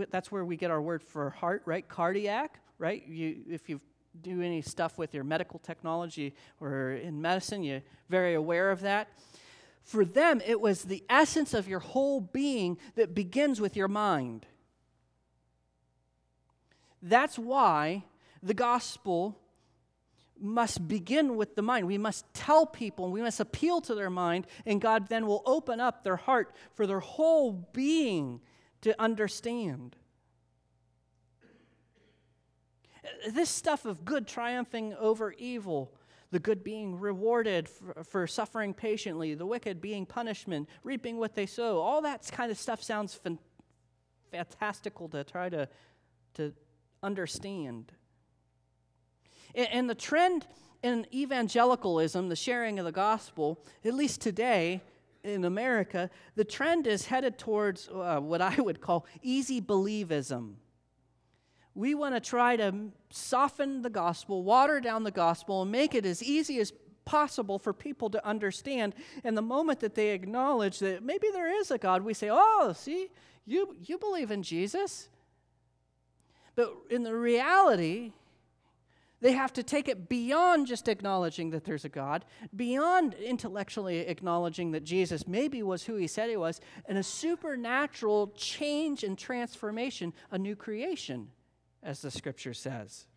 that's 0.10 0.32
where 0.32 0.44
we 0.44 0.58
get 0.58 0.72
our 0.72 0.82
word 0.82 1.04
for 1.04 1.30
heart, 1.30 1.62
right? 1.66 1.88
Cardiac, 1.88 2.60
right? 2.80 3.08
You, 3.08 3.44
if 3.48 3.70
you 3.70 3.80
do 4.24 4.42
any 4.42 4.64
stuff 4.64 4.98
with 4.98 5.14
your 5.14 5.24
medical 5.24 5.60
technology 5.60 6.34
or 6.60 6.94
in 6.94 7.22
medicine, 7.22 7.64
you're 7.64 7.84
very 8.10 8.34
aware 8.34 8.72
of 8.72 8.82
that. 8.82 9.10
For 9.84 10.04
them, 10.04 10.42
it 10.44 10.60
was 10.60 10.82
the 10.82 11.04
essence 11.08 11.54
of 11.54 11.68
your 11.68 11.82
whole 11.82 12.20
being 12.20 12.80
that 12.96 13.14
begins 13.14 13.62
with 13.62 13.76
your 13.76 13.88
mind. 13.88 14.48
That's 17.00 17.38
why 17.38 18.06
the 18.42 18.56
gospel 18.56 19.38
must 20.40 20.88
begin 20.88 21.36
with 21.36 21.56
the 21.56 21.62
mind. 21.62 21.88
We 21.88 21.98
must 21.98 22.26
tell 22.34 22.66
people, 22.66 23.12
we 23.12 23.22
must 23.22 23.40
appeal 23.40 23.82
to 23.82 23.96
their 23.96 24.10
mind, 24.10 24.48
and 24.66 24.82
God 24.82 25.08
then 25.08 25.28
will 25.28 25.44
open 25.46 25.80
up 25.80 26.04
their 26.04 26.16
heart 26.18 26.54
for 26.74 26.86
their 26.86 27.00
whole 27.00 27.52
being 27.74 28.42
to 28.82 29.00
understand. 29.02 29.96
This 33.30 33.50
stuff 33.50 33.86
of 33.86 34.04
good 34.04 34.28
triumphing 34.28 34.94
over 34.96 35.32
evil, 35.38 35.94
the 36.32 36.40
good 36.40 36.64
being 36.64 37.00
rewarded 37.00 37.70
for, 37.70 38.04
for, 38.04 38.28
suffering 38.28 38.74
patiently, 38.74 39.36
the 39.36 39.46
wicked 39.46 39.80
being 39.80 40.06
punishment, 40.06 40.68
reaping 40.84 41.18
what 41.18 41.36
they 41.36 41.46
sow, 41.46 41.80
all 41.80 42.02
that 42.02 42.30
kind 42.32 42.52
of 42.52 42.58
stuff 42.58 42.84
sounds 42.84 43.14
fan- 43.14 43.40
fantastical 44.32 45.08
to 45.10 45.24
try 45.24 45.50
to, 45.50 45.68
to 46.34 46.54
understand. 47.04 47.92
And 49.56 49.90
the 49.90 49.96
trend 49.96 50.46
in 50.84 51.08
evangelicalism, 51.14 52.30
the 52.30 52.36
sharing 52.36 52.78
of 52.78 52.86
the 52.86 52.92
gospel, 52.92 53.60
at 53.84 53.94
least 53.94 54.22
today 54.22 54.82
in 55.24 55.46
America, 55.46 56.10
the 56.36 56.44
trend 56.44 56.86
is 56.86 57.08
headed 57.08 57.38
towards 57.38 57.90
uh, 57.90 58.20
what 58.20 58.42
I 58.42 58.56
would 58.60 58.82
call 58.82 59.06
easy 59.22 59.62
believism. 59.62 60.56
We 61.74 61.96
want 61.96 62.16
to 62.16 62.22
try 62.22 62.56
to 62.56 62.74
soften 63.10 63.82
the 63.82 63.90
gospel, 63.90 64.44
water 64.44 64.80
down 64.80 65.04
the 65.04 65.12
gospel, 65.12 65.64
and 65.64 65.72
make 65.72 65.96
it 65.96 66.06
as 66.06 66.22
easy 66.22 66.60
as 66.60 66.72
possible 67.04 67.60
for 67.60 67.74
people 67.74 68.10
to 68.10 68.26
understand. 68.26 68.96
And 69.24 69.38
the 69.38 69.42
moment 69.42 69.80
that 69.82 69.96
they 69.96 70.12
acknowledge 70.12 70.80
that 70.80 71.04
maybe 71.04 71.28
there 71.34 71.60
is 71.60 71.72
a 71.72 71.78
God, 71.78 72.04
we 72.04 72.14
say, 72.14 72.30
Oh, 72.32 72.74
see, 72.76 73.10
you, 73.46 73.76
you 73.84 73.98
believe 73.98 74.32
in 74.32 74.44
Jesus. 74.44 75.10
But 76.56 76.74
in 76.90 77.04
the 77.04 77.16
reality, 77.16 78.14
they 79.26 79.32
have 79.32 79.54
to 79.54 79.64
take 79.64 79.88
it 79.88 80.08
beyond 80.08 80.68
just 80.68 80.88
acknowledging 80.88 81.50
that 81.50 81.64
there's 81.64 81.84
a 81.84 81.90
God, 81.90 82.26
beyond 82.56 83.16
intellectually 83.16 84.02
acknowledging 84.02 84.70
that 84.74 84.84
Jesus 84.84 85.28
maybe 85.28 85.64
was 85.64 85.86
who 85.86 85.96
he 85.96 86.06
said 86.06 86.30
he 86.30 86.38
was, 86.38 86.62
and 86.86 86.96
a 86.96 87.02
supernatural 87.02 88.28
change 88.36 89.04
and 89.04 89.18
transformation, 89.18 90.14
a 90.30 90.38
new 90.38 90.56
creation, 90.56 91.30
as 91.82 92.04
the 92.04 92.12
scripture 92.12 92.54
says. 92.54 93.08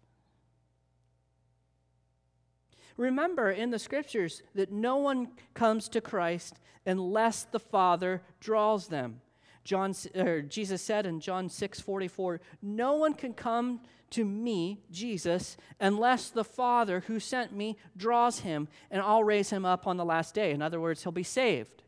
Remember 2.97 3.51
in 3.51 3.69
the 3.69 3.79
scriptures 3.79 4.43
that 4.55 4.73
no 4.73 4.97
one 4.97 5.29
comes 5.53 5.91
to 5.91 6.01
Christ 6.01 6.59
unless 6.87 7.43
the 7.45 7.61
Father 7.61 8.23
draws 8.41 8.89
them. 8.89 9.21
John, 9.63 9.95
or 10.15 10.37
er, 10.37 10.41
Jesus 10.41 10.81
said 10.81 11.05
in 11.05 11.21
John 11.21 11.51
6 11.51 11.83
44, 11.83 12.41
No 12.63 12.95
one 12.95 13.13
can 13.13 13.35
come 13.35 13.81
to 14.11 14.25
me, 14.25 14.81
Jesus, 14.91 15.57
unless 15.81 16.31
the 16.31 16.45
Father 16.45 17.01
who 17.07 17.21
sent 17.21 17.53
me 17.53 17.77
draws 17.97 18.41
him, 18.41 18.69
and 18.91 19.03
I'll 19.03 19.25
raise 19.25 19.51
him 19.51 19.65
up 19.65 19.87
on 19.87 19.97
the 19.97 20.05
last 20.05 20.35
day. 20.35 20.53
In 20.53 20.63
other 20.63 20.81
words, 20.81 21.03
he'll 21.03 21.13
be 21.13 21.23
saved. 21.23 21.83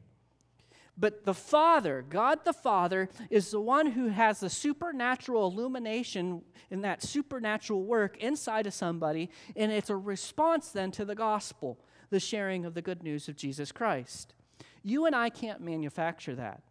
But 0.98 1.24
the 1.24 1.34
Father, 1.34 2.04
God 2.06 2.44
the 2.44 2.52
Father, 2.52 3.08
is 3.30 3.50
the 3.50 3.60
one 3.60 3.86
who 3.92 4.08
has 4.08 4.40
the 4.40 4.50
supernatural 4.50 5.46
illumination 5.46 6.42
in 6.70 6.82
that 6.82 7.02
supernatural 7.02 7.84
work 7.84 8.18
inside 8.18 8.66
of 8.66 8.74
somebody, 8.74 9.30
and 9.56 9.72
it's 9.72 9.88
a 9.88 9.96
response 9.96 10.70
then 10.70 10.90
to 10.92 11.06
the 11.06 11.14
gospel, 11.14 11.78
the 12.10 12.20
sharing 12.20 12.66
of 12.66 12.74
the 12.74 12.82
good 12.82 13.02
news 13.02 13.28
of 13.28 13.36
Jesus 13.36 13.72
Christ. 13.72 14.34
You 14.82 15.06
and 15.06 15.16
I 15.16 15.30
can't 15.30 15.62
manufacture 15.62 16.34
that. 16.34 16.62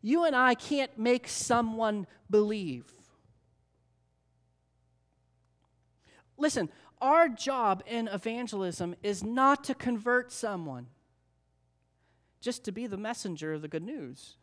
You 0.00 0.24
and 0.24 0.36
I 0.36 0.54
can't 0.54 0.96
make 0.96 1.26
someone 1.26 2.06
believe. 2.30 2.84
Listen, 6.38 6.70
our 7.00 7.28
job 7.28 7.82
in 7.86 8.08
evangelism 8.08 8.94
is 9.02 9.22
not 9.22 9.64
to 9.64 9.74
convert 9.74 10.32
someone, 10.32 10.86
just 12.40 12.64
to 12.64 12.72
be 12.72 12.86
the 12.86 12.96
messenger 12.96 13.52
of 13.52 13.62
the 13.62 13.68
good 13.68 13.82
news. 13.82 14.36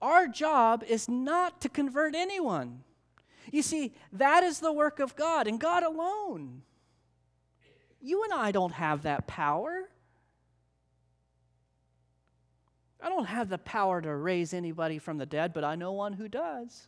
Our 0.00 0.28
job 0.28 0.84
is 0.86 1.08
not 1.08 1.60
to 1.62 1.68
convert 1.68 2.14
anyone. 2.14 2.84
You 3.50 3.62
see, 3.62 3.94
that 4.12 4.42
is 4.44 4.60
the 4.60 4.72
work 4.72 5.00
of 5.00 5.16
God 5.16 5.46
and 5.46 5.60
God 5.60 5.82
alone. 5.82 6.62
You 8.00 8.22
and 8.22 8.32
I 8.32 8.52
don't 8.52 8.72
have 8.72 9.02
that 9.02 9.26
power. 9.26 9.88
I 13.02 13.08
don't 13.08 13.26
have 13.26 13.48
the 13.48 13.58
power 13.58 14.00
to 14.00 14.14
raise 14.14 14.54
anybody 14.54 14.98
from 14.98 15.18
the 15.18 15.26
dead, 15.26 15.52
but 15.52 15.64
I 15.64 15.74
know 15.74 15.92
one 15.92 16.14
who 16.14 16.28
does. 16.28 16.86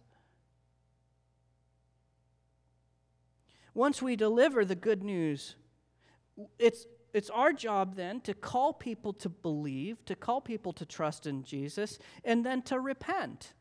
Once 3.77 4.01
we 4.01 4.17
deliver 4.17 4.65
the 4.65 4.75
good 4.75 5.05
news, 5.05 5.55
it's, 6.59 6.87
it's 7.13 7.29
our 7.29 7.53
job 7.53 7.95
then 7.95 8.23
to 8.23 8.33
call 8.33 8.73
people 8.73 9.13
to 9.13 9.29
believe, 9.29 10.03
to 10.07 10.17
call 10.17 10.41
people 10.41 10.73
to 10.73 10.87
trust 10.87 11.27
in 11.27 11.45
Jesus, 11.45 11.99
and 12.25 12.45
then 12.45 12.63
to 12.63 12.81
repent. 12.81 13.53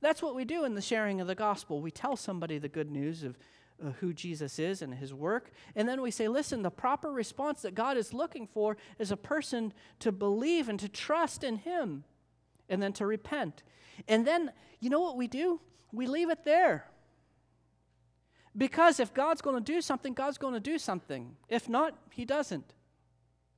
That's 0.00 0.20
what 0.20 0.34
we 0.34 0.44
do 0.44 0.64
in 0.64 0.74
the 0.74 0.82
sharing 0.82 1.20
of 1.20 1.28
the 1.28 1.36
gospel. 1.36 1.80
We 1.80 1.92
tell 1.92 2.16
somebody 2.16 2.58
the 2.58 2.68
good 2.68 2.90
news 2.90 3.22
of 3.22 3.38
uh, 3.80 3.90
who 4.00 4.12
Jesus 4.12 4.58
is 4.58 4.82
and 4.82 4.92
his 4.92 5.14
work, 5.14 5.52
and 5.76 5.88
then 5.88 6.02
we 6.02 6.10
say, 6.10 6.26
listen, 6.26 6.62
the 6.62 6.70
proper 6.70 7.12
response 7.12 7.62
that 7.62 7.76
God 7.76 7.96
is 7.96 8.12
looking 8.12 8.48
for 8.48 8.76
is 8.98 9.12
a 9.12 9.16
person 9.16 9.72
to 10.00 10.10
believe 10.10 10.68
and 10.68 10.80
to 10.80 10.88
trust 10.88 11.44
in 11.44 11.58
him, 11.58 12.02
and 12.68 12.82
then 12.82 12.92
to 12.94 13.06
repent. 13.06 13.62
And 14.08 14.26
then, 14.26 14.50
you 14.80 14.90
know 14.90 15.00
what 15.00 15.16
we 15.16 15.28
do? 15.28 15.60
We 15.92 16.08
leave 16.08 16.30
it 16.30 16.44
there. 16.44 16.86
Because 18.56 19.00
if 19.00 19.12
God's 19.12 19.40
going 19.40 19.56
to 19.56 19.72
do 19.72 19.80
something, 19.80 20.14
God's 20.14 20.38
going 20.38 20.54
to 20.54 20.60
do 20.60 20.78
something. 20.78 21.36
If 21.48 21.68
not, 21.68 21.96
He 22.10 22.24
doesn't. 22.24 22.72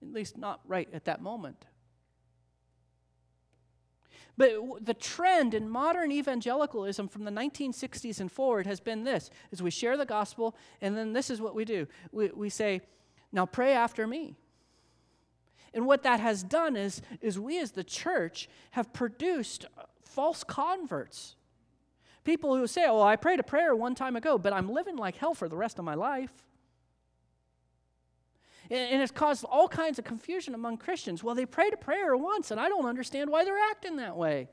At 0.03 0.13
least 0.13 0.39
not 0.39 0.61
right 0.67 0.89
at 0.93 1.05
that 1.05 1.21
moment. 1.21 1.67
But 4.39 4.85
the 4.85 4.95
trend 4.95 5.55
in 5.55 5.69
modern 5.69 6.13
evangelicalism 6.13 7.09
from 7.09 7.25
the 7.25 7.31
1960s 7.31 8.21
and 8.21 8.31
forward 8.31 8.67
has 8.67 8.81
been 8.81 9.05
this 9.05 9.31
is 9.51 9.63
we 9.63 9.71
share 9.71 9.97
the 9.97 10.05
gospel 10.05 10.55
and 10.83 10.97
then 10.97 11.15
this 11.15 11.31
is 11.31 11.41
what 11.41 11.55
we 11.55 11.65
do. 11.65 11.87
We, 12.13 12.29
we 12.29 12.51
say, 12.51 12.83
now 13.33 13.47
pray 13.47 13.73
after 13.73 14.07
me. 14.07 14.35
And 15.73 15.87
what 15.87 16.03
that 16.03 16.21
has 16.21 16.43
done 16.43 16.77
is, 16.77 17.03
is 17.21 17.39
we 17.39 17.59
as 17.59 17.73
the 17.73 17.85
church 17.85 18.49
have 18.73 18.93
produced 18.93 19.67
uh, 19.77 19.83
false 20.05 20.45
converts 20.45 21.37
People 22.27 22.57
who 22.57 22.67
say, 22.67 22.87
oh, 22.89 23.01
I 23.01 23.15
prayed 23.15 23.39
a 23.39 23.45
prayer 23.45 23.77
one 23.77 23.95
time 23.95 24.17
ago, 24.17 24.37
but 24.37 24.53
I'm 24.53 24.69
living 24.69 24.97
like 24.97 25.17
hell 25.17 25.33
for 25.33 25.49
the 25.49 25.57
rest 25.57 25.79
of 25.79 25.85
my 25.85 25.95
life. 25.95 26.33
And 28.69 29.01
it's 29.01 29.13
caused 29.13 29.45
all 29.45 29.69
kinds 29.69 30.01
of 30.01 30.05
confusion 30.05 30.53
among 30.53 30.79
Christians. 30.79 31.23
Well, 31.23 31.37
they 31.37 31.47
prayed 31.47 31.73
a 31.73 31.77
prayer 31.77 32.17
once, 32.17 32.51
and 32.51 32.59
I 32.59 32.69
don't 32.69 32.87
understand 32.87 33.31
why 33.31 33.45
they're 33.45 33.71
acting 33.71 33.97
that 33.99 34.17
way. 34.17 34.49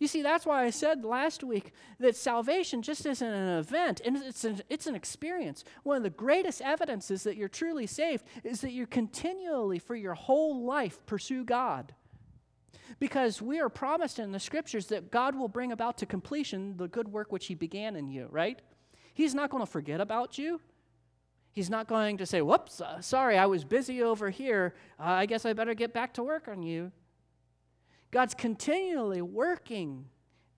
You 0.00 0.08
see, 0.08 0.20
that's 0.20 0.44
why 0.44 0.64
I 0.64 0.70
said 0.70 1.04
last 1.04 1.44
week 1.44 1.72
that 2.00 2.16
salvation 2.16 2.82
just 2.82 3.06
isn't 3.06 3.24
an 3.24 3.58
event, 3.60 4.00
and 4.04 4.16
it's 4.16 4.42
an, 4.42 4.60
it's 4.68 4.88
an 4.88 4.96
experience. 4.96 5.62
One 5.84 5.96
of 5.96 6.02
the 6.02 6.10
greatest 6.10 6.60
evidences 6.60 7.22
that 7.22 7.36
you're 7.36 7.48
truly 7.48 7.86
saved 7.86 8.24
is 8.42 8.62
that 8.62 8.72
you 8.72 8.88
continually, 8.88 9.78
for 9.78 9.94
your 9.94 10.14
whole 10.14 10.64
life, 10.64 11.06
pursue 11.06 11.44
God. 11.44 11.94
Because 12.98 13.40
we 13.40 13.60
are 13.60 13.68
promised 13.68 14.18
in 14.18 14.32
the 14.32 14.40
scriptures 14.40 14.86
that 14.86 15.10
God 15.10 15.34
will 15.34 15.48
bring 15.48 15.72
about 15.72 15.98
to 15.98 16.06
completion 16.06 16.76
the 16.76 16.88
good 16.88 17.08
work 17.08 17.32
which 17.32 17.46
He 17.46 17.54
began 17.54 17.96
in 17.96 18.08
you, 18.08 18.28
right? 18.30 18.60
He's 19.14 19.34
not 19.34 19.50
going 19.50 19.62
to 19.62 19.70
forget 19.70 20.00
about 20.00 20.38
you. 20.38 20.60
He's 21.52 21.70
not 21.70 21.88
going 21.88 22.18
to 22.18 22.26
say, 22.26 22.40
Whoops, 22.40 22.80
uh, 22.80 23.00
sorry, 23.00 23.36
I 23.36 23.46
was 23.46 23.64
busy 23.64 24.02
over 24.02 24.30
here. 24.30 24.74
Uh, 24.98 25.04
I 25.04 25.26
guess 25.26 25.44
I 25.44 25.52
better 25.52 25.74
get 25.74 25.92
back 25.92 26.14
to 26.14 26.22
work 26.22 26.48
on 26.48 26.62
you. 26.62 26.92
God's 28.10 28.34
continually 28.34 29.22
working 29.22 30.06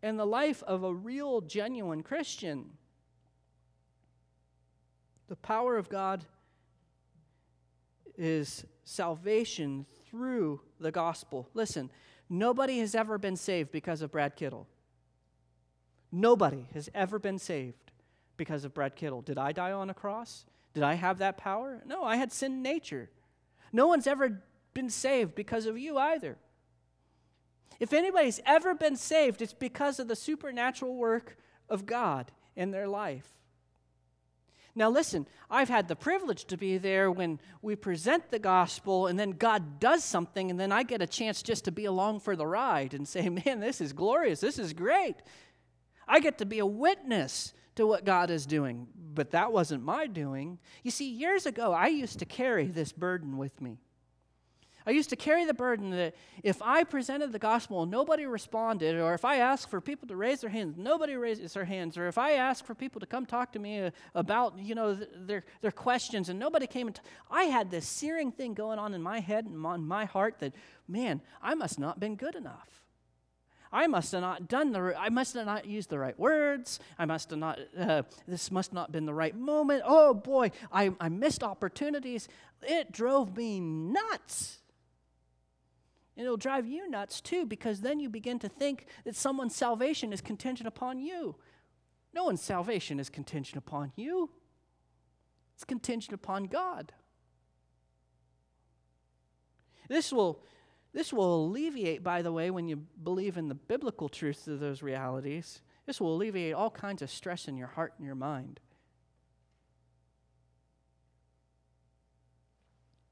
in 0.02 0.16
the 0.16 0.26
life 0.26 0.62
of 0.64 0.84
a 0.84 0.94
real, 0.94 1.40
genuine 1.40 2.02
Christian. 2.02 2.70
The 5.28 5.36
power 5.36 5.76
of 5.76 5.88
God 5.88 6.24
is 8.16 8.64
salvation 8.84 9.86
through 10.10 10.60
the 10.78 10.90
gospel. 10.90 11.48
Listen, 11.54 11.90
Nobody 12.32 12.78
has 12.78 12.94
ever 12.94 13.18
been 13.18 13.36
saved 13.36 13.72
because 13.72 14.02
of 14.02 14.12
Brad 14.12 14.36
Kittle. 14.36 14.68
Nobody 16.12 16.68
has 16.72 16.88
ever 16.94 17.18
been 17.18 17.40
saved 17.40 17.90
because 18.36 18.64
of 18.64 18.72
Brad 18.72 18.94
Kittle. 18.94 19.20
Did 19.20 19.36
I 19.36 19.50
die 19.50 19.72
on 19.72 19.90
a 19.90 19.94
cross? 19.94 20.46
Did 20.72 20.84
I 20.84 20.94
have 20.94 21.18
that 21.18 21.36
power? 21.36 21.82
No, 21.84 22.04
I 22.04 22.14
had 22.14 22.32
sin 22.32 22.62
nature. 22.62 23.10
No 23.72 23.88
one's 23.88 24.06
ever 24.06 24.44
been 24.74 24.90
saved 24.90 25.34
because 25.34 25.66
of 25.66 25.76
you 25.76 25.98
either. 25.98 26.38
If 27.80 27.92
anybody's 27.92 28.40
ever 28.46 28.74
been 28.74 28.96
saved, 28.96 29.42
it's 29.42 29.52
because 29.52 29.98
of 29.98 30.06
the 30.06 30.14
supernatural 30.14 30.94
work 30.94 31.36
of 31.68 31.84
God 31.84 32.30
in 32.54 32.70
their 32.70 32.86
life. 32.86 33.39
Now, 34.74 34.88
listen, 34.88 35.26
I've 35.50 35.68
had 35.68 35.88
the 35.88 35.96
privilege 35.96 36.44
to 36.46 36.56
be 36.56 36.78
there 36.78 37.10
when 37.10 37.40
we 37.62 37.76
present 37.76 38.30
the 38.30 38.38
gospel 38.38 39.06
and 39.06 39.18
then 39.18 39.32
God 39.32 39.80
does 39.80 40.04
something, 40.04 40.50
and 40.50 40.58
then 40.58 40.72
I 40.72 40.82
get 40.82 41.02
a 41.02 41.06
chance 41.06 41.42
just 41.42 41.64
to 41.64 41.72
be 41.72 41.84
along 41.84 42.20
for 42.20 42.36
the 42.36 42.46
ride 42.46 42.94
and 42.94 43.06
say, 43.06 43.28
man, 43.44 43.60
this 43.60 43.80
is 43.80 43.92
glorious. 43.92 44.40
This 44.40 44.58
is 44.58 44.72
great. 44.72 45.16
I 46.06 46.20
get 46.20 46.38
to 46.38 46.46
be 46.46 46.58
a 46.58 46.66
witness 46.66 47.52
to 47.76 47.86
what 47.86 48.04
God 48.04 48.30
is 48.30 48.46
doing. 48.46 48.88
But 49.14 49.30
that 49.30 49.52
wasn't 49.52 49.82
my 49.82 50.06
doing. 50.06 50.58
You 50.82 50.90
see, 50.90 51.10
years 51.10 51.46
ago, 51.46 51.72
I 51.72 51.88
used 51.88 52.18
to 52.18 52.24
carry 52.24 52.66
this 52.66 52.92
burden 52.92 53.38
with 53.38 53.60
me. 53.60 53.78
I 54.86 54.92
used 54.92 55.10
to 55.10 55.16
carry 55.16 55.44
the 55.44 55.54
burden 55.54 55.90
that 55.90 56.14
if 56.42 56.62
I 56.62 56.84
presented 56.84 57.32
the 57.32 57.38
gospel 57.38 57.82
and 57.82 57.90
nobody 57.90 58.26
responded, 58.26 58.96
or 58.96 59.14
if 59.14 59.24
I 59.24 59.36
asked 59.36 59.68
for 59.68 59.80
people 59.80 60.08
to 60.08 60.16
raise 60.16 60.40
their 60.40 60.50
hands, 60.50 60.76
nobody 60.78 61.14
raises 61.16 61.52
their 61.52 61.64
hands, 61.64 61.98
or 61.98 62.08
if 62.08 62.16
I 62.16 62.32
asked 62.32 62.66
for 62.66 62.74
people 62.74 63.00
to 63.00 63.06
come 63.06 63.26
talk 63.26 63.52
to 63.52 63.58
me 63.58 63.80
uh, 63.80 63.90
about, 64.14 64.58
you 64.58 64.74
know, 64.74 64.94
th- 64.94 65.08
their, 65.14 65.44
their 65.60 65.70
questions 65.70 66.28
and 66.28 66.38
nobody 66.38 66.66
came, 66.66 66.86
and 66.86 66.96
t- 66.96 67.02
I 67.30 67.44
had 67.44 67.70
this 67.70 67.86
searing 67.86 68.32
thing 68.32 68.54
going 68.54 68.78
on 68.78 68.94
in 68.94 69.02
my 69.02 69.20
head 69.20 69.44
and 69.44 69.64
on 69.66 69.86
my 69.86 70.06
heart 70.06 70.38
that, 70.38 70.54
man, 70.88 71.20
I 71.42 71.54
must 71.54 71.78
not 71.78 72.00
been 72.00 72.16
good 72.16 72.34
enough. 72.34 72.80
I 73.72 73.86
must 73.86 74.10
have 74.12 74.22
not 74.22 74.48
done 74.48 74.72
the. 74.72 74.94
I 74.98 75.10
must 75.10 75.34
have 75.34 75.46
not 75.46 75.64
used 75.64 75.90
the 75.90 75.98
right 75.98 76.18
words. 76.18 76.80
I 76.98 77.04
must 77.04 77.30
have 77.30 77.38
not. 77.38 77.60
Uh, 77.78 78.02
this 78.26 78.50
must 78.50 78.72
not 78.72 78.90
been 78.90 79.06
the 79.06 79.14
right 79.14 79.36
moment. 79.36 79.82
Oh 79.86 80.12
boy, 80.12 80.50
I, 80.72 80.90
I 80.98 81.08
missed 81.08 81.44
opportunities. 81.44 82.28
It 82.62 82.90
drove 82.90 83.36
me 83.36 83.60
nuts. 83.60 84.59
And 86.20 86.26
it'll 86.26 86.36
drive 86.36 86.66
you 86.66 86.86
nuts 86.86 87.22
too, 87.22 87.46
because 87.46 87.80
then 87.80 87.98
you 87.98 88.10
begin 88.10 88.38
to 88.40 88.48
think 88.50 88.84
that 89.06 89.16
someone's 89.16 89.56
salvation 89.56 90.12
is 90.12 90.20
contingent 90.20 90.66
upon 90.68 90.98
you. 90.98 91.36
No 92.12 92.24
one's 92.24 92.42
salvation 92.42 93.00
is 93.00 93.08
contingent 93.08 93.56
upon 93.56 93.92
you, 93.96 94.28
it's 95.54 95.64
contingent 95.64 96.12
upon 96.12 96.44
God. 96.44 96.92
This 99.88 100.12
will, 100.12 100.44
this 100.92 101.10
will 101.10 101.46
alleviate, 101.46 102.02
by 102.02 102.20
the 102.20 102.32
way, 102.32 102.50
when 102.50 102.68
you 102.68 102.76
believe 103.02 103.38
in 103.38 103.48
the 103.48 103.54
biblical 103.54 104.10
truths 104.10 104.46
of 104.46 104.60
those 104.60 104.82
realities, 104.82 105.62
this 105.86 106.02
will 106.02 106.14
alleviate 106.14 106.52
all 106.52 106.70
kinds 106.70 107.00
of 107.00 107.10
stress 107.10 107.48
in 107.48 107.56
your 107.56 107.68
heart 107.68 107.94
and 107.96 108.04
your 108.04 108.14
mind. 108.14 108.60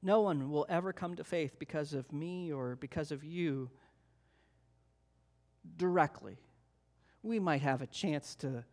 No 0.01 0.21
one 0.21 0.49
will 0.49 0.65
ever 0.69 0.93
come 0.93 1.15
to 1.15 1.23
faith 1.23 1.57
because 1.59 1.93
of 1.93 2.11
me 2.13 2.51
or 2.53 2.75
because 2.75 3.11
of 3.11 3.23
you 3.23 3.69
directly. 5.75 6.37
We 7.21 7.39
might 7.39 7.61
have 7.61 7.81
a 7.81 7.87
chance 7.87 8.35
to 8.35 8.63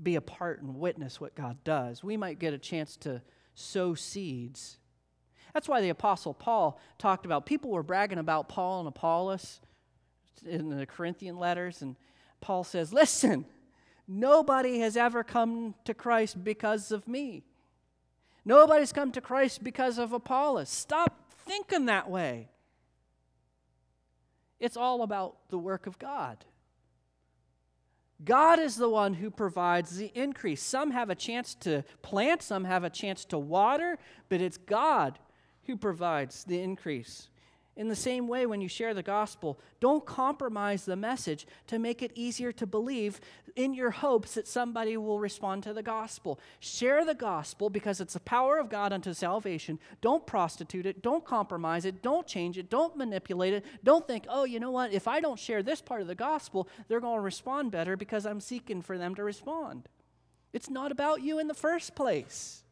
be 0.00 0.14
a 0.14 0.20
part 0.20 0.62
and 0.62 0.76
witness 0.76 1.20
what 1.20 1.34
God 1.34 1.58
does. 1.64 2.04
We 2.04 2.16
might 2.16 2.38
get 2.38 2.54
a 2.54 2.58
chance 2.58 2.96
to 2.98 3.22
sow 3.54 3.94
seeds. 3.94 4.78
That's 5.52 5.68
why 5.68 5.80
the 5.80 5.88
Apostle 5.88 6.34
Paul 6.34 6.78
talked 6.98 7.24
about 7.24 7.46
people 7.46 7.70
were 7.70 7.82
bragging 7.82 8.18
about 8.18 8.48
Paul 8.48 8.80
and 8.80 8.88
Apollos 8.88 9.60
in 10.44 10.68
the 10.68 10.86
Corinthian 10.86 11.38
letters, 11.38 11.82
and 11.82 11.96
Paul 12.40 12.62
says, 12.62 12.92
Listen, 12.92 13.46
nobody 14.06 14.80
has 14.80 14.96
ever 14.96 15.24
come 15.24 15.74
to 15.84 15.94
Christ 15.94 16.44
because 16.44 16.92
of 16.92 17.08
me. 17.08 17.44
Nobody's 18.46 18.92
come 18.92 19.10
to 19.10 19.20
Christ 19.20 19.64
because 19.64 19.98
of 19.98 20.12
Apollos. 20.12 20.70
Stop 20.70 21.32
thinking 21.44 21.86
that 21.86 22.08
way. 22.08 22.48
It's 24.60 24.76
all 24.76 25.02
about 25.02 25.36
the 25.50 25.58
work 25.58 25.88
of 25.88 25.98
God. 25.98 26.44
God 28.24 28.60
is 28.60 28.76
the 28.76 28.88
one 28.88 29.14
who 29.14 29.32
provides 29.32 29.96
the 29.96 30.12
increase. 30.14 30.62
Some 30.62 30.92
have 30.92 31.10
a 31.10 31.14
chance 31.16 31.56
to 31.56 31.84
plant, 32.02 32.40
some 32.40 32.64
have 32.64 32.84
a 32.84 32.88
chance 32.88 33.24
to 33.26 33.38
water, 33.38 33.98
but 34.28 34.40
it's 34.40 34.56
God 34.56 35.18
who 35.64 35.76
provides 35.76 36.44
the 36.44 36.60
increase. 36.60 37.28
In 37.76 37.88
the 37.88 37.96
same 37.96 38.26
way, 38.26 38.46
when 38.46 38.62
you 38.62 38.68
share 38.68 38.94
the 38.94 39.02
gospel, 39.02 39.60
don't 39.80 40.06
compromise 40.06 40.86
the 40.86 40.96
message 40.96 41.46
to 41.66 41.78
make 41.78 42.02
it 42.02 42.10
easier 42.14 42.50
to 42.52 42.66
believe 42.66 43.20
in 43.54 43.74
your 43.74 43.90
hopes 43.90 44.34
that 44.34 44.48
somebody 44.48 44.96
will 44.96 45.20
respond 45.20 45.62
to 45.62 45.74
the 45.74 45.82
gospel. 45.82 46.40
Share 46.58 47.04
the 47.04 47.14
gospel 47.14 47.68
because 47.68 48.00
it's 48.00 48.14
the 48.14 48.20
power 48.20 48.58
of 48.58 48.70
God 48.70 48.94
unto 48.94 49.12
salvation. 49.12 49.78
Don't 50.00 50.26
prostitute 50.26 50.86
it. 50.86 51.02
Don't 51.02 51.24
compromise 51.24 51.84
it. 51.84 52.02
Don't 52.02 52.26
change 52.26 52.56
it. 52.56 52.70
Don't 52.70 52.96
manipulate 52.96 53.52
it. 53.52 53.64
Don't 53.84 54.06
think, 54.06 54.24
oh, 54.30 54.44
you 54.44 54.58
know 54.58 54.70
what? 54.70 54.94
If 54.94 55.06
I 55.06 55.20
don't 55.20 55.38
share 55.38 55.62
this 55.62 55.82
part 55.82 56.00
of 56.00 56.06
the 56.06 56.14
gospel, 56.14 56.68
they're 56.88 57.00
going 57.00 57.18
to 57.18 57.22
respond 57.22 57.72
better 57.72 57.94
because 57.94 58.24
I'm 58.24 58.40
seeking 58.40 58.80
for 58.80 58.96
them 58.96 59.14
to 59.16 59.22
respond. 59.22 59.90
It's 60.54 60.70
not 60.70 60.92
about 60.92 61.20
you 61.20 61.38
in 61.38 61.46
the 61.46 61.54
first 61.54 61.94
place. 61.94 62.62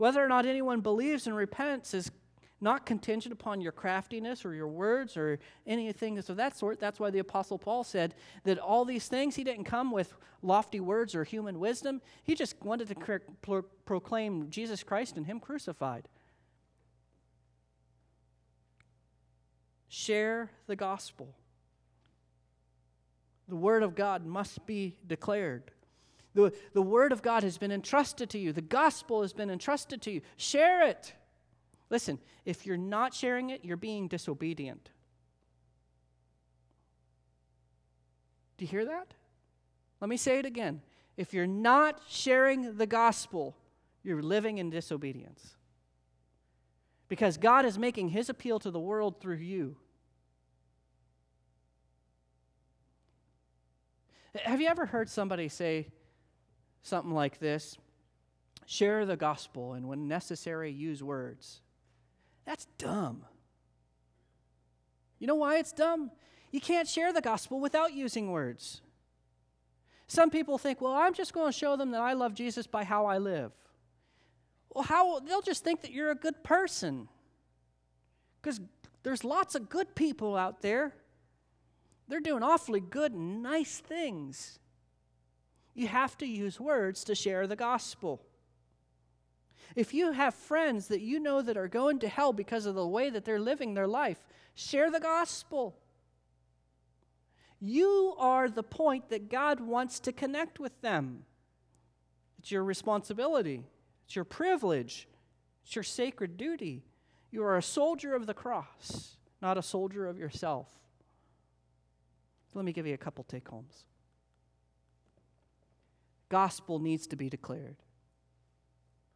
Whether 0.00 0.24
or 0.24 0.28
not 0.28 0.46
anyone 0.46 0.80
believes 0.80 1.26
and 1.26 1.36
repents 1.36 1.92
is 1.92 2.10
not 2.58 2.86
contingent 2.86 3.34
upon 3.34 3.60
your 3.60 3.70
craftiness 3.70 4.46
or 4.46 4.54
your 4.54 4.66
words 4.66 5.14
or 5.14 5.38
anything 5.66 6.16
of 6.16 6.36
that 6.36 6.56
sort. 6.56 6.80
That's 6.80 6.98
why 6.98 7.10
the 7.10 7.18
Apostle 7.18 7.58
Paul 7.58 7.84
said 7.84 8.14
that 8.44 8.58
all 8.58 8.86
these 8.86 9.08
things, 9.08 9.36
he 9.36 9.44
didn't 9.44 9.64
come 9.64 9.90
with 9.90 10.14
lofty 10.40 10.80
words 10.80 11.14
or 11.14 11.22
human 11.22 11.60
wisdom. 11.60 12.00
He 12.24 12.34
just 12.34 12.56
wanted 12.64 12.88
to 12.88 13.20
pro- 13.42 13.60
proclaim 13.84 14.48
Jesus 14.48 14.82
Christ 14.82 15.18
and 15.18 15.26
Him 15.26 15.38
crucified. 15.38 16.08
Share 19.90 20.50
the 20.66 20.76
gospel. 20.76 21.34
The 23.48 23.56
Word 23.56 23.82
of 23.82 23.94
God 23.94 24.24
must 24.24 24.64
be 24.64 24.96
declared. 25.06 25.72
The, 26.34 26.52
the 26.74 26.82
Word 26.82 27.12
of 27.12 27.22
God 27.22 27.42
has 27.42 27.58
been 27.58 27.72
entrusted 27.72 28.30
to 28.30 28.38
you, 28.38 28.52
the 28.52 28.60
gospel 28.60 29.22
has 29.22 29.32
been 29.32 29.50
entrusted 29.50 30.00
to 30.02 30.10
you. 30.10 30.20
Share 30.36 30.86
it. 30.86 31.12
Listen, 31.90 32.18
if 32.44 32.66
you're 32.66 32.76
not 32.76 33.12
sharing 33.14 33.50
it, 33.50 33.64
you're 33.64 33.76
being 33.76 34.06
disobedient. 34.06 34.90
Do 38.56 38.64
you 38.64 38.70
hear 38.70 38.84
that? 38.84 39.14
Let 40.00 40.08
me 40.08 40.16
say 40.16 40.38
it 40.38 40.46
again. 40.46 40.82
If 41.16 41.34
you're 41.34 41.46
not 41.46 42.00
sharing 42.08 42.76
the 42.76 42.86
gospel, 42.86 43.56
you're 44.02 44.22
living 44.22 44.58
in 44.58 44.70
disobedience. 44.70 45.56
Because 47.08 47.36
God 47.36 47.64
is 47.64 47.78
making 47.78 48.10
his 48.10 48.28
appeal 48.28 48.58
to 48.60 48.70
the 48.70 48.78
world 48.78 49.20
through 49.20 49.36
you. 49.36 49.76
Have 54.36 54.60
you 54.60 54.68
ever 54.68 54.86
heard 54.86 55.08
somebody 55.08 55.48
say, 55.48 55.88
something 56.82 57.12
like 57.12 57.38
this 57.38 57.76
share 58.66 59.04
the 59.04 59.16
gospel 59.16 59.72
and, 59.72 59.88
when 59.88 60.06
necessary, 60.06 60.70
use 60.70 61.02
words. 61.02 61.60
That's 62.44 62.66
dumb. 62.78 63.24
You 65.18 65.26
know 65.26 65.34
why 65.34 65.58
it's 65.58 65.72
dumb? 65.72 66.12
You 66.52 66.60
can't 66.60 66.86
share 66.86 67.12
the 67.12 67.20
gospel 67.20 67.60
without 67.60 67.94
using 67.94 68.30
words. 68.30 68.80
Some 70.06 70.30
people 70.30 70.58
think, 70.58 70.80
well, 70.80 70.92
I'm 70.92 71.14
just 71.14 71.32
going 71.32 71.52
to 71.52 71.56
show 71.56 71.76
them 71.76 71.90
that 71.92 72.00
I 72.00 72.12
love 72.12 72.34
Jesus 72.34 72.66
by 72.66 72.84
how 72.84 73.06
I 73.06 73.18
live. 73.18 73.52
Well, 74.72 74.84
how 74.84 75.20
they'll 75.20 75.42
just 75.42 75.64
think 75.64 75.82
that 75.82 75.92
you're 75.92 76.10
a 76.10 76.16
good 76.16 76.42
person. 76.42 77.08
Because 78.40 78.60
there's 79.02 79.24
lots 79.24 79.54
of 79.54 79.68
good 79.68 79.94
people 79.94 80.36
out 80.36 80.62
there. 80.62 80.94
They're 82.08 82.20
doing 82.20 82.42
awfully 82.42 82.80
good 82.80 83.12
and 83.12 83.42
nice 83.42 83.78
things. 83.78 84.58
You 85.80 85.88
have 85.88 86.18
to 86.18 86.26
use 86.26 86.60
words 86.60 87.04
to 87.04 87.14
share 87.14 87.46
the 87.46 87.56
gospel. 87.56 88.20
If 89.74 89.94
you 89.94 90.12
have 90.12 90.34
friends 90.34 90.88
that 90.88 91.00
you 91.00 91.18
know 91.18 91.40
that 91.40 91.56
are 91.56 91.68
going 91.68 92.00
to 92.00 92.08
hell 92.08 92.34
because 92.34 92.66
of 92.66 92.74
the 92.74 92.86
way 92.86 93.08
that 93.08 93.24
they're 93.24 93.40
living 93.40 93.72
their 93.72 93.86
life, 93.86 94.18
share 94.54 94.90
the 94.90 95.00
gospel. 95.00 95.78
You 97.60 98.14
are 98.18 98.50
the 98.50 98.62
point 98.62 99.08
that 99.08 99.30
God 99.30 99.58
wants 99.58 100.00
to 100.00 100.12
connect 100.12 100.60
with 100.60 100.78
them. 100.82 101.24
It's 102.40 102.50
your 102.50 102.62
responsibility, 102.62 103.64
it's 104.04 104.14
your 104.14 104.26
privilege, 104.26 105.08
it's 105.64 105.74
your 105.74 105.82
sacred 105.82 106.36
duty. 106.36 106.84
You 107.30 107.42
are 107.42 107.56
a 107.56 107.62
soldier 107.62 108.14
of 108.14 108.26
the 108.26 108.34
cross, 108.34 109.16
not 109.40 109.56
a 109.56 109.62
soldier 109.62 110.06
of 110.06 110.18
yourself. 110.18 110.68
Let 112.52 112.66
me 112.66 112.72
give 112.74 112.86
you 112.86 112.92
a 112.92 112.98
couple 112.98 113.24
take 113.24 113.48
homes 113.48 113.86
gospel 116.30 116.78
needs 116.78 117.06
to 117.08 117.16
be 117.16 117.28
declared. 117.28 117.76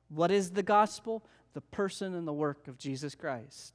What 0.08 0.30
is 0.30 0.50
the 0.50 0.62
gospel? 0.62 1.24
The 1.54 1.62
person 1.62 2.14
and 2.14 2.28
the 2.28 2.32
work 2.32 2.68
of 2.68 2.76
Jesus 2.76 3.14
Christ. 3.14 3.72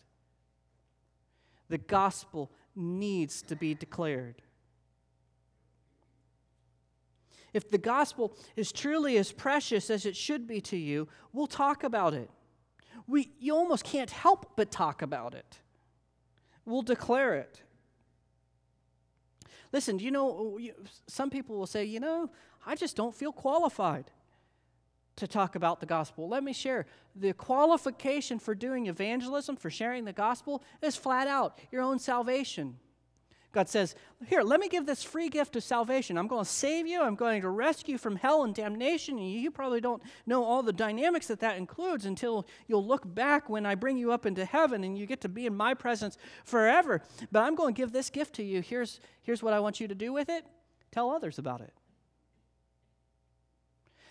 The 1.70 1.80
gospel 1.80 2.52
needs 2.76 3.42
to 3.44 3.56
be 3.56 3.74
declared. 3.74 4.42
If 7.54 7.70
the 7.70 7.78
gospel 7.80 8.38
is 8.56 8.72
truly 8.72 9.18
as 9.18 9.32
precious 9.32 9.90
as 9.90 10.06
it 10.06 10.16
should 10.16 10.46
be 10.46 10.62
to 10.62 10.78
you, 10.78 11.08
we'll 11.34 11.48
talk 11.48 11.84
about 11.84 12.14
it. 12.14 12.30
We, 13.08 13.32
you 13.40 13.56
almost 13.56 13.84
can't 13.84 14.12
help 14.12 14.56
but 14.56 14.70
talk 14.70 15.02
about 15.02 15.34
it. 15.34 15.58
We'll 16.66 16.84
declare 16.84 17.36
it. 17.36 17.64
Listen, 19.72 20.00
you 20.00 20.12
know, 20.12 20.60
some 21.08 21.30
people 21.30 21.58
will 21.58 21.68
say, 21.68 21.86
you 21.86 22.00
know, 22.00 22.30
I 22.66 22.76
just 22.76 22.96
don't 22.96 23.16
feel 23.16 23.32
qualified 23.32 24.12
to 25.16 25.28
talk 25.28 25.56
about 25.56 25.80
the 25.80 25.86
gospel. 25.86 26.28
Let 26.28 26.44
me 26.44 26.54
share. 26.54 26.86
The 27.16 27.34
qualification 27.34 28.40
for 28.40 28.56
doing 28.56 28.88
evangelism, 28.88 29.58
for 29.58 29.70
sharing 29.70 30.06
the 30.06 30.14
gospel, 30.14 30.64
is 30.82 30.96
flat 30.96 31.28
out 31.28 31.60
your 31.72 31.82
own 31.82 32.00
salvation. 32.00 32.78
God 33.52 33.68
says, 33.68 33.96
Here, 34.28 34.44
let 34.44 34.60
me 34.60 34.70
give 34.70 34.86
this 34.86 35.04
free 35.04 35.28
gift 35.28 35.56
of 35.56 35.64
salvation. 35.64 36.18
I'm 36.18 36.28
going 36.28 36.46
to 36.46 36.50
save 36.50 36.86
you. 36.86 37.02
I'm 37.02 37.16
going 37.16 37.42
to 37.42 37.50
rescue 37.50 37.98
from 37.98 38.16
hell 38.16 38.44
and 38.44 38.54
damnation. 38.54 39.18
And 39.18 39.32
you 39.32 39.50
probably 39.50 39.82
don't 39.82 40.04
know 40.28 40.44
all 40.44 40.62
the 40.62 40.72
dynamics 40.72 41.28
that 41.28 41.40
that 41.40 41.58
includes 41.58 42.06
until 42.06 42.46
you'll 42.68 42.86
look 42.86 43.12
back 43.16 43.50
when 43.50 43.66
I 43.66 43.74
bring 43.74 43.98
you 43.98 44.12
up 44.12 44.26
into 44.26 44.46
heaven 44.46 44.84
and 44.84 44.98
you 44.98 45.08
get 45.08 45.22
to 45.22 45.30
be 45.30 45.48
in 45.48 45.56
my 45.56 45.74
presence 45.74 46.18
forever. 46.44 47.02
But 47.32 47.42
I'm 47.42 47.56
going 47.56 47.74
to 47.74 47.82
give 47.82 47.92
this 47.92 48.12
gift 48.12 48.36
to 48.36 48.44
you. 48.44 48.62
Here's, 48.62 49.00
here's 49.24 49.42
what 49.42 49.54
I 49.54 49.60
want 49.60 49.80
you 49.80 49.88
to 49.88 49.96
do 49.96 50.14
with 50.14 50.30
it 50.30 50.46
tell 50.92 51.12
others 51.12 51.38
about 51.38 51.62
it. 51.62 51.74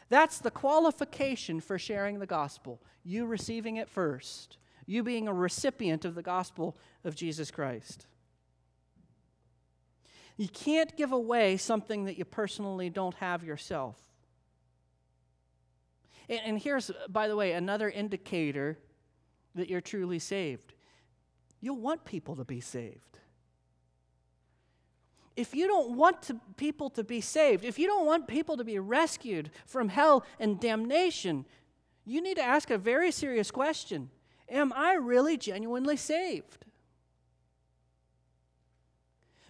That's 0.08 0.38
the 0.38 0.50
qualification 0.50 1.60
for 1.60 1.78
sharing 1.78 2.18
the 2.18 2.26
gospel. 2.26 2.80
You 3.04 3.26
receiving 3.26 3.76
it 3.76 3.88
first, 3.88 4.58
you 4.86 5.02
being 5.02 5.28
a 5.28 5.34
recipient 5.34 6.04
of 6.04 6.14
the 6.14 6.22
gospel 6.22 6.76
of 7.04 7.14
Jesus 7.14 7.50
Christ. 7.50 8.06
You 10.36 10.48
can't 10.48 10.96
give 10.96 11.12
away 11.12 11.56
something 11.56 12.04
that 12.04 12.16
you 12.16 12.24
personally 12.24 12.90
don't 12.90 13.14
have 13.16 13.42
yourself. 13.42 13.98
And, 16.28 16.58
here's, 16.58 16.90
by 17.08 17.26
the 17.26 17.36
way, 17.36 17.52
another 17.52 17.88
indicator 17.88 18.78
that 19.54 19.68
you're 19.68 19.80
truly 19.80 20.18
saved. 20.18 20.74
You'll 21.60 21.80
want 21.80 22.04
people 22.04 22.36
to 22.36 22.44
be 22.44 22.60
saved 22.60 23.17
if 25.38 25.54
you 25.54 25.68
don't 25.68 25.96
want 25.96 26.20
to, 26.22 26.40
people 26.56 26.90
to 26.90 27.04
be 27.04 27.20
saved, 27.20 27.64
if 27.64 27.78
you 27.78 27.86
don't 27.86 28.04
want 28.04 28.26
people 28.26 28.56
to 28.56 28.64
be 28.64 28.80
rescued 28.80 29.52
from 29.66 29.88
hell 29.88 30.26
and 30.40 30.58
damnation, 30.58 31.44
you 32.04 32.20
need 32.20 32.38
to 32.38 32.42
ask 32.42 32.70
a 32.70 32.76
very 32.76 33.12
serious 33.12 33.52
question 33.52 34.10
Am 34.48 34.72
I 34.74 34.94
really 34.94 35.36
genuinely 35.36 35.96
saved? 35.96 36.64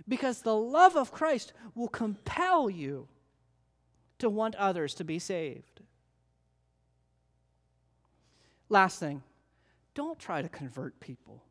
Because 0.06 0.42
the 0.42 0.56
love 0.56 0.94
of 0.94 1.10
Christ 1.10 1.54
will 1.74 1.88
compel 1.88 2.68
you 2.68 3.08
to 4.18 4.28
want 4.28 4.56
others 4.56 4.92
to 4.94 5.04
be 5.04 5.18
saved. 5.18 5.80
Last 8.68 9.00
thing, 9.00 9.22
don't 9.94 10.18
try 10.18 10.42
to 10.42 10.50
convert 10.50 11.00
people. 11.00 11.44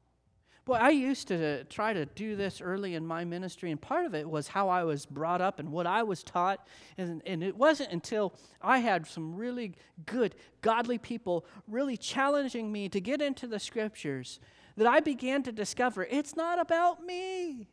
Boy, 0.67 0.73
I 0.73 0.89
used 0.89 1.29
to 1.29 1.63
try 1.63 1.93
to 1.93 2.05
do 2.05 2.35
this 2.35 2.59
early 2.59 2.95
in 2.95 3.07
my 3.07 3.23
ministry, 3.23 3.71
and 3.71 3.79
part 3.79 4.05
of 4.05 4.13
it 4.13 4.29
was 4.29 4.49
how 4.49 4.67
I 4.67 4.83
was 4.83 5.05
brought 5.05 5.39
up 5.39 5.59
and 5.59 5.71
what 5.71 5.87
I 5.87 6.03
was 6.03 6.23
taught. 6.23 6.67
And, 6.97 7.21
and 7.25 7.41
it 7.41 7.55
wasn't 7.55 7.93
until 7.93 8.33
I 8.61 8.79
had 8.79 9.07
some 9.07 9.33
really 9.33 9.75
good, 10.05 10.35
godly 10.61 10.97
people 10.97 11.45
really 11.69 11.95
challenging 11.95 12.69
me 12.69 12.89
to 12.89 12.99
get 12.99 13.21
into 13.21 13.47
the 13.47 13.59
scriptures 13.59 14.41
that 14.75 14.87
I 14.87 14.99
began 14.99 15.41
to 15.43 15.53
discover 15.53 16.03
it's 16.03 16.35
not 16.35 16.59
about 16.59 17.01
me. 17.01 17.69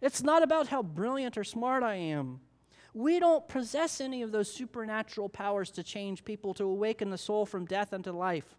It's 0.00 0.22
not 0.22 0.42
about 0.42 0.68
how 0.68 0.82
brilliant 0.82 1.36
or 1.36 1.44
smart 1.44 1.82
I 1.82 1.96
am. 1.96 2.40
We 2.94 3.20
don't 3.20 3.46
possess 3.46 4.00
any 4.00 4.22
of 4.22 4.32
those 4.32 4.50
supernatural 4.50 5.28
powers 5.28 5.70
to 5.72 5.82
change 5.82 6.24
people, 6.24 6.54
to 6.54 6.64
awaken 6.64 7.10
the 7.10 7.18
soul 7.18 7.44
from 7.44 7.66
death 7.66 7.92
unto 7.92 8.12
life. 8.12 8.56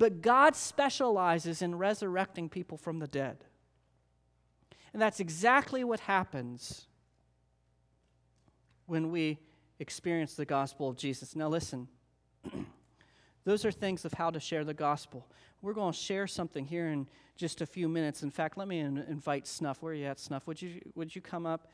But 0.00 0.22
God 0.22 0.56
specializes 0.56 1.60
in 1.60 1.74
resurrecting 1.76 2.48
people 2.48 2.78
from 2.78 3.00
the 3.00 3.06
dead. 3.06 3.44
And 4.94 5.02
that's 5.02 5.20
exactly 5.20 5.84
what 5.84 6.00
happens 6.00 6.86
when 8.86 9.10
we 9.10 9.40
experience 9.78 10.32
the 10.36 10.46
gospel 10.46 10.88
of 10.88 10.96
Jesus. 10.96 11.36
Now, 11.36 11.48
listen, 11.48 11.86
those 13.44 13.66
are 13.66 13.70
things 13.70 14.06
of 14.06 14.14
how 14.14 14.30
to 14.30 14.40
share 14.40 14.64
the 14.64 14.72
gospel. 14.72 15.26
We're 15.60 15.74
going 15.74 15.92
to 15.92 15.98
share 15.98 16.26
something 16.26 16.64
here 16.64 16.88
in 16.88 17.06
just 17.36 17.60
a 17.60 17.66
few 17.66 17.86
minutes. 17.86 18.22
In 18.22 18.30
fact, 18.30 18.56
let 18.56 18.68
me 18.68 18.78
in- 18.78 19.04
invite 19.06 19.46
Snuff. 19.46 19.82
Where 19.82 19.92
are 19.92 19.96
you 19.96 20.06
at, 20.06 20.18
Snuff? 20.18 20.46
Would 20.46 20.62
you, 20.62 20.80
would 20.94 21.14
you 21.14 21.20
come 21.20 21.44
up? 21.44 21.68